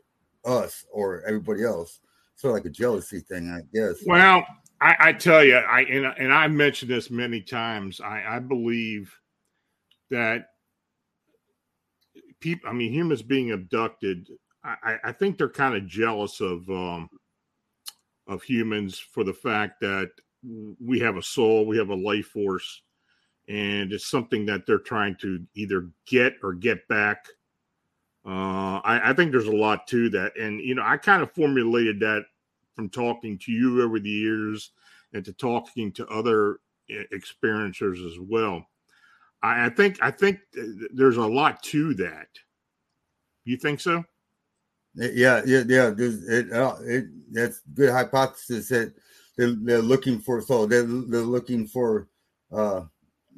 us 0.45 0.85
or 0.91 1.23
everybody 1.23 1.63
else. 1.65 1.99
Sort 2.41 2.57
of 2.57 2.63
like 2.63 2.65
a 2.65 2.73
jealousy 2.73 3.19
thing, 3.19 3.51
I 3.51 3.61
guess. 3.71 3.97
Well, 4.03 4.43
I, 4.81 4.95
I 4.99 5.13
tell 5.13 5.43
you, 5.43 5.57
I 5.57 5.81
and, 5.81 6.07
and 6.17 6.33
I've 6.33 6.49
mentioned 6.49 6.89
this 6.89 7.11
many 7.11 7.39
times. 7.39 8.01
I, 8.01 8.23
I 8.27 8.39
believe 8.39 9.15
that 10.09 10.47
people, 12.39 12.67
I 12.67 12.73
mean, 12.73 12.91
humans 12.91 13.21
being 13.21 13.51
abducted, 13.51 14.27
I, 14.63 14.97
I 15.03 15.11
think 15.11 15.37
they're 15.37 15.49
kind 15.49 15.75
of 15.75 15.85
jealous 15.85 16.41
of 16.41 16.67
um, 16.67 17.11
of 18.27 18.41
humans 18.41 18.97
for 18.97 19.23
the 19.23 19.33
fact 19.33 19.79
that 19.81 20.09
we 20.83 20.97
have 20.97 21.17
a 21.17 21.21
soul, 21.21 21.67
we 21.67 21.77
have 21.77 21.89
a 21.89 21.95
life 21.95 22.29
force, 22.29 22.81
and 23.49 23.93
it's 23.93 24.09
something 24.09 24.47
that 24.47 24.65
they're 24.65 24.79
trying 24.79 25.15
to 25.17 25.45
either 25.53 25.91
get 26.07 26.37
or 26.41 26.53
get 26.53 26.87
back. 26.87 27.23
Uh, 28.25 28.81
I, 28.83 29.11
I 29.11 29.13
think 29.13 29.31
there's 29.31 29.45
a 29.45 29.55
lot 29.55 29.85
to 29.89 30.09
that, 30.09 30.35
and 30.39 30.59
you 30.59 30.73
know, 30.73 30.83
I 30.83 30.97
kind 30.97 31.21
of 31.21 31.31
formulated 31.33 31.99
that 31.99 32.25
from 32.75 32.89
talking 32.89 33.37
to 33.39 33.51
you 33.51 33.81
over 33.81 33.99
the 33.99 34.09
years 34.09 34.71
and 35.13 35.23
to 35.25 35.33
talking 35.33 35.91
to 35.93 36.07
other 36.07 36.59
experiencers 37.13 38.05
as 38.05 38.19
well. 38.19 38.65
I, 39.43 39.65
I 39.65 39.69
think 39.69 39.97
I 40.01 40.11
think 40.11 40.39
there's 40.93 41.17
a 41.17 41.25
lot 41.25 41.61
to 41.63 41.93
that. 41.95 42.27
You 43.43 43.57
think 43.57 43.79
so? 43.79 44.03
Yeah, 44.93 45.41
yeah, 45.45 45.63
yeah. 45.67 45.89
There's, 45.89 46.27
it, 46.27 46.51
uh, 46.51 46.75
it, 46.83 47.05
that's 47.31 47.61
good 47.73 47.89
hypothesis 47.89 48.67
that 48.69 48.93
they're, 49.37 49.55
they're 49.61 49.81
looking 49.81 50.19
for. 50.19 50.41
So 50.41 50.65
they're 50.65 50.83
they're 50.83 51.21
looking 51.21 51.67
for 51.67 52.07
uh 52.51 52.81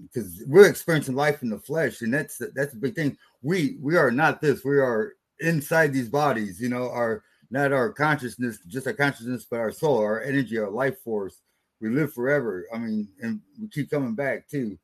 because 0.01 0.43
we're 0.47 0.67
experiencing 0.67 1.15
life 1.15 1.43
in 1.43 1.49
the 1.49 1.59
flesh, 1.59 2.01
and 2.01 2.13
that's 2.13 2.41
that's 2.55 2.73
a 2.73 2.77
big 2.77 2.95
thing. 2.95 3.17
We 3.41 3.77
we 3.79 3.95
are 3.95 4.11
not 4.11 4.41
this. 4.41 4.65
We 4.65 4.79
are 4.79 5.13
inside 5.39 5.93
these 5.93 6.09
bodies. 6.09 6.59
You 6.59 6.69
know, 6.69 6.89
our 6.89 7.23
not 7.53 7.71
our 7.71 7.93
consciousness, 7.93 8.57
just 8.67 8.87
our 8.87 8.93
consciousness, 8.93 9.45
but 9.49 9.59
our 9.59 9.71
soul, 9.71 9.99
our 9.99 10.23
energy, 10.23 10.57
our 10.57 10.69
life 10.69 10.99
force. 11.03 11.41
We 11.79 11.89
live 11.89 12.13
forever. 12.13 12.65
I 12.73 12.79
mean, 12.79 13.07
and 13.21 13.39
we 13.61 13.67
keep 13.67 13.91
coming 13.91 14.15
back 14.15 14.49
too. 14.49 14.77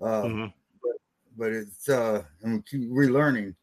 Uh, 0.00 0.22
mm-hmm 0.22 0.46
but 1.36 1.52
it's 1.52 1.88
uh 1.88 2.22
and 2.42 2.54
we 2.54 2.62
keep 2.62 2.90
relearning 2.90 3.54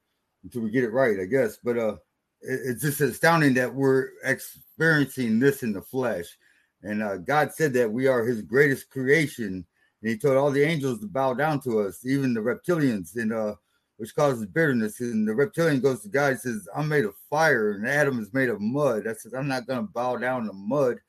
until 0.43 0.62
we 0.62 0.70
get 0.70 0.84
it 0.84 0.91
right, 0.91 1.20
I 1.20 1.26
guess. 1.26 1.57
But 1.64 1.78
uh 1.78 1.93
it, 2.41 2.60
it's 2.66 2.82
just 2.82 3.01
astounding 3.01 3.53
that 3.55 3.74
we're 3.74 4.10
experiencing 4.24 5.39
this 5.39 5.64
in 5.64 5.74
the 5.74 5.82
flesh. 5.82 6.38
And 6.82 7.03
uh, 7.03 7.18
God 7.18 7.53
said 7.53 7.74
that 7.74 7.91
we 7.91 8.07
are 8.07 8.24
his 8.24 8.41
greatest 8.41 8.89
creation. 8.89 9.66
And 10.01 10.10
he 10.10 10.18
told 10.18 10.38
all 10.38 10.49
the 10.49 10.64
angels 10.64 11.01
to 11.01 11.07
bow 11.07 11.34
down 11.34 11.60
to 11.62 11.82
us, 11.82 12.05
even 12.05 12.34
the 12.34 12.39
reptilians, 12.39 13.16
and 13.16 13.34
uh 13.34 13.55
which 14.00 14.16
causes 14.16 14.45
bitterness. 14.45 15.02
And 15.02 15.28
the 15.28 15.36
reptilian 15.36 15.82
goes 15.82 16.02
to 16.04 16.08
God 16.08 16.32
and 16.32 16.39
says, 16.39 16.70
I'm 16.74 16.88
made 16.88 17.04
of 17.04 17.16
fire, 17.30 17.74
and 17.74 17.86
Adam 17.86 18.18
is 18.20 18.34
made 18.34 18.47
of 18.47 18.62
mud. 18.62 19.08
I 19.08 19.14
said, 19.14 19.34
I'm 19.38 19.50
not 19.50 19.68
gonna 19.68 19.84
bow 19.84 20.16
down 20.16 20.45
to 20.45 20.54
mud. 20.54 21.00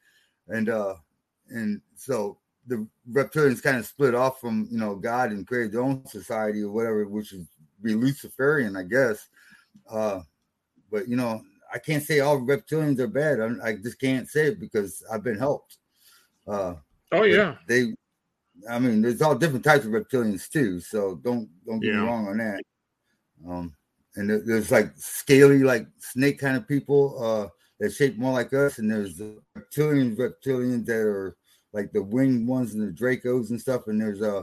And 0.49 0.69
uh 0.69 0.97
and 1.49 1.81
so 1.95 2.39
the 2.67 2.85
reptilians 3.13 3.63
kind 3.63 3.77
of 3.77 3.87
split 3.87 4.17
off 4.17 4.41
from 4.41 4.67
you 4.73 4.79
know 4.79 4.97
God 4.97 5.31
and 5.31 5.47
created 5.47 5.73
their 5.73 5.83
own 5.83 6.05
society 6.05 6.63
or 6.63 6.73
whatever, 6.73 7.07
which 7.07 7.33
is 7.33 7.47
be 7.81 7.95
Luciferian, 7.95 8.77
I 8.77 8.83
guess. 8.83 9.29
Uh, 9.89 10.21
but 10.91 11.07
you 11.07 11.15
know, 11.15 11.43
I 11.73 11.79
can't 11.79 12.03
say 12.03 12.19
all 12.19 12.41
reptilians 12.41 12.99
are 12.99 13.07
bad. 13.07 13.39
I'm, 13.39 13.61
i 13.63 13.75
just 13.75 14.01
can't 14.01 14.29
say 14.29 14.49
it 14.49 14.59
because 14.59 15.05
I've 15.13 15.23
been 15.23 15.39
helped. 15.39 15.79
Uh, 16.47 16.75
oh 17.13 17.23
yeah, 17.23 17.55
they. 17.69 17.95
I 18.69 18.81
mean, 18.81 19.01
there's 19.01 19.23
all 19.23 19.37
different 19.37 19.65
types 19.65 19.85
of 19.85 19.93
reptilians 19.93 20.51
too. 20.51 20.81
So 20.81 21.21
don't 21.23 21.49
don't 21.65 21.79
get 21.79 21.95
yeah. 21.95 22.01
me 22.01 22.07
wrong 22.07 22.27
on 22.27 22.39
that. 22.39 22.63
Um, 23.49 23.75
and 24.17 24.29
there's 24.29 24.71
like 24.71 24.93
scaly, 24.97 25.59
like 25.59 25.87
snake 25.99 26.39
kind 26.39 26.57
of 26.57 26.67
people 26.67 27.23
uh, 27.23 27.49
that 27.79 27.93
shape 27.93 28.17
more 28.17 28.33
like 28.33 28.53
us, 28.53 28.79
and 28.79 28.91
there's 28.91 29.21
reptilians, 29.57 30.17
reptilians 30.17 30.85
that 30.87 30.99
are 31.01 31.37
like 31.73 31.93
the 31.93 32.03
winged 32.03 32.47
ones 32.47 32.75
and 32.75 32.87
the 32.87 32.93
Dracos 32.93 33.51
and 33.51 33.61
stuff. 33.61 33.87
And 33.87 34.01
there's 34.01 34.23
uh 34.23 34.43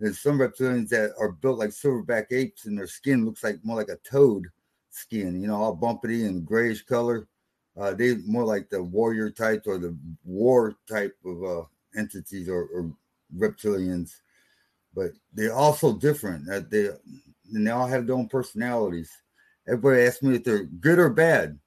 there's 0.00 0.20
some 0.20 0.38
reptilians 0.38 0.88
that 0.88 1.12
are 1.18 1.32
built 1.32 1.58
like 1.58 1.70
silverback 1.70 2.26
apes, 2.30 2.66
and 2.66 2.76
their 2.76 2.86
skin 2.88 3.24
looks 3.24 3.44
like 3.44 3.64
more 3.64 3.76
like 3.76 3.88
a 3.88 3.98
toad 4.08 4.46
skin, 4.90 5.40
you 5.40 5.46
know, 5.46 5.56
all 5.56 5.74
bumpy 5.74 6.26
and 6.26 6.44
grayish 6.44 6.84
color. 6.84 7.28
Uh, 7.76 7.92
they 7.92 8.16
more 8.26 8.44
like 8.44 8.68
the 8.70 8.82
warrior 8.82 9.30
types 9.30 9.66
or 9.66 9.78
the 9.78 9.96
war 10.24 10.76
type 10.88 11.16
of 11.24 11.44
uh, 11.44 11.62
entities 11.96 12.48
or, 12.48 12.66
or 12.66 12.92
reptilians, 13.36 14.20
but 14.94 15.10
they're 15.32 15.54
also 15.54 15.92
different. 15.92 16.48
Uh, 16.48 16.60
they 16.70 16.88
and 17.54 17.66
they 17.66 17.70
all 17.70 17.86
have 17.86 18.06
their 18.06 18.16
own 18.16 18.28
personalities. 18.28 19.10
Everybody 19.66 20.02
asks 20.02 20.22
me 20.22 20.36
if 20.36 20.44
they're 20.44 20.64
good 20.64 20.98
or 20.98 21.10
bad 21.10 21.58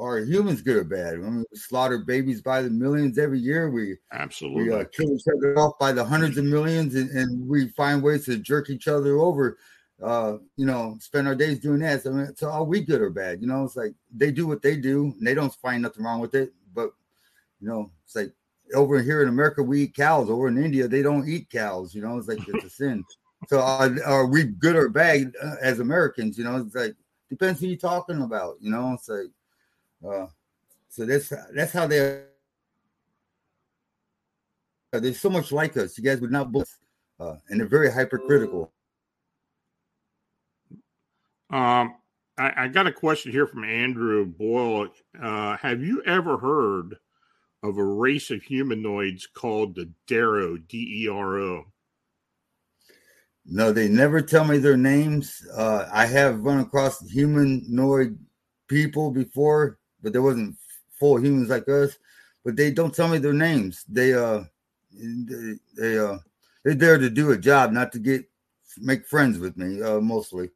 are 0.00 0.18
humans 0.20 0.62
good 0.62 0.76
or 0.76 0.84
bad? 0.84 1.14
I 1.14 1.16
mean, 1.18 1.44
we 1.50 1.58
slaughter 1.58 1.98
babies 1.98 2.40
by 2.40 2.62
the 2.62 2.70
millions 2.70 3.18
every 3.18 3.38
year. 3.38 3.70
We 3.70 3.96
absolutely 4.12 4.64
we, 4.64 4.72
uh, 4.72 4.84
kill 4.84 5.12
each 5.14 5.24
other 5.28 5.58
off 5.58 5.78
by 5.78 5.92
the 5.92 6.04
hundreds 6.04 6.38
of 6.38 6.44
millions, 6.44 6.94
and, 6.94 7.10
and 7.10 7.48
we 7.48 7.68
find 7.68 8.02
ways 8.02 8.24
to 8.26 8.38
jerk 8.38 8.70
each 8.70 8.88
other 8.88 9.18
over. 9.18 9.58
Uh, 10.02 10.38
you 10.56 10.64
know, 10.64 10.96
spend 10.98 11.28
our 11.28 11.34
days 11.34 11.60
doing 11.60 11.80
that. 11.80 12.02
So, 12.02 12.10
I 12.10 12.14
mean, 12.14 12.36
so 12.36 12.50
are 12.50 12.64
we 12.64 12.80
good 12.80 13.02
or 13.02 13.10
bad? 13.10 13.42
You 13.42 13.46
know, 13.46 13.64
it's 13.64 13.76
like 13.76 13.92
they 14.14 14.30
do 14.30 14.46
what 14.46 14.62
they 14.62 14.76
do, 14.76 15.14
and 15.18 15.26
they 15.26 15.34
don't 15.34 15.54
find 15.54 15.82
nothing 15.82 16.04
wrong 16.04 16.20
with 16.20 16.34
it. 16.34 16.52
But 16.74 16.92
you 17.60 17.68
know, 17.68 17.90
it's 18.04 18.16
like 18.16 18.32
over 18.74 19.02
here 19.02 19.22
in 19.22 19.28
America, 19.28 19.62
we 19.62 19.82
eat 19.82 19.94
cows. 19.94 20.30
Over 20.30 20.48
in 20.48 20.62
India, 20.62 20.88
they 20.88 21.02
don't 21.02 21.28
eat 21.28 21.50
cows. 21.50 21.94
You 21.94 22.02
know, 22.02 22.16
it's 22.16 22.28
like 22.28 22.46
it's 22.48 22.64
a 22.64 22.70
sin. 22.70 23.04
So 23.48 23.60
are, 23.60 23.90
are 24.04 24.26
we 24.26 24.44
good 24.44 24.76
or 24.76 24.88
bad 24.88 25.32
uh, 25.42 25.56
as 25.62 25.80
Americans? 25.80 26.36
You 26.36 26.44
know, 26.44 26.56
it's 26.56 26.74
like 26.74 26.94
depends 27.28 27.60
who 27.60 27.68
you're 27.68 27.78
talking 27.78 28.22
about. 28.22 28.56
You 28.60 28.70
know, 28.70 28.92
it's 28.94 29.08
like 29.08 29.30
uh, 30.06 30.26
so 30.88 31.06
that's 31.06 31.32
that's 31.54 31.72
how 31.72 31.86
they're. 31.86 32.26
They're 34.92 35.14
so 35.14 35.30
much 35.30 35.52
like 35.52 35.76
us. 35.76 35.96
You 35.96 36.02
guys 36.02 36.20
would 36.20 36.32
not 36.32 36.50
believe, 36.50 36.66
uh, 37.20 37.36
and 37.48 37.60
they're 37.60 37.68
very 37.68 37.92
hypercritical. 37.92 38.72
Um, 41.48 41.94
I, 42.36 42.64
I, 42.64 42.68
got 42.68 42.88
a 42.88 42.92
question 42.92 43.30
here 43.30 43.46
from 43.46 43.62
Andrew 43.62 44.26
Boyle. 44.26 44.88
Uh, 45.20 45.56
have 45.58 45.80
you 45.80 46.02
ever 46.04 46.38
heard 46.38 46.96
of 47.62 47.76
a 47.76 47.84
race 47.84 48.32
of 48.32 48.42
humanoids 48.42 49.28
called 49.28 49.76
the 49.76 49.90
Dero? 50.08 50.58
D 50.66 51.04
E 51.04 51.08
R 51.08 51.38
O. 51.38 51.66
No, 53.52 53.72
they 53.72 53.88
never 53.88 54.22
tell 54.22 54.44
me 54.44 54.58
their 54.58 54.76
names. 54.76 55.44
Uh, 55.56 55.88
I 55.92 56.06
have 56.06 56.44
run 56.44 56.60
across 56.60 57.00
humanoid 57.10 58.16
people 58.68 59.10
before, 59.10 59.78
but 60.00 60.12
there 60.12 60.22
wasn't 60.22 60.56
full 61.00 61.16
humans 61.20 61.48
like 61.48 61.68
us. 61.68 61.98
But 62.44 62.54
they 62.54 62.70
don't 62.70 62.94
tell 62.94 63.08
me 63.08 63.18
their 63.18 63.32
names. 63.32 63.84
They 63.88 64.14
uh 64.14 64.44
they, 64.92 65.54
they 65.76 65.98
uh 65.98 66.18
they're 66.64 66.74
there 66.74 66.96
to 66.96 67.10
do 67.10 67.32
a 67.32 67.36
job, 67.36 67.72
not 67.72 67.90
to 67.92 67.98
get 67.98 68.24
make 68.78 69.04
friends 69.04 69.38
with 69.38 69.56
me, 69.56 69.82
uh 69.82 70.00
mostly. 70.00 70.50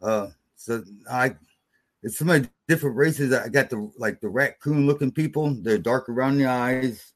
Uh 0.00 0.28
so 0.56 0.82
I 1.10 1.36
it's 2.02 2.18
so 2.18 2.24
many 2.24 2.48
different 2.66 2.96
races. 2.96 3.34
I 3.34 3.48
got 3.48 3.68
the 3.68 3.92
like 3.98 4.20
the 4.20 4.30
raccoon 4.30 4.86
looking 4.86 5.12
people, 5.12 5.54
they're 5.60 5.78
dark 5.78 6.08
around 6.08 6.38
the 6.38 6.46
eyes. 6.46 7.12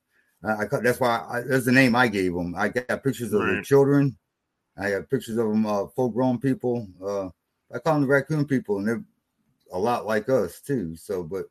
Uh, 0.46 0.56
I 0.60 0.80
that's 0.82 1.00
why 1.00 1.24
I, 1.28 1.40
that's 1.40 1.64
the 1.64 1.72
name 1.72 1.96
I 1.96 2.08
gave 2.08 2.34
them. 2.34 2.54
I 2.54 2.68
got 2.68 3.02
pictures 3.02 3.32
of 3.32 3.40
right. 3.40 3.56
the 3.56 3.62
children. 3.62 4.16
I 4.76 4.90
got 4.90 5.10
pictures 5.10 5.36
of 5.36 5.48
them, 5.48 5.66
uh, 5.66 5.86
full 5.86 6.08
grown 6.08 6.38
people. 6.38 6.88
Uh, 7.02 7.28
I 7.74 7.78
call 7.78 7.94
them 7.94 8.02
the 8.02 8.08
raccoon 8.08 8.44
people, 8.44 8.78
and 8.78 8.88
they're 8.88 9.04
a 9.72 9.78
lot 9.78 10.06
like 10.06 10.28
us 10.28 10.60
too. 10.60 10.96
So, 10.96 11.22
but 11.22 11.46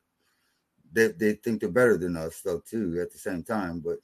they, 0.94 1.08
they 1.08 1.32
think 1.34 1.60
they're 1.60 1.68
better 1.68 1.98
than 1.98 2.16
us 2.16 2.40
though 2.40 2.60
too 2.60 2.98
at 3.02 3.12
the 3.12 3.18
same 3.18 3.42
time 3.42 3.80
but 3.80 3.98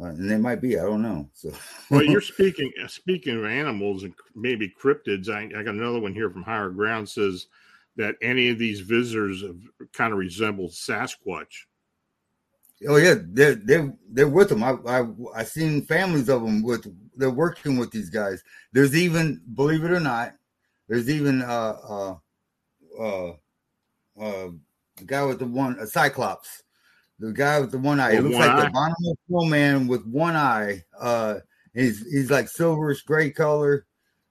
uh, 0.00 0.10
and 0.10 0.30
they 0.30 0.36
might 0.36 0.60
be 0.60 0.78
i 0.78 0.82
don't 0.82 1.02
know 1.02 1.28
so 1.32 1.50
well 1.90 2.04
you're 2.04 2.20
speaking 2.20 2.70
uh, 2.82 2.86
speaking 2.86 3.36
of 3.36 3.44
animals 3.44 4.04
and 4.04 4.14
maybe 4.34 4.72
cryptids 4.80 5.28
I, 5.28 5.44
I, 5.58 5.62
got 5.62 5.74
another 5.74 6.00
one 6.00 6.14
here 6.14 6.30
from 6.30 6.42
higher 6.42 6.70
ground 6.70 7.08
says 7.08 7.46
that 7.96 8.16
any 8.22 8.50
of 8.50 8.58
these 8.58 8.80
visitors 8.80 9.42
kind 9.92 10.12
of 10.12 10.18
resemble 10.18 10.68
sasquatch 10.68 11.64
oh 12.88 12.96
yeah 12.96 13.14
they're 13.28 13.54
they're 13.54 13.92
they're 14.10 14.28
with 14.28 14.48
them 14.48 14.62
i 14.62 14.76
i 14.86 15.06
i 15.34 15.44
seen 15.44 15.82
families 15.82 16.28
of 16.28 16.42
them 16.42 16.62
with 16.62 16.86
they're 17.16 17.30
working 17.30 17.76
with 17.76 17.90
these 17.90 18.10
guys 18.10 18.42
there's 18.72 18.96
even 18.96 19.40
believe 19.54 19.84
it 19.84 19.90
or 19.90 20.00
not 20.00 20.32
there's 20.88 21.10
even 21.10 21.42
uh 21.42 21.76
uh 21.88 22.14
uh 23.00 23.32
uh 24.20 24.48
the 25.00 25.06
guy 25.06 25.24
with 25.24 25.38
the 25.38 25.46
one 25.46 25.78
a 25.80 25.86
Cyclops, 25.86 26.62
the 27.18 27.32
guy 27.32 27.58
with 27.58 27.72
the 27.72 27.78
one 27.78 27.98
eye. 27.98 28.12
It 28.12 28.22
looks 28.22 28.36
like 28.36 28.50
eye. 28.50 28.60
the 28.60 28.66
Abominable 28.68 29.46
Man 29.46 29.88
with 29.88 30.06
one 30.06 30.36
eye. 30.36 30.84
Uh, 30.98 31.36
he's 31.74 32.06
he's 32.10 32.30
like 32.30 32.46
silverish 32.46 33.04
gray 33.04 33.30
color. 33.30 33.86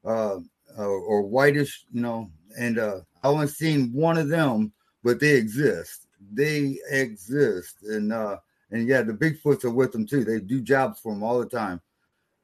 Uh, 0.05 0.39
uh, 0.77 0.85
or 0.85 1.23
whitish, 1.23 1.85
you 1.91 2.01
know. 2.01 2.29
And 2.57 2.79
uh, 2.79 3.01
I 3.21 3.27
only 3.27 3.47
seen 3.47 3.91
one 3.91 4.17
of 4.17 4.29
them, 4.29 4.71
but 5.03 5.19
they 5.19 5.35
exist. 5.35 6.07
They 6.31 6.79
exist, 6.89 7.77
and 7.83 8.13
uh, 8.13 8.37
and 8.71 8.87
yeah, 8.87 9.01
the 9.01 9.13
Bigfoots 9.13 9.63
are 9.63 9.71
with 9.71 9.91
them 9.91 10.05
too. 10.05 10.23
They 10.23 10.39
do 10.39 10.61
jobs 10.61 10.99
for 10.99 11.13
them 11.13 11.23
all 11.23 11.39
the 11.39 11.45
time. 11.45 11.81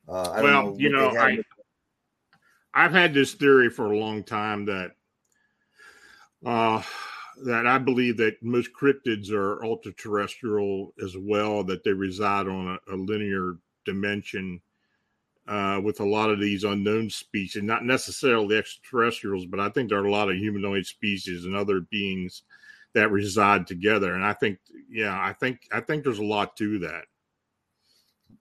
Uh, 0.07 0.39
well, 0.41 0.71
know 0.71 0.75
you 0.77 0.89
know, 0.89 1.15
I 1.17 1.39
I've 2.73 2.91
had 2.91 3.13
this 3.13 3.33
theory 3.33 3.69
for 3.69 3.91
a 3.91 3.97
long 3.97 4.23
time 4.23 4.65
that 4.65 4.91
uh, 6.45 6.81
that 7.45 7.67
I 7.67 7.77
believe 7.77 8.17
that 8.17 8.41
most 8.41 8.71
cryptids 8.79 9.31
are 9.31 9.63
ultra 9.63 9.93
terrestrial 9.93 10.93
as 11.03 11.15
well, 11.17 11.63
that 11.63 11.83
they 11.83 11.93
reside 11.93 12.47
on 12.47 12.77
a, 12.87 12.93
a 12.93 12.95
linear 12.95 13.57
dimension 13.85 14.61
uh, 15.47 15.79
with 15.83 15.99
a 15.99 16.05
lot 16.05 16.29
of 16.29 16.39
these 16.39 16.63
unknown 16.63 17.09
species, 17.09 17.61
not 17.61 17.85
necessarily 17.85 18.57
extraterrestrials, 18.57 19.45
but 19.45 19.59
I 19.59 19.69
think 19.69 19.89
there 19.89 19.99
are 19.99 20.05
a 20.05 20.11
lot 20.11 20.29
of 20.29 20.37
humanoid 20.37 20.85
species 20.85 21.45
and 21.45 21.55
other 21.55 21.81
beings 21.81 22.43
that 22.95 23.11
reside 23.11 23.67
together. 23.67 24.15
And 24.15 24.25
I 24.25 24.33
think, 24.33 24.57
yeah, 24.89 25.13
I 25.13 25.33
think 25.33 25.67
I 25.71 25.81
think 25.81 26.03
there's 26.03 26.19
a 26.19 26.23
lot 26.23 26.57
to 26.57 26.79
that. 26.79 27.03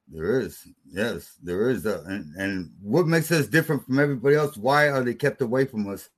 There 0.09 0.40
is, 0.40 0.66
yes, 0.90 1.36
there 1.42 1.70
is. 1.70 1.86
A, 1.86 2.02
and, 2.05 2.34
and 2.36 2.70
what 2.80 3.07
makes 3.07 3.30
us 3.32 3.46
different 3.46 3.84
from 3.84 3.98
everybody 3.98 4.36
else? 4.36 4.57
Why 4.57 4.88
are 4.88 5.02
they 5.02 5.14
kept 5.14 5.42
away 5.42 5.64
from 5.64 5.88
us? 5.88 6.09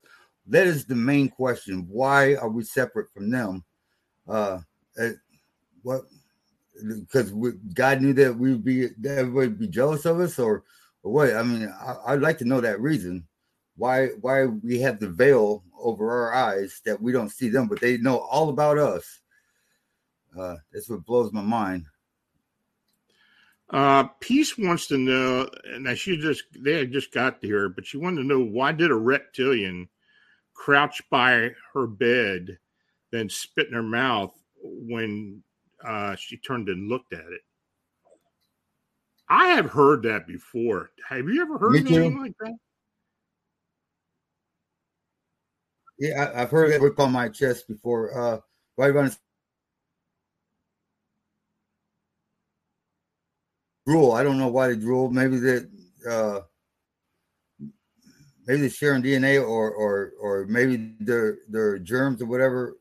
That 0.49 0.67
is 0.67 0.85
the 0.85 0.95
main 0.95 1.29
question. 1.29 1.87
Why 1.89 2.35
are 2.35 2.49
we 2.49 2.63
separate 2.63 3.11
from 3.13 3.31
them? 3.31 3.65
Uh, 4.29 4.59
uh 5.01 5.11
what? 5.83 6.03
Because 6.89 7.33
God 7.73 8.03
knew 8.03 8.13
that 8.15 8.37
we'd 8.37 8.65
be 8.65 8.89
that 9.01 9.19
everybody 9.19 9.49
would 9.49 9.59
be 9.59 9.69
jealous 9.69 10.05
of 10.05 10.21
us, 10.21 10.39
or, 10.39 10.65
or 11.03 11.13
what? 11.13 11.35
I 11.35 11.43
mean, 11.43 11.73
I, 12.07 12.13
would 12.13 12.23
like 12.23 12.39
to 12.39 12.45
know 12.45 12.61
that 12.61 12.81
reason. 12.81 13.27
Why? 13.77 14.09
Why 14.21 14.47
we 14.47 14.81
have 14.81 15.01
the 15.01 15.09
veil 15.09 15.63
over 15.79 16.11
our 16.11 16.35
eyes 16.35 16.81
that 16.85 17.01
we 17.01 17.13
don't 17.13 17.31
see 17.31 17.49
them, 17.49 17.69
but 17.69 17.81
they 17.81 17.99
know 17.99 18.19
all 18.19 18.49
about 18.49 18.79
us. 18.79 19.21
Uh, 20.39 20.57
that's 20.73 20.89
what 20.89 21.05
blows 21.05 21.33
my 21.33 21.43
mind. 21.43 21.87
Uh, 23.71 24.05
Peace 24.21 24.57
wants 24.57 24.87
to 24.87 24.99
know, 24.99 25.49
and 25.65 25.99
she 25.99 26.17
just 26.17 26.45
they 26.59 26.79
had 26.79 26.93
just 26.93 27.13
got 27.13 27.41
to 27.41 27.47
here, 27.47 27.69
but 27.69 27.87
she 27.87 27.97
wanted 27.97 28.23
to 28.23 28.29
know 28.29 28.41
why 28.41 28.73
did 28.73 28.91
a 28.91 28.95
reptilian 28.95 29.89
crouch 30.55 31.03
by 31.11 31.51
her 31.73 31.87
bed, 31.87 32.59
then 33.11 33.29
spit 33.29 33.69
in 33.69 33.75
her 33.75 33.83
mouth 33.83 34.33
when 34.63 35.43
uh, 35.85 36.15
she 36.17 36.37
turned 36.37 36.69
and 36.69 36.89
looked 36.89 37.13
at 37.13 37.21
it. 37.21 37.41
I 39.29 39.49
have 39.49 39.71
heard 39.71 40.05
that 40.05 40.27
before. 40.27 40.91
Have 41.09 41.29
you 41.29 41.43
ever 41.43 41.59
heard 41.59 41.77
anything 41.77 42.21
like 42.21 42.35
that? 42.41 42.57
Yeah, 45.99 46.33
I, 46.35 46.41
have 46.41 46.51
heard 46.51 46.73
it 46.73 46.81
whip 46.81 46.99
on 47.01 47.13
my 47.13 47.29
chest 47.29 47.69
before. 47.69 48.19
Uh, 48.19 48.41
right 48.77 49.17
drool. 53.87 54.13
I 54.13 54.23
don't 54.23 54.39
know 54.39 54.49
why 54.49 54.69
they 54.69 54.77
drool. 54.77 55.11
Maybe 55.11 55.39
that 55.39 55.71
uh, 56.09 56.41
maybe 58.47 58.61
they're 58.61 58.71
sharing 58.71 59.03
DNA 59.03 59.41
or 59.41 59.71
or 59.71 60.13
or 60.21 60.47
maybe 60.47 60.95
they're 61.01 61.39
they're 61.49 61.79
germs 61.79 62.21
or 62.21 62.27
whatever. 62.27 62.77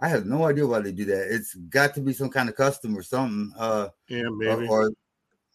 I 0.00 0.08
have 0.08 0.26
no 0.26 0.44
idea 0.44 0.66
why 0.66 0.80
they 0.80 0.92
do 0.92 1.04
that. 1.06 1.34
It's 1.34 1.54
got 1.54 1.94
to 1.94 2.00
be 2.00 2.12
some 2.12 2.28
kind 2.28 2.48
of 2.48 2.56
custom 2.56 2.96
or 2.96 3.02
something. 3.02 3.52
Uh, 3.58 3.88
yeah, 4.08 4.24
maybe. 4.30 4.66
Or, 4.68 4.90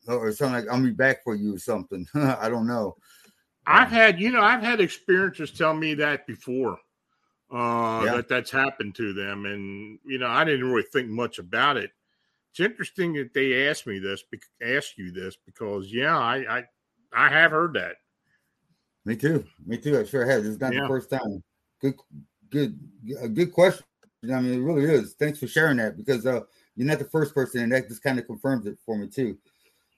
or 0.08 0.32
something 0.32 0.66
like 0.66 0.74
I'll 0.74 0.82
be 0.82 0.92
back 0.92 1.24
for 1.24 1.36
you 1.36 1.56
or 1.56 1.60
something. 1.60 2.08
I 2.16 2.50
don't 2.50 2.66
know. 2.68 2.96
I've 3.68 3.90
had, 3.92 4.20
you 4.20 4.32
know, 4.32 4.42
I've 4.42 4.64
had 4.64 4.80
experiences 4.80 5.52
tell 5.52 5.76
me 5.76 5.94
that 5.96 6.26
before. 6.26 6.80
Uh, 7.52 8.04
yeah. 8.06 8.16
that 8.18 8.30
that's 8.30 8.52
happened 8.52 8.94
to 8.96 9.14
them, 9.14 9.46
and 9.46 10.00
you 10.06 10.20
know, 10.20 10.28
I 10.28 10.44
didn't 10.44 10.70
really 10.70 10.88
think 10.92 11.10
much 11.10 11.40
about 11.40 11.78
it 11.78 11.92
it's 12.52 12.60
interesting 12.60 13.14
that 13.14 13.34
they 13.34 13.68
asked 13.68 13.86
me 13.86 14.00
this, 14.00 14.24
ask 14.62 14.98
you 14.98 15.12
this, 15.12 15.38
because 15.46 15.94
yeah, 15.94 16.18
I, 16.18 16.60
I, 16.60 16.64
I 17.14 17.30
have 17.30 17.52
heard 17.52 17.74
that. 17.74 17.98
Me 19.06 19.16
too. 19.16 19.46
Me 19.66 19.78
too. 19.78 20.00
I 20.00 20.04
sure 20.04 20.26
have. 20.26 20.44
This 20.44 20.54
is 20.54 20.60
not 20.60 20.74
yeah. 20.74 20.82
the 20.82 20.88
first 20.88 21.10
time. 21.10 21.44
Good, 21.82 21.96
good, 22.50 22.80
a 23.22 23.30
good 23.30 23.54
question. 23.54 23.86
I 24.24 24.42
mean, 24.42 24.54
it 24.60 24.64
really 24.64 24.84
is. 24.84 25.16
Thanks 25.18 25.40
for 25.40 25.48
sharing 25.48 25.78
that 25.78 25.96
because 25.96 26.26
uh, 26.26 26.42
you're 26.76 26.88
not 26.88 27.00
the 27.00 27.06
first 27.06 27.34
person, 27.34 27.62
and 27.62 27.72
that 27.72 27.88
just 27.88 28.04
kind 28.04 28.20
of 28.20 28.26
confirms 28.26 28.66
it 28.66 28.78
for 28.86 28.98
me 28.98 29.08
too. 29.08 29.38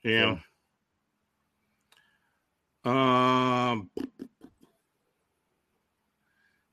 Yeah. 0.03 0.37
So. 2.83 2.91
Um. 2.91 3.89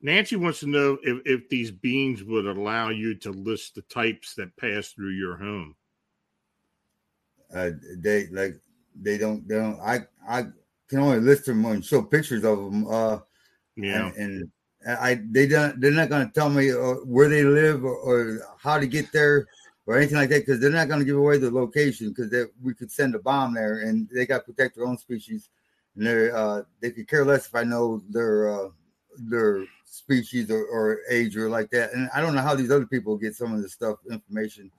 Nancy 0.09 0.37
wants 0.37 0.61
to 0.61 0.67
know 0.67 0.97
if, 1.03 1.21
if 1.27 1.49
these 1.51 1.71
beans 1.71 2.25
would 2.25 2.47
allow 2.47 2.89
you 2.89 3.15
to 3.17 3.31
list 3.31 3.75
the 3.75 3.83
types 3.83 4.35
that 4.37 4.57
pass 4.57 4.89
through 4.89 5.11
your 5.11 5.37
home. 5.37 5.77
Uh, 7.55 7.73
they 7.99 8.27
like 8.29 8.55
they 8.99 9.19
don't 9.19 9.47
they 9.47 9.57
don't 9.57 9.79
I 9.81 10.07
I 10.27 10.45
can 10.89 11.01
only 11.01 11.21
list 11.21 11.45
them 11.45 11.63
and 11.67 11.85
show 11.85 12.01
pictures 12.01 12.43
of 12.43 12.57
them. 12.57 12.87
Uh, 12.89 13.19
yeah, 13.77 14.11
and, 14.17 14.51
and 14.87 14.99
I 14.99 15.21
they 15.31 15.47
don't 15.47 15.79
they're 15.79 15.91
not 15.91 16.09
going 16.09 16.27
to 16.27 16.33
tell 16.33 16.49
me 16.49 16.71
uh, 16.71 17.05
where 17.05 17.29
they 17.29 17.45
live 17.45 17.85
or, 17.85 17.97
or, 17.97 18.41
how 18.59 18.79
to 18.79 18.87
get 18.87 19.13
there 19.13 19.47
or 19.85 19.99
anything 19.99 20.17
like 20.17 20.31
that 20.31 20.47
because 20.47 20.59
they're 20.59 20.71
not 20.71 20.89
going 20.89 21.01
to 21.01 21.07
give 21.07 21.19
away 21.19 21.37
the 21.37 21.51
location 21.51 22.15
because 22.15 22.33
we 22.63 22.73
could 22.73 22.91
send 22.91 23.15
a 23.15 23.19
bomb 23.19 23.53
there 23.53 23.81
and 23.81 24.09
they 24.09 24.25
got 24.25 24.39
to 24.39 24.53
protect 24.53 24.77
their 24.77 24.87
own 24.87 24.97
species 24.97 25.51
and 25.97 26.07
they 26.07 26.31
uh 26.31 26.63
they 26.81 26.93
could 26.93 27.09
care 27.09 27.27
less 27.27 27.47
if 27.47 27.55
I 27.55 27.65
know 27.65 28.03
their 28.09 28.49
uh 28.49 28.69
their 29.19 29.67
species 29.91 30.51
or, 30.51 30.65
or, 30.67 31.01
age 31.11 31.37
or 31.37 31.49
like 31.49 31.71
that. 31.71 31.93
And 31.93 32.09
I 32.15 32.21
don't 32.21 32.35
know 32.35 32.43
how 32.43 32.55
these 32.55 32.71
other 32.71 32.87
people 32.87 33.17
get 33.17 33.35
some 33.35 33.53
of 33.55 33.63
this 33.63 33.73
stuff, 33.73 33.99
information, 34.11 34.71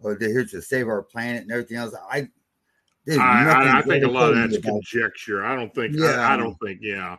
or 0.00 0.14
they're 0.14 0.30
here 0.30 0.44
to 0.44 0.62
save 0.62 0.88
our 0.88 1.02
planet 1.02 1.42
and 1.42 1.52
everything 1.52 1.76
else. 1.76 1.94
I, 2.10 2.28
I, 3.10 3.78
I 3.78 3.82
think 3.82 4.04
a 4.04 4.08
lot 4.08 4.30
of 4.30 4.36
that's 4.36 4.58
conjecture. 4.58 5.44
I 5.44 5.56
don't 5.56 5.74
think. 5.74 5.94
Yeah, 5.96 6.20
I, 6.20 6.34
I 6.34 6.36
don't 6.36 6.56
think. 6.60 6.80
Yeah. 6.82 7.16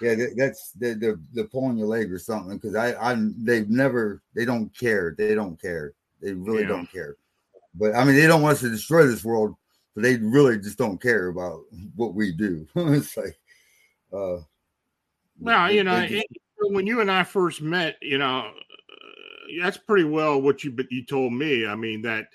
Yeah, 0.00 0.14
that's 0.36 0.72
they're, 0.72 0.94
they're, 0.94 1.18
they're 1.32 1.44
pulling 1.44 1.78
your 1.78 1.86
leg 1.86 2.12
or 2.12 2.18
something 2.18 2.58
because 2.58 2.74
I 2.74 2.92
I 3.12 3.16
they've 3.38 3.68
never 3.70 4.22
they 4.34 4.44
don't 4.44 4.68
care 4.76 5.14
they 5.16 5.34
don't 5.34 5.60
care 5.60 5.94
they 6.20 6.34
really 6.34 6.62
yeah. 6.62 6.68
don't 6.68 6.92
care, 6.92 7.16
but 7.74 7.94
I 7.94 8.04
mean 8.04 8.14
they 8.14 8.26
don't 8.26 8.42
want 8.42 8.56
us 8.56 8.60
to 8.60 8.68
destroy 8.68 9.06
this 9.06 9.24
world, 9.24 9.54
but 9.94 10.02
they 10.02 10.16
really 10.16 10.58
just 10.58 10.76
don't 10.76 11.00
care 11.00 11.28
about 11.28 11.62
what 11.94 12.12
we 12.12 12.32
do. 12.32 12.66
it's 12.76 13.16
like, 13.16 13.38
uh, 14.12 14.42
well, 15.40 15.72
you 15.72 15.82
know, 15.82 16.06
when 16.58 16.86
you 16.86 17.00
and 17.00 17.10
I 17.10 17.24
first 17.24 17.60
met, 17.60 17.96
you 18.00 18.18
know, 18.18 18.38
uh, 18.38 19.62
that's 19.62 19.76
pretty 19.76 20.04
well 20.04 20.40
what 20.40 20.64
you 20.64 20.76
you 20.90 21.04
told 21.04 21.32
me. 21.32 21.66
I 21.66 21.74
mean 21.74 22.02
that 22.02 22.28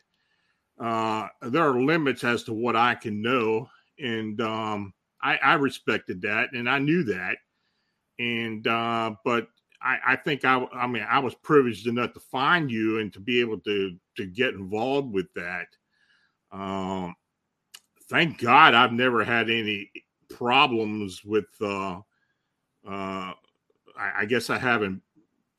uh, 0.79 1.27
there 1.41 1.63
are 1.63 1.81
limits 1.81 2.23
as 2.23 2.43
to 2.43 2.53
what 2.53 2.75
I 2.75 2.95
can 2.95 3.21
know, 3.21 3.69
and 3.99 4.39
um, 4.41 4.93
I, 5.21 5.37
I 5.37 5.53
respected 5.55 6.21
that, 6.23 6.53
and 6.53 6.69
I 6.69 6.79
knew 6.79 7.03
that, 7.03 7.37
and 8.17 8.65
uh, 8.67 9.15
but 9.23 9.47
I, 9.81 9.97
I 10.07 10.15
think 10.15 10.45
I, 10.45 10.65
I 10.73 10.87
mean, 10.87 11.05
I 11.07 11.19
was 11.19 11.35
privileged 11.35 11.87
enough 11.87 12.13
to 12.13 12.19
find 12.19 12.71
you 12.71 12.99
and 12.99 13.11
to 13.13 13.19
be 13.19 13.39
able 13.41 13.59
to 13.59 13.95
to 14.17 14.25
get 14.25 14.53
involved 14.53 15.13
with 15.13 15.27
that. 15.35 15.67
Um, 16.51 17.15
thank 18.09 18.39
God 18.39 18.73
I've 18.73 18.91
never 18.91 19.23
had 19.23 19.49
any 19.49 19.91
problems 20.29 21.23
with 21.23 21.45
uh, 21.61 21.99
uh, 22.87 23.33
I, 24.01 24.21
I 24.21 24.25
guess 24.25 24.49
I 24.49 24.57
haven't 24.57 25.01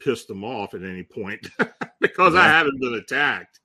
pissed 0.01 0.29
them 0.29 0.45
off 0.45 0.75
at 0.75 0.83
any 0.83 1.03
point 1.03 1.49
because. 2.01 2.35
I 2.35 2.49
haven't 2.49 2.81
been 2.81 2.95
attacked. 2.95 3.61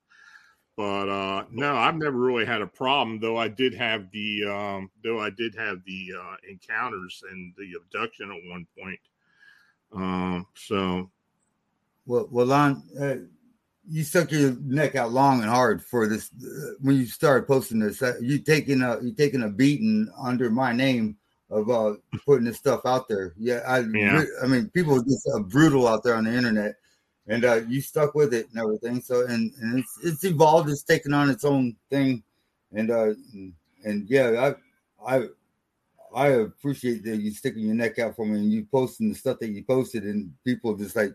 But 0.76 1.10
uh, 1.10 1.46
no, 1.50 1.76
I've 1.76 1.96
never 1.96 2.18
really 2.18 2.46
had 2.46 2.62
a 2.62 2.68
problem. 2.68 3.20
Though 3.20 3.36
I 3.36 3.48
did 3.48 3.74
have 3.74 4.12
the 4.12 4.46
um, 4.46 4.92
though 5.04 5.20
I 5.20 5.32
did 5.32 5.56
have 5.56 5.84
the 5.86 6.14
uh, 6.16 6.36
encounters 6.48 7.24
and 7.32 7.52
the 7.58 7.74
abduction 7.82 8.32
at 8.32 8.50
one 8.50 8.68
point. 8.80 9.00
Um, 9.92 10.46
so, 10.54 11.10
well, 12.06 12.28
well, 12.30 12.46
Lon, 12.46 12.84
uh, 13.02 13.16
you 13.90 14.04
stuck 14.04 14.32
your 14.32 14.56
neck 14.62 14.96
out 14.96 15.12
long 15.12 15.42
and 15.42 15.50
hard 15.50 15.84
for 15.84 16.06
this 16.06 16.30
uh, 16.46 16.74
when 16.80 16.96
you 16.96 17.08
started 17.08 17.48
posting 17.48 17.80
this. 17.80 18.04
Uh, 18.04 18.14
you 18.22 18.38
taking 18.38 18.84
a 18.84 19.00
you 19.02 19.14
taking 19.14 19.42
a 19.42 19.50
beating 19.50 20.08
under 20.22 20.52
my 20.52 20.74
name 20.74 21.18
of 21.50 21.70
uh, 21.70 21.94
putting 22.26 22.46
this 22.46 22.58
stuff 22.58 22.82
out 22.86 23.08
there. 23.08 23.34
Yeah, 23.38 23.62
I, 23.68 23.80
yeah. 23.80 24.24
I 24.44 24.48
mean, 24.48 24.70
people 24.74 24.96
are 24.96 25.04
just 25.04 25.30
uh, 25.34 25.40
brutal 25.40 25.88
out 25.88 26.04
there 26.04 26.16
on 26.16 26.26
the 26.26 26.34
internet, 26.34 26.76
and 27.28 27.46
uh, 27.46 27.62
you 27.68 27.82
stuck 27.82 28.16
with 28.16 28.34
it 28.34 28.50
and 28.50 28.60
everything. 28.60 29.02
So, 29.02 29.26
and, 29.26 29.52
and 29.62 29.80
it's 29.80 30.00
it's 30.04 30.24
evolved. 30.24 30.70
It's 30.70 30.84
taken 30.84 31.14
on 31.14 31.30
its 31.30 31.46
own 31.46 31.76
thing, 31.90 32.24
and 32.74 32.92
uh, 32.92 33.14
and, 33.84 34.10
yeah, 34.10 34.54
I 35.08 35.16
I 35.16 35.28
I 36.16 36.28
appreciate 36.30 37.04
that 37.06 37.18
you 37.18 37.32
sticking 37.32 37.64
your 37.64 37.76
neck 37.76 38.00
out 38.00 38.16
for 38.16 38.26
me 38.26 38.40
and 38.40 38.52
you 38.52 38.66
posting 38.72 39.10
the 39.10 39.16
stuff 39.16 39.40
that 39.40 39.50
you 39.50 39.64
posted, 39.64 40.04
and 40.04 40.34
people 40.44 40.76
just 40.76 40.96
like 40.96 41.14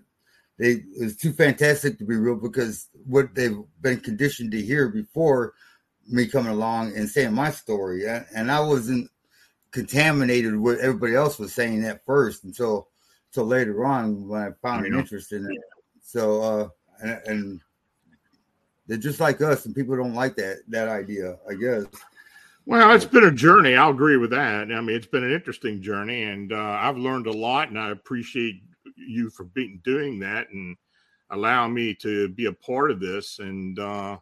they 0.59 0.83
it's 0.97 1.17
too 1.17 1.33
fantastic 1.33 1.99
to 1.99 2.05
be 2.05 2.17
real 2.17 2.37
because 2.37 2.89
what 3.07 3.35
they've 3.35 3.59
been 3.81 4.01
conditioned 4.01 4.53
to 4.53 4.63
hear 4.63 4.89
before 4.89 5.55
me 6.09 6.27
coming 6.27 6.53
along 6.53 6.97
and 6.97 7.09
saying 7.09 7.33
my 7.35 7.51
story, 7.51 8.07
and, 8.07 8.25
and 8.35 8.51
I 8.51 8.61
wasn't 8.61 9.11
contaminated 9.73 10.57
what 10.57 10.79
everybody 10.79 11.15
else 11.15 11.39
was 11.39 11.53
saying 11.53 11.85
at 11.85 12.05
first 12.05 12.45
until 12.45 12.89
until 13.31 13.47
later 13.47 13.85
on 13.85 14.29
when 14.29 14.43
I 14.43 14.51
found 14.61 14.87
an 14.87 14.95
interest 14.95 15.33
in 15.33 15.45
it. 15.51 15.59
So 16.03 16.43
uh 16.43 16.69
and, 17.03 17.21
and 17.27 17.61
they're 18.87 18.99
just 18.99 19.21
like 19.21 19.41
us, 19.41 19.65
and 19.65 19.75
people 19.75 19.97
don't 19.97 20.15
like 20.15 20.37
that 20.37 20.59
that 20.69 20.89
idea, 20.89 21.39
I 21.49 21.55
guess. 21.55 21.85
Well, 22.67 22.95
it's 22.95 23.05
been 23.05 23.25
a 23.25 23.33
journey. 23.33 23.75
I'll 23.75 23.91
agree 23.91 24.17
with 24.17 24.31
that. 24.31 24.71
I 24.71 24.81
mean, 24.81 24.95
it's 24.95 25.07
been 25.07 25.25
an 25.25 25.33
interesting 25.33 25.83
journey, 25.83 26.25
and 26.25 26.53
uh, 26.53 26.79
I've 26.81 26.99
learned 26.99 27.27
a 27.27 27.33
lot, 27.33 27.69
and 27.69 27.79
I 27.79 27.91
appreciate 27.91 28.63
you 28.97 29.31
for 29.31 29.45
being 29.45 29.81
doing 29.83 30.21
that 30.21 30.49
and 30.51 30.77
allowing 31.31 31.75
me 31.75 31.95
to 31.97 32.29
be 32.29 32.47
a 32.47 32.53
part 32.53 32.91
of 32.91 33.01
this. 33.01 33.39
And 33.39 33.79
uh, 33.79 34.19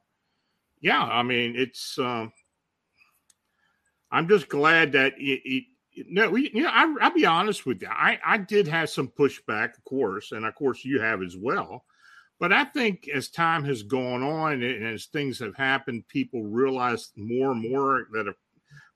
yeah, 0.81 1.03
I 1.03 1.23
mean, 1.23 1.55
it's. 1.57 1.99
Uh, 1.99 2.29
I'm 4.11 4.29
just 4.29 4.49
glad 4.49 4.93
that 4.93 5.15
it. 5.19 5.41
it 5.45 5.65
no, 6.09 6.31
we, 6.31 6.51
you 6.55 6.63
know, 6.63 6.71
I, 6.73 6.95
I'll 7.01 7.15
be 7.15 7.27
honest 7.27 7.67
with 7.67 7.83
you. 7.83 7.89
I, 7.91 8.19
I 8.25 8.39
did 8.39 8.67
have 8.69 8.89
some 8.89 9.09
pushback, 9.09 9.77
of 9.77 9.85
course, 9.85 10.33
and 10.33 10.47
of 10.47 10.55
course 10.55 10.85
you 10.85 11.01
have 11.01 11.21
as 11.21 11.37
well. 11.37 11.85
But 12.39 12.53
I 12.53 12.65
think 12.65 13.09
as 13.13 13.29
time 13.29 13.65
has 13.65 13.83
gone 13.83 14.23
on 14.23 14.63
and 14.63 14.87
as 14.87 15.07
things 15.07 15.39
have 15.41 15.55
happened, 15.57 16.09
people 16.09 16.43
realize 16.45 17.13
more 17.17 17.53
and 17.53 17.71
more 17.71 18.07
that 18.13 18.27
have 18.27 18.37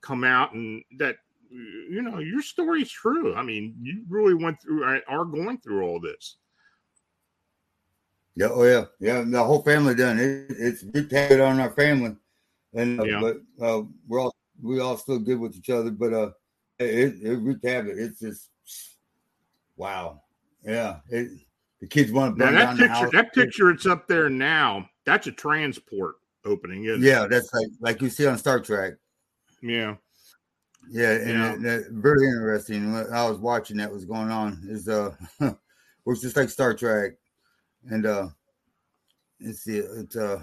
come 0.01 0.25
out 0.25 0.55
and 0.55 0.83
that 0.99 1.17
you 1.51 2.03
know 2.03 2.21
your 2.21 2.43
story's 2.43 2.91
true. 2.91 3.35
I 3.35 3.43
mean, 3.43 3.77
you 3.83 4.05
really 4.09 4.35
went 4.35 4.63
through 4.63 4.85
are 5.07 5.25
going 5.25 5.59
through 5.59 5.83
all 5.83 6.01
this. 6.01 6.37
Yeah, 8.35 8.49
oh 8.51 8.65
yeah, 8.65 8.85
yeah. 8.99 9.23
The 9.27 9.45
whole 9.45 9.63
family 9.63 9.95
done 9.95 10.19
it. 10.19 10.47
It's 10.49 10.83
have 10.83 11.31
it 11.31 11.41
on 11.41 11.61
our 11.61 11.71
family, 11.71 12.17
and 12.73 12.99
uh, 12.99 13.05
yeah. 13.05 13.21
but 13.21 13.65
uh, 13.65 13.83
we're 14.09 14.21
all 14.21 14.35
we 14.63 14.81
all 14.81 14.97
still 14.97 15.19
good 15.19 15.39
with 15.39 15.57
each 15.57 15.71
other. 15.71 15.91
But 15.91 16.13
uh, 16.13 16.31
it 16.79 17.15
it 17.23 17.37
wreaked 17.37 17.65
havoc. 17.65 17.95
It's 17.97 18.21
just 18.21 18.51
wow. 19.77 20.23
Yeah, 20.65 21.01
it 21.11 21.31
the 21.81 21.87
kids 21.87 22.13
want 22.13 22.37
to 22.37 22.45
burn 22.45 22.55
now 22.55 22.75
that 22.75 22.79
picture. 22.79 23.11
That 23.13 23.35
picture, 23.35 23.71
it's 23.71 23.87
up 23.87 24.09
there 24.09 24.31
now. 24.31 24.89
That's 25.05 25.27
a 25.27 25.33
transport 25.33 26.15
opening, 26.45 26.85
isn't 26.85 27.03
yeah, 27.03 27.25
it? 27.25 27.31
that's 27.31 27.53
like 27.53 27.69
like 27.81 28.03
you 28.03 28.09
see 28.09 28.27
on 28.27 28.39
Star 28.39 28.61
Trek. 28.61 28.95
Yeah, 29.61 29.97
yeah, 30.91 31.11
and 31.11 31.63
yeah. 31.63 31.73
It, 31.73 31.81
it, 31.81 31.87
very 31.91 32.27
interesting. 32.27 32.95
I 32.97 33.29
was 33.29 33.39
watching 33.39 33.77
that 33.77 33.93
was 33.93 34.07
going 34.07 34.31
on 34.31 34.63
is 34.69 34.89
uh, 34.89 35.15
it 35.41 35.57
was 36.07 36.23
just 36.23 36.37
like 36.37 36.49
Star 36.49 36.73
Trek, 36.73 37.13
and 37.91 38.07
uh, 38.07 38.29
it's 39.41 39.67
it's 39.67 40.17
uh. 40.17 40.43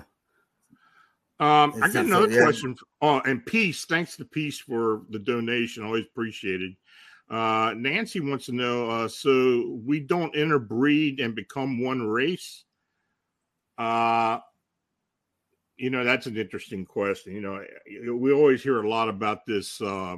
Um, 1.42 1.74
I 1.82 1.90
got 1.90 2.06
another 2.06 2.30
yeah. 2.30 2.44
question. 2.44 2.76
Oh, 3.02 3.20
and 3.26 3.44
peace. 3.44 3.86
Thanks 3.86 4.16
to 4.18 4.26
peace 4.26 4.60
for 4.60 5.02
the 5.10 5.18
donation. 5.18 5.84
Always 5.84 6.06
appreciated. 6.06 6.76
Uh, 7.32 7.74
Nancy 7.76 8.20
wants 8.20 8.46
to 8.46 8.52
know 8.52 8.90
uh, 8.90 9.08
so 9.08 9.80
we 9.84 10.02
don't 10.02 10.36
interbreed 10.36 11.20
and 11.20 11.34
become 11.34 11.82
one 11.82 12.04
race? 12.04 12.66
Uh, 13.80 14.38
you 15.78 15.90
know, 15.90 16.04
that's 16.04 16.28
an 16.28 16.38
interesting 16.38 16.86
question. 16.86 17.34
You 17.34 17.42
know, 17.42 18.16
we 18.16 18.32
always 18.32 18.62
hear 18.62 18.84
a 18.84 18.88
lot 18.88 19.10
about 19.10 19.46
this, 19.48 19.82
uh, 19.82 20.18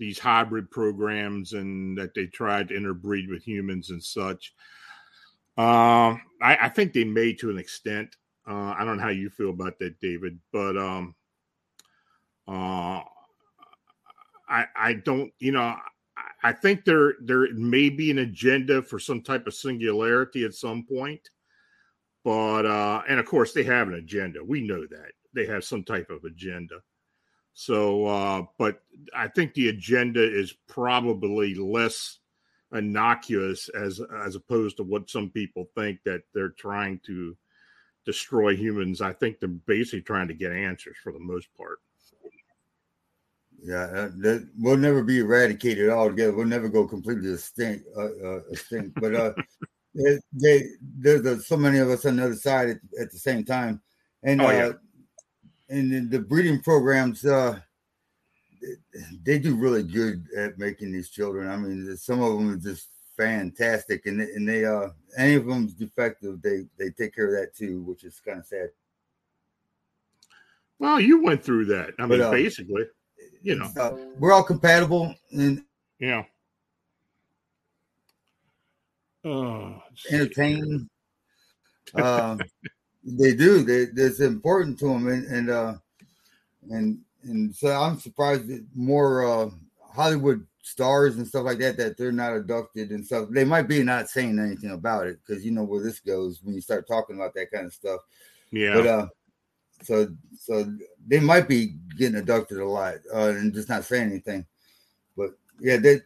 these 0.00 0.18
hybrid 0.18 0.68
programs 0.72 1.52
and 1.52 1.96
that 1.96 2.12
they 2.14 2.26
tried 2.26 2.68
to 2.68 2.76
interbreed 2.76 3.28
with 3.28 3.44
humans 3.44 3.90
and 3.90 4.02
such. 4.02 4.52
Uh, 5.56 6.16
I, 6.42 6.56
I 6.62 6.68
think 6.70 6.92
they 6.92 7.04
may 7.04 7.34
to 7.34 7.50
an 7.50 7.58
extent. 7.58 8.16
Uh, 8.48 8.74
I 8.78 8.84
don't 8.84 8.96
know 8.96 9.02
how 9.02 9.10
you 9.10 9.30
feel 9.30 9.50
about 9.50 9.78
that, 9.78 10.00
David, 10.00 10.38
but 10.52 10.76
um, 10.76 11.14
uh, 12.48 13.02
I 14.48 14.66
I 14.74 14.94
don't 14.94 15.32
you 15.38 15.52
know 15.52 15.76
I 16.42 16.52
think 16.52 16.84
there 16.84 17.14
there 17.20 17.52
may 17.54 17.90
be 17.90 18.10
an 18.10 18.18
agenda 18.18 18.82
for 18.82 18.98
some 18.98 19.22
type 19.22 19.46
of 19.46 19.54
singularity 19.54 20.44
at 20.44 20.54
some 20.54 20.84
point, 20.84 21.28
but 22.24 22.64
uh, 22.64 23.02
and 23.08 23.20
of 23.20 23.26
course 23.26 23.52
they 23.52 23.62
have 23.64 23.88
an 23.88 23.94
agenda. 23.94 24.42
We 24.42 24.60
know 24.62 24.86
that 24.86 25.12
they 25.34 25.46
have 25.46 25.64
some 25.64 25.84
type 25.84 26.10
of 26.10 26.24
agenda. 26.24 26.76
So, 27.52 28.06
uh, 28.06 28.42
but 28.58 28.82
I 29.14 29.28
think 29.28 29.52
the 29.52 29.68
agenda 29.68 30.22
is 30.22 30.54
probably 30.66 31.54
less 31.54 32.18
innocuous 32.72 33.68
as 33.70 34.00
as 34.24 34.34
opposed 34.34 34.78
to 34.78 34.82
what 34.82 35.10
some 35.10 35.30
people 35.30 35.68
think 35.74 36.00
that 36.04 36.22
they're 36.32 36.50
trying 36.50 37.00
to 37.06 37.36
destroy 38.04 38.56
humans. 38.56 39.00
I 39.00 39.12
think 39.12 39.38
they're 39.38 39.48
basically 39.48 40.02
trying 40.02 40.28
to 40.28 40.34
get 40.34 40.52
answers 40.52 40.96
for 41.02 41.12
the 41.12 41.20
most 41.20 41.48
part. 41.56 41.78
Yeah, 43.62 43.84
uh, 43.84 44.10
that 44.18 44.48
will 44.58 44.76
never 44.76 45.02
be 45.02 45.18
eradicated 45.18 45.90
altogether. 45.90 46.32
We'll 46.32 46.46
never 46.46 46.68
go 46.68 46.86
completely 46.86 47.32
extinct. 47.32 47.84
Uh, 47.94 48.08
uh, 48.24 48.40
extinct. 48.50 48.98
But 48.98 49.14
uh, 49.14 49.32
they, 49.94 50.18
they, 50.32 50.62
there's 50.80 51.26
a, 51.26 51.42
so 51.42 51.56
many 51.56 51.78
of 51.78 51.90
us 51.90 52.06
on 52.06 52.16
the 52.16 52.24
other 52.24 52.36
side 52.36 52.70
at, 52.70 52.78
at 52.98 53.10
the 53.12 53.18
same 53.18 53.44
time, 53.44 53.82
and 54.22 54.40
oh, 54.40 54.50
yeah. 54.50 54.64
uh, 54.64 54.72
and 55.68 56.10
the 56.10 56.18
breeding 56.18 56.60
programs, 56.60 57.24
uh, 57.24 57.58
they 59.24 59.38
do 59.38 59.54
really 59.54 59.82
good 59.82 60.26
at 60.36 60.58
making 60.58 60.92
these 60.92 61.10
children. 61.10 61.48
I 61.48 61.56
mean, 61.56 61.96
some 61.96 62.22
of 62.22 62.32
them 62.32 62.50
are 62.50 62.56
just 62.56 62.88
fantastic, 63.20 64.06
and 64.06 64.20
and 64.20 64.48
they 64.48 64.64
uh, 64.64 64.88
any 65.16 65.34
of 65.34 65.46
them 65.46 65.66
is 65.66 65.74
defective, 65.74 66.40
they 66.42 66.66
they 66.78 66.90
take 66.90 67.14
care 67.14 67.26
of 67.26 67.32
that 67.32 67.54
too, 67.54 67.82
which 67.82 68.04
is 68.04 68.20
kind 68.20 68.38
of 68.38 68.46
sad. 68.46 68.70
Well, 70.78 70.98
you 70.98 71.22
went 71.22 71.44
through 71.44 71.66
that. 71.66 71.90
I 71.98 72.06
mean, 72.06 72.22
uh, 72.22 72.30
basically 72.30 72.84
you 73.42 73.56
know, 73.56 73.70
uh, 73.78 73.96
we're 74.18 74.32
all 74.32 74.42
compatible 74.42 75.14
and 75.32 75.64
yeah. 75.98 76.24
Oh, 79.24 79.82
entertaining. 80.10 80.88
uh, 81.94 82.38
they 83.04 83.34
do. 83.34 83.62
They, 83.62 84.02
it's 84.02 84.20
important 84.20 84.78
to 84.78 84.86
them, 84.86 85.08
and 85.08 85.26
and 85.26 85.50
uh, 85.50 85.74
and 86.70 86.98
and 87.22 87.54
so 87.54 87.68
I'm 87.68 87.98
surprised 87.98 88.48
that 88.48 88.64
more 88.74 89.26
uh, 89.26 89.50
Hollywood 89.92 90.46
stars 90.62 91.16
and 91.16 91.26
stuff 91.26 91.44
like 91.44 91.58
that 91.58 91.76
that 91.76 91.96
they're 91.96 92.12
not 92.12 92.36
abducted 92.36 92.90
and 92.90 93.04
stuff. 93.04 93.28
They 93.30 93.44
might 93.44 93.68
be 93.68 93.82
not 93.82 94.08
saying 94.08 94.38
anything 94.38 94.72
about 94.72 95.06
it 95.06 95.18
because 95.24 95.44
you 95.44 95.52
know 95.52 95.64
where 95.64 95.82
this 95.82 96.00
goes 96.00 96.40
when 96.42 96.54
you 96.54 96.60
start 96.60 96.86
talking 96.86 97.16
about 97.16 97.34
that 97.34 97.50
kind 97.50 97.66
of 97.66 97.72
stuff. 97.72 98.00
Yeah. 98.50 98.74
But 98.74 98.86
uh, 98.86 99.06
so 99.82 100.08
so 100.38 100.72
they 101.06 101.20
might 101.20 101.48
be 101.48 101.76
getting 101.96 102.18
abducted 102.18 102.58
a 102.58 102.66
lot 102.66 102.96
uh, 103.14 103.28
and 103.30 103.54
just 103.54 103.68
not 103.68 103.84
saying 103.84 104.10
anything. 104.10 104.46
But 105.16 105.30
yeah, 105.58 105.78
they 105.78 106.00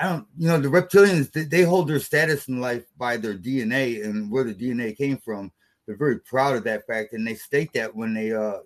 I 0.00 0.08
don't 0.08 0.26
you 0.36 0.48
know 0.48 0.58
the 0.58 0.68
reptilians 0.68 1.30
they, 1.32 1.44
they 1.44 1.62
hold 1.62 1.88
their 1.88 2.00
status 2.00 2.48
in 2.48 2.60
life 2.60 2.84
by 2.98 3.16
their 3.16 3.34
DNA 3.34 4.04
and 4.04 4.30
where 4.30 4.44
the 4.44 4.54
DNA 4.54 4.96
came 4.96 5.18
from. 5.18 5.52
They're 5.86 5.96
very 5.96 6.18
proud 6.20 6.56
of 6.56 6.64
that 6.64 6.86
fact, 6.86 7.12
and 7.12 7.26
they 7.26 7.34
state 7.34 7.72
that 7.74 7.94
when 7.94 8.14
they 8.14 8.32
uh 8.32 8.58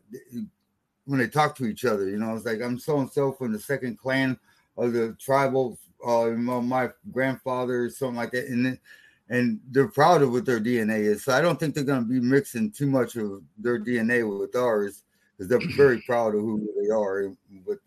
when 1.04 1.18
they 1.18 1.28
talk 1.28 1.56
to 1.56 1.66
each 1.66 1.84
other. 1.84 2.08
You 2.08 2.16
know, 2.16 2.34
it's 2.34 2.46
like 2.46 2.62
I'm 2.62 2.78
so 2.78 3.00
and 3.00 3.10
so 3.10 3.32
from 3.32 3.52
the 3.52 3.58
second 3.58 3.98
clan 3.98 4.38
of 4.78 4.92
the 4.92 5.16
tribal 5.20 5.78
uh 6.06 6.28
my 6.30 6.88
grandfather, 7.10 7.84
or 7.84 7.90
something 7.90 8.16
like 8.16 8.30
that, 8.30 8.46
and 8.46 8.78
and 9.30 9.60
they're 9.70 9.88
proud 9.88 10.22
of 10.22 10.32
what 10.32 10.46
their 10.46 10.60
DNA 10.60 11.00
is. 11.00 11.24
So 11.24 11.32
I 11.32 11.40
don't 11.40 11.60
think 11.60 11.74
they're 11.74 11.84
going 11.84 12.02
to 12.02 12.08
be 12.08 12.20
mixing 12.20 12.70
too 12.70 12.86
much 12.86 13.16
of 13.16 13.42
their 13.58 13.78
DNA 13.78 14.26
with 14.38 14.56
ours 14.56 15.04
because 15.36 15.48
they're 15.48 15.60
very 15.76 16.00
proud 16.02 16.34
of 16.34 16.40
who 16.40 16.66
they 16.80 16.90
are. 16.90 17.32
But 17.66 17.78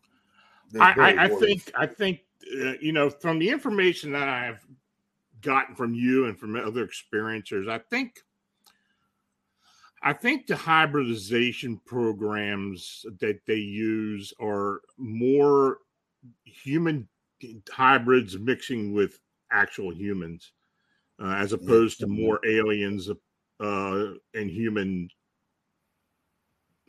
I, 0.80 1.26
I, 1.26 1.28
think 1.28 1.72
I 1.76 1.86
think 1.86 2.22
uh, 2.62 2.74
you 2.80 2.92
know 2.92 3.10
from 3.10 3.40
the 3.40 3.50
information 3.50 4.12
that 4.12 4.30
I've 4.30 4.66
gotten 5.42 5.76
from 5.76 5.94
you 5.94 6.26
and 6.26 6.40
from 6.40 6.56
other 6.56 6.88
experiencers, 6.88 7.70
I 7.70 7.80
think 7.90 8.20
I 10.04 10.14
think 10.14 10.48
the 10.48 10.56
hybridization 10.56 11.80
programs 11.86 13.06
that 13.20 13.40
they 13.46 13.56
use 13.56 14.34
are 14.42 14.82
more 14.98 15.80
human 16.44 17.08
hybrids 17.72 18.38
mixing 18.38 18.94
with 18.94 19.20
actual 19.52 19.94
humans 19.94 20.52
uh, 21.22 21.36
as 21.36 21.54
opposed 21.54 22.00
to 22.00 22.08
more 22.08 22.40
aliens 22.46 23.10
uh, 23.60 24.06
and 24.34 24.50
human 24.50 25.10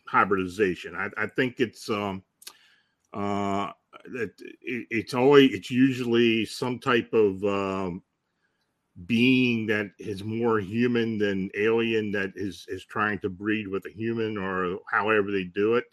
hybridization. 0.07 0.95
I, 0.95 1.09
I 1.17 1.27
think 1.27 1.59
it's 1.59 1.89
um, 1.91 2.23
uh, 3.13 3.71
it, 4.15 4.33
it's 4.63 5.15
always 5.15 5.53
it's 5.53 5.71
usually 5.71 6.45
some 6.45 6.79
type 6.79 7.13
of 7.13 7.43
um, 7.45 8.03
being 9.07 9.67
that 9.67 9.91
is 9.99 10.23
more 10.23 10.59
human 10.61 11.19
than 11.19 11.51
alien 11.57 12.11
that 12.13 12.33
is 12.37 12.65
is 12.69 12.85
trying 12.85 13.19
to 13.21 13.29
breed 13.29 13.69
with 13.69 13.85
a 13.87 13.91
human 13.91 14.37
or 14.39 14.79
however 14.91 15.31
they 15.31 15.45
do 15.45 15.75
it. 15.75 15.85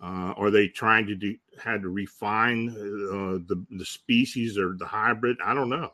Uh, 0.00 0.32
are 0.36 0.50
they 0.50 0.68
trying 0.68 1.06
to 1.06 1.14
do 1.14 1.36
had 1.60 1.82
to 1.82 1.88
refine 1.88 2.68
uh, 2.68 3.38
the 3.48 3.64
the 3.70 3.84
species 3.84 4.56
or 4.56 4.76
the 4.78 4.86
hybrid? 4.86 5.36
I 5.44 5.54
don't 5.54 5.68
know. 5.68 5.92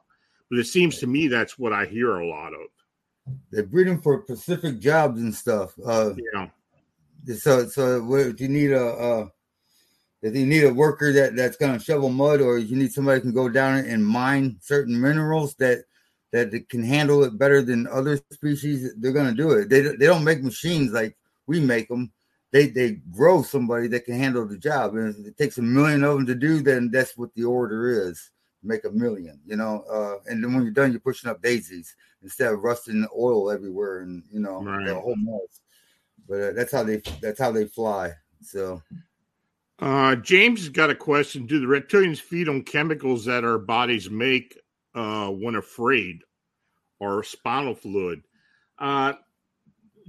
But 0.51 0.59
it 0.59 0.67
seems 0.67 0.99
to 0.99 1.07
me 1.07 1.29
that's 1.29 1.59
what 1.59 1.73
I 1.73 1.87
hear 1.87 2.19
a 2.19 2.27
lot 2.27 2.53
of. 2.53 2.69
They're 3.51 3.63
breeding 3.63 4.01
for 4.01 4.23
specific 4.25 4.79
jobs 4.79 5.23
and 5.23 5.35
stuff. 5.35 5.73
Uh, 5.85 6.13
yeah. 6.35 6.49
So, 7.37 7.67
so 7.69 8.15
if 8.15 8.39
you 8.39 8.49
need 8.49 8.73
a, 8.73 9.31
if 10.25 10.35
you 10.35 10.47
need 10.47 10.65
a 10.65 10.73
worker 10.73 11.13
that 11.13 11.37
that's 11.37 11.57
going 11.57 11.79
to 11.79 11.85
shovel 11.85 12.09
mud, 12.09 12.41
or 12.41 12.59
you 12.59 12.77
need 12.77 12.93
somebody 12.93 13.21
who 13.21 13.23
can 13.23 13.35
go 13.35 13.49
down 13.49 13.79
and 13.79 14.07
mine 14.07 14.57
certain 14.61 14.99
minerals 15.01 15.55
that 15.57 15.85
that 16.33 16.69
can 16.69 16.83
handle 16.83 17.23
it 17.25 17.39
better 17.39 17.63
than 17.63 17.87
other 17.87 18.19
species, 18.33 18.93
they're 18.99 19.13
going 19.13 19.29
to 19.29 19.43
do 19.43 19.53
it. 19.53 19.69
They 19.69 19.81
they 19.83 20.07
don't 20.07 20.25
make 20.25 20.43
machines 20.43 20.93
like 20.93 21.17
we 21.47 21.61
make 21.61 21.89
them. 21.89 22.11
They 22.55 22.69
they 22.69 22.93
grow 23.11 23.43
somebody 23.43 23.89
that 23.89 24.05
can 24.05 24.17
handle 24.17 24.47
the 24.47 24.57
job, 24.57 24.95
and 24.95 25.13
if 25.19 25.27
it 25.27 25.37
takes 25.37 25.59
a 25.59 25.63
million 25.63 26.05
of 26.05 26.15
them 26.15 26.27
to 26.27 26.37
do, 26.37 26.63
then 26.63 26.89
that's 26.89 27.19
what 27.19 27.35
the 27.35 27.43
order 27.43 28.09
is. 28.09 28.31
Make 28.63 28.85
a 28.85 28.93
million, 28.93 29.41
you 29.45 29.57
know. 29.57 29.83
Uh, 29.91 30.31
and 30.31 30.43
then 30.43 30.55
when 30.55 30.63
you're 30.63 30.71
done, 30.71 30.93
you're 30.93 31.01
pushing 31.01 31.29
up 31.29 31.43
daisies 31.43 31.97
instead 32.23 32.53
of 32.53 32.61
rusting 32.61 33.05
oil 33.19 33.51
everywhere, 33.51 34.03
and 34.03 34.23
you 34.31 34.39
know 34.39 34.63
right. 34.63 34.87
the 34.87 34.95
whole 34.95 35.17
mess. 35.17 35.63
But 36.29 36.41
uh, 36.41 36.53
that's 36.53 36.71
how 36.71 36.85
they 36.85 37.03
that's 37.21 37.41
how 37.41 37.51
they 37.51 37.65
fly. 37.65 38.13
So. 38.41 38.81
Uh, 39.81 40.15
James 40.15 40.61
has 40.61 40.69
got 40.69 40.91
a 40.91 40.95
question. 40.95 41.47
Do 41.47 41.59
the 41.59 41.67
reptilians 41.67 42.21
feed 42.21 42.49
on 42.49 42.63
chemicals 42.63 43.25
that 43.25 43.43
our 43.43 43.59
bodies 43.59 44.09
make 44.09 44.57
uh, 44.95 45.27
when 45.27 45.57
afraid 45.57 46.21
or 47.01 47.25
spinal 47.25 47.75
fluid? 47.75 48.23
Uh, 48.79 49.15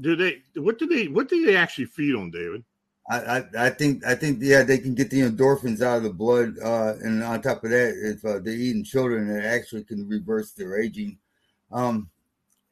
do 0.02 0.16
they? 0.16 0.42
What 0.56 0.80
do 0.80 0.88
they? 0.88 1.08
What 1.08 1.30
do 1.30 1.46
they 1.46 1.56
actually 1.56 1.86
feed 1.86 2.16
on, 2.16 2.32
David? 2.32 2.64
I, 3.10 3.20
I, 3.20 3.44
I 3.58 3.70
think 3.70 4.06
I 4.06 4.16
think 4.16 4.40
yeah 4.42 4.64
they 4.64 4.80
can 4.80 4.96
get 4.96 5.10
the 5.10 5.22
endorphins 5.22 5.82
out 5.82 5.98
of 5.98 6.04
the 6.04 6.10
blood, 6.10 6.56
uh, 6.64 6.94
and 7.02 7.24
on 7.24 7.42
top 7.42 7.64
of 7.64 7.70
that, 7.70 7.94
if 8.04 8.26
uh, 8.26 8.40
they're 8.40 8.54
eating 8.54 8.84
children, 8.84 9.30
it 9.30 9.46
actually 9.46 9.84
can 9.84 10.08
reverse 10.08 10.52
their 10.52 10.82
aging. 10.82 11.18
Um, 11.72 12.10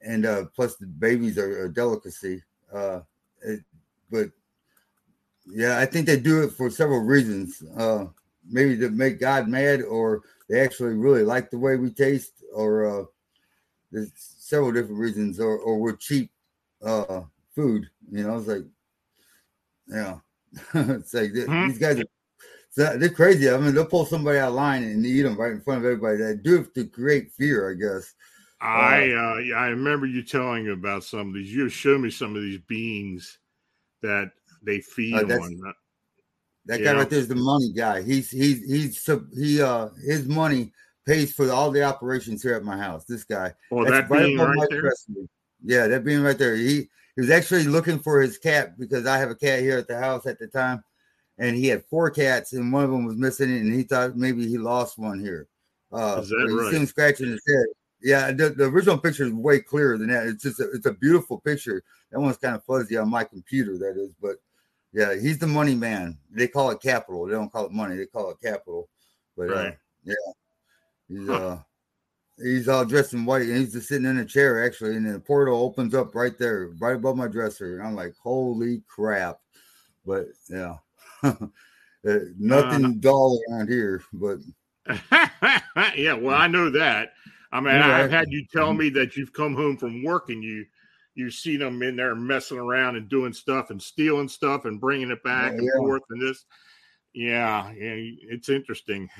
and 0.01 0.25
uh, 0.25 0.45
plus 0.55 0.75
the 0.75 0.87
babies 0.87 1.37
are 1.37 1.65
a 1.65 1.73
delicacy. 1.73 2.43
Uh, 2.73 3.01
it, 3.41 3.61
but 4.11 4.29
yeah, 5.45 5.79
I 5.79 5.85
think 5.85 6.07
they 6.07 6.19
do 6.19 6.43
it 6.43 6.51
for 6.51 6.69
several 6.69 7.01
reasons. 7.01 7.63
Uh, 7.77 8.05
maybe 8.49 8.77
to 8.77 8.89
make 8.89 9.19
God 9.19 9.47
mad, 9.47 9.81
or 9.81 10.21
they 10.49 10.61
actually 10.61 10.95
really 10.95 11.23
like 11.23 11.49
the 11.49 11.59
way 11.59 11.75
we 11.75 11.91
taste, 11.91 12.33
or 12.53 12.85
uh, 12.85 13.05
there's 13.91 14.11
several 14.15 14.71
different 14.71 14.99
reasons, 14.99 15.39
or, 15.39 15.57
or 15.57 15.79
we're 15.79 15.95
cheap 15.95 16.31
uh, 16.85 17.21
food. 17.55 17.89
You 18.11 18.27
know, 18.27 18.37
it's 18.37 18.47
like, 18.47 18.65
yeah, 19.87 20.17
it's 20.73 21.13
like 21.13 21.31
mm-hmm. 21.31 21.67
these 21.67 21.77
guys 21.77 21.99
are 21.99 22.97
they're 22.97 23.09
crazy. 23.09 23.49
I 23.49 23.57
mean, 23.57 23.73
they'll 23.73 23.85
pull 23.85 24.05
somebody 24.05 24.39
out 24.39 24.49
of 24.49 24.55
line 24.55 24.83
and 24.83 25.05
eat 25.05 25.21
them 25.21 25.39
right 25.39 25.51
in 25.51 25.61
front 25.61 25.79
of 25.79 25.85
everybody. 25.85 26.17
They 26.17 26.35
do 26.35 26.61
it 26.61 26.73
to 26.73 26.85
create 26.85 27.31
fear, 27.31 27.71
I 27.71 27.73
guess. 27.75 28.13
I 28.61 29.11
uh, 29.11 29.57
I 29.57 29.67
remember 29.67 30.05
you 30.05 30.23
telling 30.23 30.69
about 30.69 31.03
some 31.03 31.29
of 31.29 31.33
these. 31.33 31.53
You 31.53 31.67
showed 31.69 32.01
me 32.01 32.09
some 32.09 32.35
of 32.35 32.41
these 32.41 32.59
beans 32.67 33.39
that 34.01 34.31
they 34.63 34.79
feed 34.79 35.15
uh, 35.15 35.39
on. 35.39 35.73
That 36.65 36.81
guy 36.81 36.93
right 36.93 37.09
there 37.09 37.19
is 37.19 37.27
the 37.27 37.35
money 37.35 37.73
guy. 37.73 38.01
He's 38.01 38.31
he's 38.31 38.63
he's 38.63 39.09
he 39.35 39.61
uh 39.61 39.89
his 40.05 40.25
money 40.25 40.71
pays 41.05 41.33
for 41.33 41.51
all 41.51 41.71
the 41.71 41.83
operations 41.83 42.41
here 42.41 42.53
at 42.53 42.63
my 42.63 42.77
house. 42.77 43.03
This 43.03 43.25
guy. 43.25 43.53
Oh, 43.69 43.83
That's 43.83 44.07
that 44.07 44.09
right 44.09 44.27
being 44.27 44.37
right 44.37 44.67
there. 44.69 44.93
Yeah, 45.63 45.87
that 45.87 46.03
being 46.03 46.21
right 46.21 46.37
there. 46.37 46.55
He 46.55 46.89
he 47.15 47.21
was 47.21 47.29
actually 47.29 47.63
looking 47.65 47.99
for 47.99 48.21
his 48.21 48.37
cat 48.37 48.77
because 48.77 49.05
I 49.05 49.17
have 49.17 49.29
a 49.29 49.35
cat 49.35 49.59
here 49.59 49.77
at 49.77 49.87
the 49.87 49.97
house 49.97 50.25
at 50.25 50.39
the 50.39 50.47
time, 50.47 50.83
and 51.37 51.55
he 51.55 51.67
had 51.67 51.85
four 51.85 52.09
cats 52.09 52.53
and 52.53 52.71
one 52.71 52.83
of 52.83 52.91
them 52.91 53.05
was 53.05 53.15
missing, 53.15 53.51
and 53.51 53.73
he 53.73 53.83
thought 53.83 54.17
maybe 54.17 54.47
he 54.47 54.57
lost 54.57 54.97
one 54.97 55.19
here. 55.19 55.47
Uh, 55.91 56.19
is 56.21 56.29
that 56.29 56.35
right? 56.35 56.73
He 56.73 56.85
scratching 56.85 57.29
his 57.29 57.41
head. 57.47 57.65
Yeah, 58.01 58.31
the, 58.31 58.49
the 58.49 58.65
original 58.65 58.97
picture 58.97 59.25
is 59.25 59.31
way 59.31 59.61
clearer 59.61 59.97
than 59.97 60.09
that. 60.09 60.27
It's 60.27 60.43
just 60.43 60.59
a, 60.59 60.69
it's 60.73 60.85
a 60.85 60.91
beautiful 60.93 61.39
picture. 61.39 61.83
That 62.11 62.19
one's 62.19 62.37
kind 62.37 62.55
of 62.55 62.63
fuzzy 62.65 62.97
on 62.97 63.09
my 63.09 63.23
computer, 63.23 63.77
that 63.77 63.95
is. 63.97 64.13
But 64.21 64.37
yeah, 64.91 65.15
he's 65.15 65.37
the 65.37 65.47
money 65.47 65.75
man. 65.75 66.17
They 66.29 66.47
call 66.47 66.71
it 66.71 66.81
capital. 66.81 67.25
They 67.25 67.33
don't 67.33 67.51
call 67.51 67.65
it 67.65 67.71
money. 67.71 67.95
They 67.95 68.07
call 68.07 68.31
it 68.31 68.41
capital. 68.43 68.89
But 69.37 69.49
uh, 69.49 69.53
right. 69.53 69.67
uh, 69.67 69.75
yeah, 70.03 70.13
he's 71.07 71.27
huh. 71.27 71.33
uh 71.33 71.59
he's 72.41 72.67
all 72.67 72.85
dressed 72.85 73.13
in 73.13 73.25
white 73.25 73.43
and 73.43 73.57
he's 73.57 73.73
just 73.73 73.87
sitting 73.87 74.07
in 74.07 74.19
a 74.19 74.25
chair 74.25 74.65
actually, 74.65 74.95
and 74.95 75.05
the 75.05 75.19
portal 75.19 75.61
opens 75.61 75.93
up 75.93 76.15
right 76.15 76.37
there, 76.37 76.69
right 76.79 76.95
above 76.95 77.17
my 77.17 77.27
dresser. 77.27 77.77
And 77.77 77.87
I'm 77.87 77.95
like, 77.95 78.13
holy 78.21 78.81
crap! 78.87 79.39
But 80.05 80.27
yeah, 80.49 80.77
uh, 81.23 81.33
nothing 82.37 82.85
uh, 82.85 82.93
dull 82.99 83.39
around 83.49 83.69
here. 83.69 84.03
But 84.13 84.39
yeah, 85.95 86.13
well, 86.13 86.35
I 86.35 86.47
know 86.47 86.69
that. 86.71 87.13
I 87.51 87.59
mean, 87.59 87.75
yeah. 87.75 87.97
I've 87.97 88.11
had 88.11 88.31
you 88.31 88.45
tell 88.51 88.69
mm-hmm. 88.69 88.79
me 88.79 88.89
that 88.89 89.15
you've 89.15 89.33
come 89.33 89.55
home 89.55 89.77
from 89.77 90.03
work 90.03 90.29
and 90.29 90.43
you 90.43 90.65
you 91.15 91.29
see 91.29 91.57
them 91.57 91.81
in 91.83 91.95
there 91.95 92.15
messing 92.15 92.57
around 92.57 92.95
and 92.95 93.07
doing 93.07 93.33
stuff 93.33 93.69
and 93.69 93.81
stealing 93.81 94.27
stuff 94.27 94.65
and 94.65 94.81
bringing 94.81 95.11
it 95.11 95.23
back 95.23 95.51
yeah, 95.51 95.57
and 95.59 95.63
yeah. 95.63 95.77
forth 95.77 96.01
and 96.09 96.21
this. 96.21 96.45
Yeah, 97.13 97.71
yeah, 97.73 97.93
it's 98.29 98.49
interesting. 98.49 99.09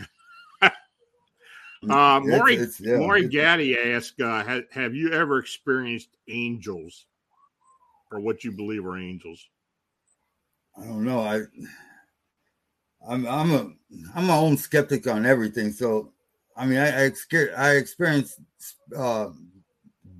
uh, 1.89 2.19
Maury, 2.19 2.55
it's, 2.55 2.79
it's, 2.79 2.81
yeah, 2.81 2.97
Maury 2.97 3.27
Gaddy 3.27 3.77
asked, 3.77 4.19
uh, 4.21 4.43
have, 4.43 4.63
have 4.71 4.95
you 4.95 5.11
ever 5.11 5.39
experienced 5.39 6.09
angels 6.27 7.05
or 8.11 8.19
what 8.19 8.43
you 8.43 8.51
believe 8.51 8.85
are 8.85 8.97
angels? 8.97 9.47
I 10.77 10.85
don't 10.85 11.03
know. 11.03 11.19
I, 11.19 11.41
I'm, 13.07 13.27
I'm 13.27 13.51
a, 13.51 13.71
I'm 14.15 14.27
my 14.27 14.37
own 14.37 14.57
skeptic 14.57 15.07
on 15.07 15.25
everything. 15.25 15.71
So 15.71 16.11
I 16.55 16.65
mean, 16.65 16.79
I 16.79 17.05
I, 17.05 17.11
I 17.57 17.71
experienced 17.75 18.39
uh, 18.95 19.29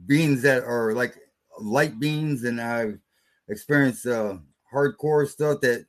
beans 0.05 0.41
that 0.41 0.63
are 0.63 0.93
like 0.93 1.17
light 1.59 1.99
beings 1.99 2.43
and 2.43 2.59
I've 2.59 2.99
experienced 3.49 4.05
uh, 4.05 4.37
hardcore 4.73 5.27
stuff 5.27 5.61
that. 5.61 5.85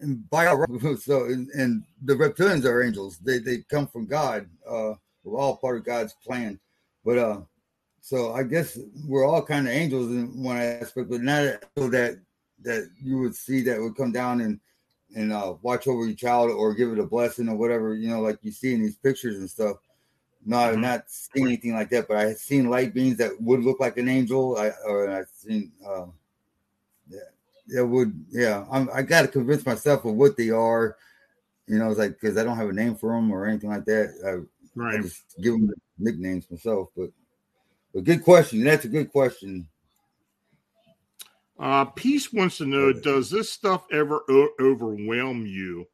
And 0.00 0.28
by 0.30 0.44
so 1.00 1.24
and, 1.24 1.48
and, 1.50 1.84
the 2.02 2.14
reptilians 2.14 2.64
are 2.64 2.82
angels. 2.82 3.18
They 3.18 3.38
they 3.38 3.58
come 3.68 3.86
from 3.86 4.06
God. 4.06 4.48
Uh, 4.68 4.94
we're 5.24 5.38
all 5.38 5.56
part 5.56 5.78
of 5.78 5.84
God's 5.84 6.14
plan. 6.24 6.60
But 7.04 7.18
uh, 7.18 7.40
so 8.00 8.32
I 8.32 8.44
guess 8.44 8.78
we're 9.06 9.26
all 9.26 9.42
kind 9.42 9.66
of 9.66 9.72
angels 9.72 10.10
in 10.10 10.42
one 10.42 10.56
aspect, 10.56 11.10
but 11.10 11.20
not 11.20 11.64
so 11.76 11.88
that 11.88 12.18
that 12.62 12.90
you 13.02 13.18
would 13.18 13.34
see 13.34 13.62
that 13.62 13.80
would 13.80 13.96
come 13.96 14.12
down 14.12 14.40
and 14.40 14.60
and 15.14 15.32
uh, 15.32 15.54
watch 15.62 15.86
over 15.86 16.04
your 16.04 16.14
child 16.14 16.50
or 16.50 16.74
give 16.74 16.92
it 16.92 16.98
a 16.98 17.06
blessing 17.06 17.48
or 17.48 17.56
whatever, 17.56 17.94
you 17.94 18.08
know, 18.08 18.20
like 18.20 18.38
you 18.42 18.52
see 18.52 18.74
in 18.74 18.82
these 18.82 18.96
pictures 18.96 19.36
and 19.36 19.48
stuff. 19.48 19.78
No, 20.44 20.58
I've 20.58 20.72
mm-hmm. 20.74 20.82
not 20.82 21.10
seen 21.10 21.46
anything 21.46 21.74
like 21.74 21.90
that, 21.90 22.08
but 22.08 22.16
I've 22.16 22.36
seen 22.36 22.70
light 22.70 22.94
beings 22.94 23.16
that 23.18 23.40
would 23.40 23.60
look 23.60 23.80
like 23.80 23.96
an 23.98 24.08
angel. 24.08 24.56
I 24.56 24.70
or 24.86 25.10
I've 25.10 25.28
seen, 25.28 25.72
uh, 25.86 26.06
that 27.68 27.86
would, 27.86 28.24
yeah. 28.30 28.64
I'm, 28.70 28.88
I 28.92 29.02
got 29.02 29.22
to 29.22 29.28
convince 29.28 29.64
myself 29.64 30.04
of 30.04 30.14
what 30.14 30.36
they 30.36 30.50
are. 30.50 30.96
You 31.66 31.78
know, 31.78 31.90
it's 31.90 31.98
like 31.98 32.18
because 32.20 32.38
I 32.38 32.44
don't 32.44 32.56
have 32.56 32.68
a 32.68 32.72
name 32.72 32.94
for 32.94 33.12
them 33.12 33.30
or 33.30 33.46
anything 33.46 33.70
like 33.70 33.84
that. 33.84 34.14
I, 34.26 34.80
right. 34.80 34.98
I 34.98 35.02
just 35.02 35.22
give 35.42 35.52
them 35.52 35.66
the 35.66 35.74
nicknames 35.98 36.50
myself. 36.50 36.88
But, 36.96 37.10
but 37.92 38.04
good 38.04 38.24
question. 38.24 38.64
That's 38.64 38.86
a 38.86 38.88
good 38.88 39.12
question. 39.12 39.68
Uh, 41.58 41.84
Peace 41.86 42.32
wants 42.32 42.58
to 42.58 42.66
know: 42.66 42.92
Does 42.92 43.30
this 43.30 43.50
stuff 43.50 43.84
ever 43.92 44.22
o- 44.28 44.52
overwhelm 44.60 45.44
you? 45.44 45.86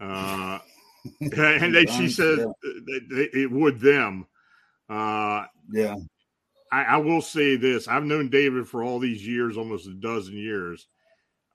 Uh, 0.00 0.58
and 1.20 1.74
they, 1.74 1.86
she 1.86 2.08
says 2.08 2.46
it 2.62 3.50
would 3.50 3.78
them. 3.78 4.26
Uh, 4.88 5.44
yeah. 5.70 5.96
I, 6.70 6.82
I, 6.82 6.96
will 6.98 7.22
say 7.22 7.56
this: 7.56 7.88
I've 7.88 8.04
known 8.04 8.28
David 8.28 8.68
for 8.68 8.82
all 8.82 8.98
these 8.98 9.26
years, 9.26 9.56
almost 9.56 9.86
a 9.86 9.94
dozen 9.94 10.34
years. 10.34 10.86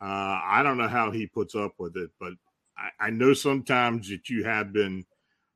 Uh, 0.01 0.41
I 0.43 0.61
don't 0.63 0.77
know 0.77 0.87
how 0.87 1.11
he 1.11 1.27
puts 1.27 1.55
up 1.55 1.73
with 1.77 1.95
it, 1.95 2.09
but 2.19 2.33
I, 2.77 3.07
I, 3.07 3.09
know 3.09 3.33
sometimes 3.33 4.09
that 4.09 4.29
you 4.29 4.43
have 4.43 4.73
been 4.73 5.05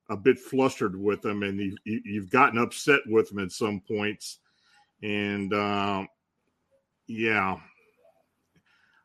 a 0.10 0.16
bit 0.16 0.40
flustered 0.40 0.96
with 0.96 1.26
him, 1.26 1.44
and 1.44 1.76
you, 1.84 2.22
have 2.22 2.30
gotten 2.30 2.58
upset 2.58 3.02
with 3.08 3.32
him 3.32 3.40
at 3.40 3.52
some 3.52 3.82
points. 3.82 4.40
And 5.04 5.54
um, 5.54 6.08
yeah. 7.08 7.58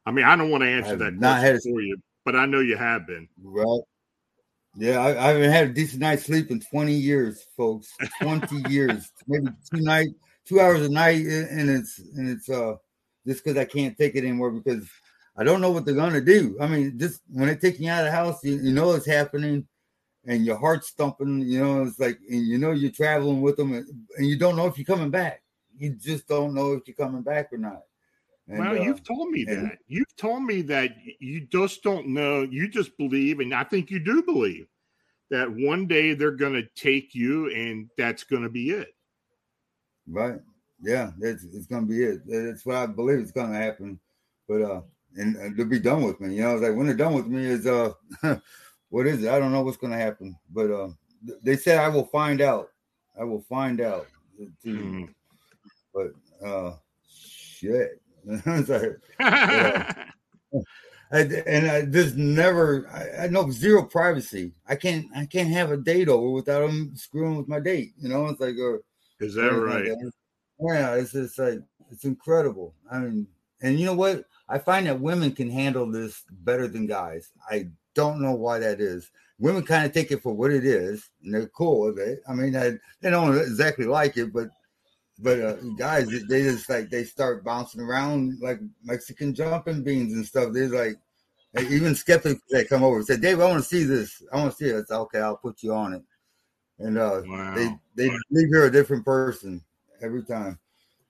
I 0.04 0.10
mean, 0.10 0.24
I 0.24 0.36
don't 0.36 0.50
want 0.50 0.62
to 0.62 0.70
answer 0.70 0.96
that 0.96 1.18
question 1.18 1.74
for 1.74 1.80
you, 1.80 1.96
but 2.24 2.34
I 2.36 2.46
know 2.46 2.60
you 2.60 2.76
have 2.76 3.06
been. 3.06 3.28
Well, 3.40 3.86
yeah, 4.74 4.98
I, 4.98 5.10
I, 5.10 5.32
haven't 5.32 5.50
had 5.50 5.68
a 5.68 5.72
decent 5.72 6.00
night's 6.00 6.24
sleep 6.24 6.50
in 6.50 6.60
20 6.60 6.94
years, 6.94 7.46
folks. 7.56 7.92
20 8.22 8.70
years, 8.70 9.10
maybe 9.28 9.48
two 9.72 9.80
night, 9.80 10.08
two 10.46 10.60
hours 10.60 10.82
a 10.82 10.88
night, 10.88 11.24
and 11.24 11.70
it's 11.70 11.98
and 11.98 12.28
it's 12.28 12.48
uh 12.48 12.74
just 13.26 13.44
because 13.44 13.58
I 13.58 13.64
can't 13.64 13.96
take 13.96 14.14
it 14.14 14.24
anymore 14.24 14.50
because 14.50 14.88
I 15.36 15.44
don't 15.44 15.60
know 15.60 15.70
what 15.70 15.84
they're 15.84 15.94
gonna 15.94 16.20
do. 16.20 16.56
I 16.60 16.66
mean, 16.66 16.98
just 16.98 17.20
when 17.28 17.48
they 17.48 17.56
take 17.56 17.78
you 17.80 17.88
out 17.88 18.00
of 18.00 18.06
the 18.06 18.12
house, 18.12 18.44
you, 18.44 18.56
you 18.56 18.72
know 18.72 18.92
it's 18.92 19.06
happening, 19.06 19.66
and 20.26 20.44
your 20.44 20.56
heart's 20.56 20.90
thumping. 20.90 21.40
You 21.40 21.60
know, 21.60 21.82
it's 21.82 21.98
like, 21.98 22.18
and 22.28 22.46
you 22.46 22.58
know 22.58 22.72
you're 22.72 22.90
traveling 22.90 23.40
with 23.40 23.56
them, 23.56 23.72
and, 23.72 23.86
and 24.16 24.26
you 24.26 24.38
don't 24.38 24.56
know 24.56 24.66
if 24.66 24.76
you're 24.78 24.84
coming 24.84 25.10
back. 25.10 25.42
You 25.78 25.90
just 25.90 26.28
don't 26.28 26.54
know 26.54 26.72
if 26.72 26.86
you're 26.86 26.96
coming 26.96 27.22
back 27.22 27.52
or 27.52 27.58
not. 27.58 27.82
And, 28.48 28.58
well, 28.58 28.78
uh, 28.78 28.82
you've 28.82 29.04
told 29.04 29.30
me 29.30 29.44
and, 29.48 29.70
that. 29.70 29.78
You've 29.86 30.16
told 30.16 30.42
me 30.42 30.62
that 30.62 30.96
you 31.20 31.46
just 31.46 31.82
don't 31.82 32.08
know. 32.08 32.42
You 32.42 32.68
just 32.68 32.96
believe, 32.98 33.40
and 33.40 33.54
I 33.54 33.64
think 33.64 33.90
you 33.90 33.98
do 33.98 34.22
believe 34.22 34.66
that 35.30 35.50
one 35.50 35.86
day 35.86 36.12
they're 36.12 36.32
going 36.32 36.52
to 36.52 36.68
take 36.74 37.14
you, 37.14 37.50
and 37.50 37.88
that's 37.96 38.24
going 38.24 38.42
to 38.42 38.50
be 38.50 38.70
it. 38.70 38.94
Right. 40.06 40.40
Yeah, 40.82 41.12
it's, 41.20 41.44
it's 41.44 41.66
to 41.66 41.80
be 41.82 42.02
it. 42.02 42.22
That's 42.26 42.66
what 42.66 42.76
I 42.76 42.86
believe 42.86 43.20
is 43.20 43.32
going 43.32 43.52
to 43.52 43.58
happen. 43.58 44.00
but 44.48 44.62
uh, 44.62 44.80
and, 45.16 45.36
and 45.36 45.56
to 45.56 45.64
be 45.64 45.78
done 45.78 46.02
with 46.02 46.20
me, 46.20 46.34
you 46.34 46.42
know, 46.42 46.50
I 46.50 46.52
was 46.54 46.62
like 46.62 46.74
when 46.74 46.86
they're 46.86 46.96
done 46.96 47.14
with 47.14 47.26
me 47.26 47.44
is 47.44 47.66
uh, 47.66 47.92
what 48.88 49.06
is 49.06 49.22
it? 49.22 49.30
I 49.30 49.38
don't 49.38 49.52
know 49.52 49.62
what's 49.62 49.76
gonna 49.76 49.96
happen, 49.96 50.36
but 50.50 50.70
uh, 50.70 50.88
they 51.42 51.56
said 51.56 51.78
I 51.78 51.88
will 51.88 52.06
find 52.06 52.40
out. 52.40 52.68
I 53.18 53.24
will 53.24 53.42
find 53.42 53.80
out. 53.80 54.06
Mm. 54.64 55.08
But 55.94 56.12
uh, 56.44 56.76
shit. 57.08 58.00
like, 58.46 59.00
yeah. 59.20 60.04
and 61.10 61.70
I 61.70 61.84
just 61.84 62.16
never. 62.16 62.88
I, 62.88 63.24
I, 63.24 63.26
know 63.28 63.50
zero 63.50 63.84
privacy. 63.84 64.52
I 64.66 64.76
can't. 64.76 65.06
I 65.14 65.26
can't 65.26 65.50
have 65.50 65.72
a 65.72 65.76
date 65.76 66.08
over 66.08 66.30
without 66.30 66.66
them 66.66 66.92
screwing 66.94 67.36
with 67.36 67.48
my 67.48 67.60
date. 67.60 67.92
You 67.98 68.08
know, 68.08 68.26
it's 68.26 68.40
like, 68.40 68.56
uh, 68.56 68.78
is 69.22 69.34
that 69.34 69.48
right? 69.48 69.86
Yeah, 70.60 70.94
it's 70.94 71.12
just 71.12 71.38
like 71.38 71.60
it's 71.90 72.04
incredible. 72.04 72.74
I 72.90 72.98
mean, 72.98 73.26
and 73.62 73.78
you 73.78 73.86
know 73.86 73.94
what? 73.94 74.24
I 74.48 74.58
find 74.58 74.86
that 74.86 75.00
women 75.00 75.32
can 75.32 75.50
handle 75.50 75.90
this 75.90 76.22
better 76.30 76.68
than 76.68 76.86
guys. 76.86 77.30
I 77.50 77.68
don't 77.94 78.20
know 78.20 78.32
why 78.32 78.58
that 78.58 78.80
is. 78.80 79.10
Women 79.38 79.64
kind 79.64 79.86
of 79.86 79.92
take 79.92 80.10
it 80.10 80.22
for 80.22 80.32
what 80.32 80.50
it 80.50 80.64
is, 80.64 81.08
and 81.24 81.34
they're 81.34 81.48
cool 81.48 81.80
with 81.80 81.98
it. 81.98 82.20
I 82.28 82.34
mean, 82.34 82.54
I, 82.56 82.72
they 83.00 83.10
don't 83.10 83.36
exactly 83.36 83.86
like 83.86 84.16
it, 84.16 84.32
but 84.32 84.48
but 85.18 85.40
uh, 85.40 85.56
guys, 85.78 86.08
they 86.28 86.42
just 86.42 86.68
like 86.68 86.90
they 86.90 87.04
start 87.04 87.44
bouncing 87.44 87.80
around 87.80 88.38
like 88.40 88.60
Mexican 88.84 89.34
jumping 89.34 89.82
beans 89.82 90.12
and 90.14 90.26
stuff. 90.26 90.52
They're 90.52 90.68
like, 90.68 90.96
even 91.70 91.94
skeptics 91.94 92.40
that 92.50 92.68
come 92.68 92.82
over 92.82 92.98
and 92.98 93.06
say, 93.06 93.16
"Dave, 93.16 93.40
I 93.40 93.46
want 93.46 93.62
to 93.62 93.68
see 93.68 93.84
this. 93.84 94.22
I 94.32 94.36
want 94.36 94.52
to 94.52 94.56
see 94.56 94.70
it." 94.70 94.76
It's 94.76 94.90
okay. 94.90 95.20
I'll 95.20 95.36
put 95.36 95.62
you 95.62 95.74
on 95.74 95.92
it, 95.92 96.02
and 96.78 96.98
uh, 96.98 97.22
wow. 97.24 97.54
they 97.54 97.74
they 97.94 98.10
leave 98.30 98.48
you're 98.48 98.66
a 98.66 98.70
different 98.70 99.04
person 99.04 99.62
every 100.02 100.22
time. 100.22 100.58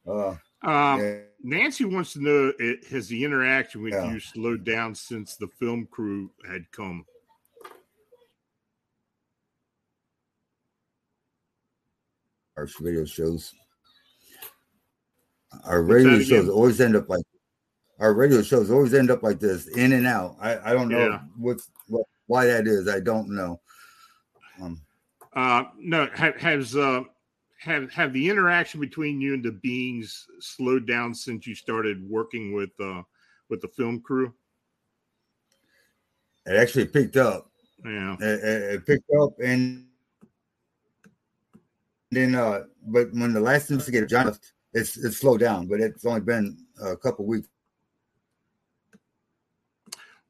Uh, 0.07 0.35
um. 0.63 1.23
Nancy 1.43 1.85
wants 1.85 2.13
to 2.13 2.23
know: 2.23 2.53
Has 2.91 3.09
the 3.09 3.25
interaction 3.25 3.83
with 3.83 3.95
yeah. 3.95 4.13
you 4.13 4.21
slowed 4.21 4.65
down 4.65 4.95
since 4.95 5.37
the 5.37 5.49
film 5.59 5.89
crew 5.91 6.31
had 6.49 6.71
come? 6.71 7.05
Our 12.57 12.69
radio 12.81 13.05
shows, 13.05 13.53
our 15.65 15.83
radio 15.83 16.21
shows 16.21 16.49
always 16.49 16.81
end 16.81 16.95
up 16.95 17.09
like 17.09 17.25
our 17.99 18.15
radio 18.15 18.43
shows 18.43 18.71
always 18.71 18.95
end 18.95 19.11
up 19.11 19.23
like 19.23 19.41
this, 19.41 19.69
in 19.69 19.93
and 19.93 20.07
out. 20.07 20.37
I, 20.41 20.59
I 20.71 20.73
don't 20.73 20.89
know 20.89 21.09
yeah. 21.09 21.21
what's 21.37 21.71
what, 21.87 22.05
why 22.27 22.47
that 22.47 22.67
is. 22.67 22.89
I 22.89 23.01
don't 23.01 23.31
know. 23.31 23.61
Uh, 25.35 25.65
no, 25.79 26.09
has 26.15 26.77
uh, 26.77 27.03
have 27.59 27.91
have 27.93 28.13
the 28.13 28.29
interaction 28.29 28.81
between 28.81 29.21
you 29.21 29.35
and 29.35 29.45
the 29.45 29.53
beings 29.53 30.27
slowed 30.41 30.87
down 30.87 31.15
since 31.15 31.47
you 31.47 31.55
started 31.55 32.09
working 32.09 32.53
with 32.53 32.71
uh 32.81 33.03
with 33.49 33.61
the 33.61 33.69
film 33.69 34.01
crew? 34.01 34.33
It 36.45 36.57
actually 36.57 36.87
picked 36.87 37.17
up. 37.17 37.51
Yeah, 37.85 38.17
it, 38.21 38.45
it 38.45 38.87
picked 38.87 39.11
up, 39.21 39.31
and 39.43 39.87
then 42.11 42.35
uh, 42.35 42.65
but 42.87 43.13
when 43.13 43.33
the 43.33 43.41
last 43.41 43.71
investigator 43.71 44.07
John 44.07 44.27
left, 44.27 44.53
it's 44.75 44.97
it's 44.97 45.19
slowed 45.19 45.41
down, 45.41 45.67
but 45.67 45.81
it's 45.81 46.05
only 46.05 46.21
been 46.21 46.59
a 46.81 46.97
couple 46.97 47.27
weeks. 47.27 47.49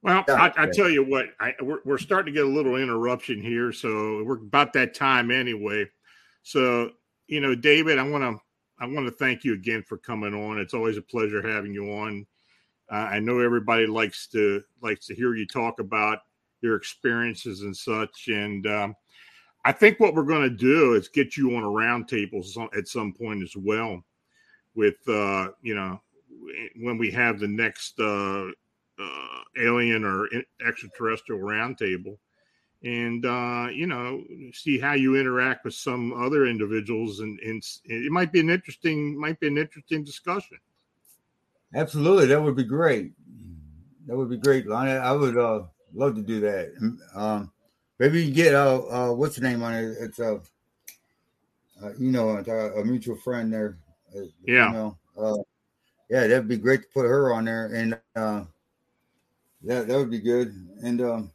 Well, 0.02 0.24
I, 0.28 0.52
I, 0.56 0.66
tell 0.66 0.90
you 0.90 1.04
what, 1.04 1.26
I, 1.38 1.54
we're, 1.60 1.78
we're 1.84 1.98
starting 1.98 2.34
to 2.34 2.38
get 2.40 2.46
a 2.46 2.52
little 2.52 2.74
interruption 2.74 3.40
here, 3.40 3.72
so 3.72 4.24
we're 4.24 4.38
about 4.38 4.72
that 4.72 4.94
time 4.94 5.30
anyway. 5.30 5.88
So 6.42 6.90
you 7.28 7.40
know, 7.40 7.54
David, 7.54 7.98
I 7.98 8.08
want 8.08 8.24
to 8.24 8.42
I 8.78 8.86
want 8.86 9.06
to 9.06 9.12
thank 9.12 9.44
you 9.44 9.54
again 9.54 9.84
for 9.86 9.96
coming 9.96 10.34
on. 10.34 10.58
It's 10.58 10.74
always 10.74 10.96
a 10.96 11.02
pleasure 11.02 11.46
having 11.46 11.72
you 11.72 11.92
on. 11.92 12.26
Uh, 12.90 13.08
I 13.12 13.20
know 13.20 13.38
everybody 13.38 13.86
likes 13.86 14.26
to 14.28 14.62
likes 14.82 15.06
to 15.06 15.14
hear 15.14 15.34
you 15.34 15.46
talk 15.46 15.78
about 15.78 16.18
your 16.62 16.76
experiences 16.76 17.62
and 17.62 17.76
such, 17.76 18.28
and 18.28 18.66
um, 18.66 18.96
I 19.64 19.72
think 19.72 20.00
what 20.00 20.14
we're 20.14 20.24
going 20.24 20.42
to 20.42 20.56
do 20.56 20.94
is 20.94 21.08
get 21.08 21.36
you 21.36 21.56
on 21.56 21.62
a 21.62 21.66
roundtable 21.66 22.44
at 22.76 22.88
some 22.88 23.12
point 23.12 23.42
as 23.42 23.54
well, 23.56 24.04
with 24.74 24.96
uh, 25.08 25.48
you 25.62 25.74
know 25.74 26.02
when 26.80 26.98
we 26.98 27.10
have 27.12 27.38
the 27.38 27.48
next 27.48 27.98
uh, 28.00 28.48
uh 29.02 29.62
alien 29.64 30.04
or 30.04 30.28
extraterrestrial 30.66 31.40
roundtable. 31.40 32.18
And 32.84 33.24
uh, 33.24 33.68
you 33.72 33.86
know 33.86 34.24
see 34.52 34.78
how 34.78 34.94
you 34.94 35.16
interact 35.16 35.64
with 35.64 35.74
some 35.74 36.12
other 36.12 36.46
individuals 36.46 37.20
and, 37.20 37.38
and 37.40 37.62
it 37.84 38.10
might 38.10 38.32
be 38.32 38.40
an 38.40 38.50
interesting 38.50 39.18
might 39.18 39.38
be 39.38 39.48
an 39.48 39.58
interesting 39.58 40.04
discussion. 40.04 40.58
Absolutely. 41.74 42.26
That 42.26 42.42
would 42.42 42.56
be 42.56 42.64
great. 42.64 43.12
That 44.06 44.16
would 44.16 44.28
be 44.28 44.36
great 44.36 44.66
Lonnie. 44.66 44.90
i 44.90 45.12
would 45.12 45.38
uh, 45.38 45.62
love 45.94 46.14
to 46.16 46.22
do 46.22 46.40
that. 46.40 46.72
Um, 47.14 47.52
maybe 47.98 48.24
you 48.24 48.32
get 48.32 48.54
uh, 48.54 48.82
uh, 48.90 49.12
what's 49.12 49.36
the 49.36 49.42
name 49.42 49.62
on 49.62 49.74
it? 49.74 49.96
It's 50.00 50.18
a 50.18 50.34
uh, 50.34 50.38
uh, 51.82 51.92
you 51.98 52.10
know 52.10 52.30
a, 52.30 52.80
a, 52.80 52.84
mutual 52.84 53.16
friend 53.16 53.52
there. 53.52 53.78
Uh, 54.14 54.22
yeah. 54.44 54.68
you 54.68 54.72
know, 54.72 54.98
uh, 55.18 55.42
yeah 56.10 56.26
that'd 56.26 56.48
be 56.48 56.56
great 56.56 56.82
to 56.82 56.88
put 56.94 57.04
her 57.04 57.32
on 57.32 57.44
there. 57.44 57.66
And 57.66 57.98
uh, 58.16 58.44
that 59.64 59.88
that 59.88 59.96
would 59.96 60.10
be 60.10 60.20
good 60.20 60.54
and 60.82 61.00
um, 61.00 61.32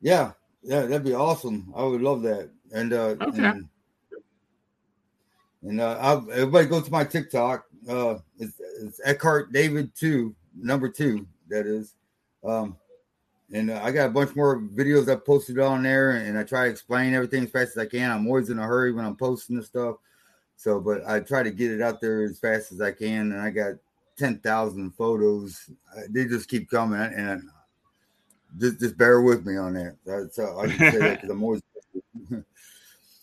yeah 0.00 0.32
yeah, 0.64 0.82
that'd 0.82 1.04
be 1.04 1.14
awesome. 1.14 1.72
I 1.76 1.84
would 1.84 2.00
love 2.00 2.22
that. 2.22 2.50
And 2.72 2.92
uh, 2.92 3.16
okay. 3.20 3.44
and, 3.44 3.68
and 5.62 5.80
uh, 5.80 5.98
I'll, 6.00 6.26
everybody 6.32 6.66
go 6.66 6.80
to 6.80 6.90
my 6.90 7.04
TikTok. 7.04 7.66
Uh, 7.88 8.16
it's, 8.38 8.54
it's 8.80 9.00
Eckhart 9.04 9.52
David 9.52 9.94
two 9.94 10.34
number 10.56 10.88
two. 10.88 11.26
That 11.48 11.66
is. 11.66 11.94
Um, 12.42 12.76
and 13.52 13.70
uh, 13.70 13.80
I 13.82 13.92
got 13.92 14.06
a 14.06 14.12
bunch 14.12 14.34
more 14.34 14.58
videos 14.58 15.10
I 15.10 15.16
posted 15.16 15.58
on 15.58 15.82
there, 15.82 16.12
and 16.12 16.38
I 16.38 16.44
try 16.44 16.64
to 16.64 16.70
explain 16.70 17.12
everything 17.12 17.44
as 17.44 17.50
fast 17.50 17.72
as 17.72 17.78
I 17.78 17.86
can. 17.86 18.10
I'm 18.10 18.26
always 18.26 18.48
in 18.48 18.58
a 18.58 18.66
hurry 18.66 18.92
when 18.92 19.04
I'm 19.04 19.16
posting 19.16 19.56
this 19.56 19.66
stuff, 19.66 19.96
so 20.56 20.80
but 20.80 21.06
I 21.06 21.20
try 21.20 21.42
to 21.42 21.50
get 21.50 21.70
it 21.70 21.82
out 21.82 22.00
there 22.00 22.24
as 22.24 22.38
fast 22.38 22.72
as 22.72 22.80
I 22.80 22.90
can. 22.90 23.32
And 23.32 23.40
I 23.40 23.50
got 23.50 23.74
ten 24.16 24.38
thousand 24.38 24.92
photos. 24.92 25.70
They 26.10 26.24
just 26.26 26.48
keep 26.48 26.70
coming, 26.70 27.00
and 27.00 27.42
just 28.58 28.80
just 28.80 28.96
bear 28.96 29.20
with 29.22 29.46
me 29.46 29.56
on 29.56 29.74
that. 29.74 29.96
That's 30.04 30.38
uh, 30.38 30.56
I 30.58 30.66
can 30.66 30.78
say 30.92 30.98
that 30.98 31.20
because 31.20 31.30
I'm 31.30 31.42
always. 31.42 31.62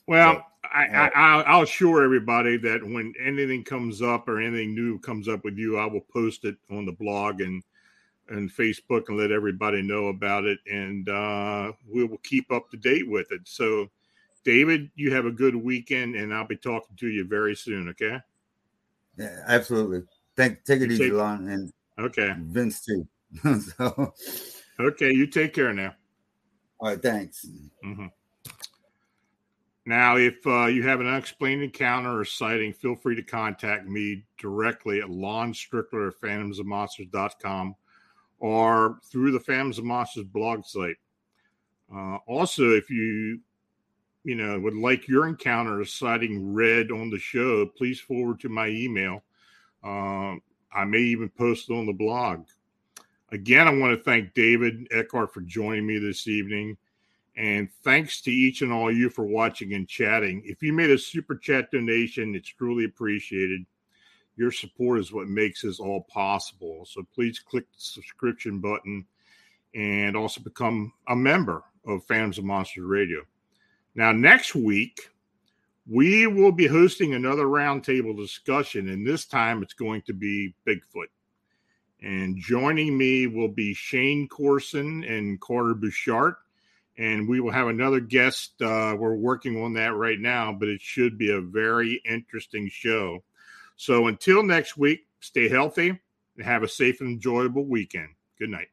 well, 0.08 0.36
so, 0.36 0.44
I, 0.74 0.88
uh, 0.88 1.10
I 1.16 1.42
I'll 1.42 1.64
assure 1.64 2.04
everybody 2.04 2.58
that 2.58 2.84
when 2.84 3.14
anything 3.24 3.64
comes 3.64 4.02
up 4.02 4.28
or 4.28 4.40
anything 4.40 4.74
new 4.76 5.00
comes 5.00 5.28
up 5.28 5.44
with 5.44 5.58
you, 5.58 5.78
I 5.78 5.86
will 5.86 6.06
post 6.14 6.46
it 6.46 6.56
on 6.70 6.86
the 6.86 6.92
blog 6.92 7.42
and 7.42 7.64
and 8.30 8.52
Facebook 8.52 9.10
and 9.10 9.18
let 9.18 9.32
everybody 9.32 9.82
know 9.82 10.08
about 10.08 10.46
it, 10.46 10.60
and 10.66 11.10
uh, 11.10 11.74
we 11.88 12.06
will 12.06 12.20
keep 12.20 12.52
up 12.52 12.70
to 12.72 12.78
date 12.78 13.10
with 13.10 13.32
it. 13.32 13.42
So, 13.46 13.88
David, 14.46 14.90
you 14.96 15.14
have 15.14 15.26
a 15.26 15.32
good 15.32 15.56
weekend, 15.56 16.16
and 16.16 16.34
I'll 16.34 16.48
be 16.48 16.56
talking 16.56 16.96
to 16.98 17.08
you 17.08 17.26
very 17.26 17.56
soon. 17.56 17.90
Okay. 17.90 18.20
Yeah, 19.18 19.44
absolutely. 19.48 20.04
Thank 20.36 20.64
take 20.64 20.82
it 20.82 20.88
you 20.88 20.94
easy, 20.94 21.04
take, 21.06 21.14
Lon, 21.14 21.48
and 21.48 21.72
okay, 22.00 22.34
Vince 22.38 22.86
too. 22.86 23.08
so. 23.78 24.14
Okay, 24.80 25.12
you 25.14 25.28
take 25.28 25.54
care 25.54 25.74
now. 25.74 25.94
All 26.80 26.90
right, 26.90 27.02
thanks. 27.02 27.46
Mm-hmm. 27.86 28.08
Now, 29.86 30.18
if 30.18 30.36
uh, 30.46 30.66
you 30.66 30.84
have 30.84 31.00
an 31.00 31.08
unexplained 31.08 31.64
encounter 31.64 32.20
or 32.20 32.26
sighting, 32.26 32.74
feel 32.74 32.96
free 32.96 33.16
to 33.16 33.24
contact 33.24 33.88
me 33.88 34.24
directly 34.40 35.02
at 35.02 35.10
Lon 35.10 35.54
Strickler 35.54 36.08
at 36.08 36.22
phantomsandmonsters.com 36.22 37.76
or 38.40 39.00
through 39.04 39.32
the 39.32 39.40
Phantoms 39.40 39.78
and 39.78 39.88
Monsters 39.88 40.26
blog 40.26 40.66
site. 40.66 40.98
Uh, 41.94 42.18
also, 42.28 42.72
if 42.72 42.90
you 42.90 43.40
you 44.24 44.36
know 44.36 44.60
would 44.60 44.76
like 44.76 45.08
your 45.08 45.28
encounter 45.28 45.80
or 45.80 45.86
sighting 45.86 46.54
read 46.54 46.92
on 46.92 47.10
the 47.10 47.20
show, 47.20 47.66
please 47.66 48.00
forward 48.00 48.40
to 48.42 48.50
my 48.50 48.68
email. 48.68 49.24
Uh, 49.84 50.36
I 50.74 50.86
may 50.86 51.00
even 51.00 51.30
post 51.30 51.70
it 51.70 51.74
on 51.74 51.86
the 51.86 51.94
blog. 51.94 52.46
Again, 53.32 53.68
I 53.68 53.74
want 53.74 53.98
to 53.98 54.04
thank 54.04 54.34
David 54.34 54.88
Eckhart 54.92 55.34
for 55.34 55.42
joining 55.42 55.88
me 55.88 55.98
this 55.98 56.28
evening. 56.28 56.78
And 57.38 57.70
thanks 57.84 58.22
to 58.22 58.32
each 58.32 58.62
and 58.62 58.74
all 58.74 58.92
you 58.92 59.10
for 59.10 59.26
watching 59.26 59.74
and 59.74 59.88
chatting. 59.88 60.42
If 60.46 60.62
you 60.62 60.74
made 60.74 60.90
a 60.90 60.98
super 60.98 61.36
chat 61.36 61.72
donation, 61.72 62.36
it's 62.36 62.50
truly 62.50 62.84
appreciated. 62.86 63.66
Your 64.36 64.52
support 64.52 65.00
is 65.00 65.14
what 65.14 65.28
makes 65.28 65.62
this 65.62 65.80
all 65.80 66.02
possible. 66.04 66.86
So 66.86 67.06
please 67.14 67.40
click 67.40 67.66
the 67.72 67.80
subscription 67.80 68.60
button 68.60 69.06
and 69.74 70.18
also 70.18 70.42
become 70.42 70.92
a 71.08 71.16
member 71.16 71.64
of 71.86 72.04
Phantoms 72.04 72.38
and 72.38 72.48
Monsters 72.48 72.84
Radio. 72.84 73.22
Now, 73.96 74.12
next 74.12 74.54
week, 74.54 75.10
we 75.88 76.28
will 76.28 76.52
be 76.52 76.68
hosting 76.68 77.14
another 77.14 77.46
roundtable 77.46 78.16
discussion, 78.16 78.90
and 78.90 79.06
this 79.06 79.26
time 79.26 79.64
it's 79.64 79.74
going 79.74 80.04
to 80.04 80.14
be 80.14 80.54
Bigfoot. 80.66 81.10
And 82.02 82.38
joining 82.38 82.98
me 82.98 83.28
will 83.28 83.48
be 83.48 83.74
Shane 83.74 84.28
Corson 84.28 85.04
and 85.04 85.40
Carter 85.40 85.76
Buschardt. 85.76 86.36
And 86.98 87.28
we 87.28 87.40
will 87.40 87.52
have 87.52 87.68
another 87.68 88.00
guest. 88.00 88.62
Uh, 88.62 88.96
we're 88.98 89.16
working 89.16 89.62
on 89.64 89.74
that 89.74 89.94
right 89.94 90.20
now, 90.20 90.52
but 90.52 90.68
it 90.68 90.82
should 90.82 91.18
be 91.18 91.32
a 91.32 91.42
very 91.42 92.02
interesting 92.06 92.70
show. 92.70 93.24
So 93.76 94.08
until 94.08 94.44
next 94.44 94.78
week, 94.78 95.08
stay 95.20 95.48
healthy, 95.48 95.90
and 95.90 96.46
have 96.46 96.64
a 96.64 96.68
safe 96.68 97.02
and 97.02 97.10
enjoyable 97.10 97.66
weekend. 97.66 98.10
Good 98.38 98.50
night. 98.50 98.68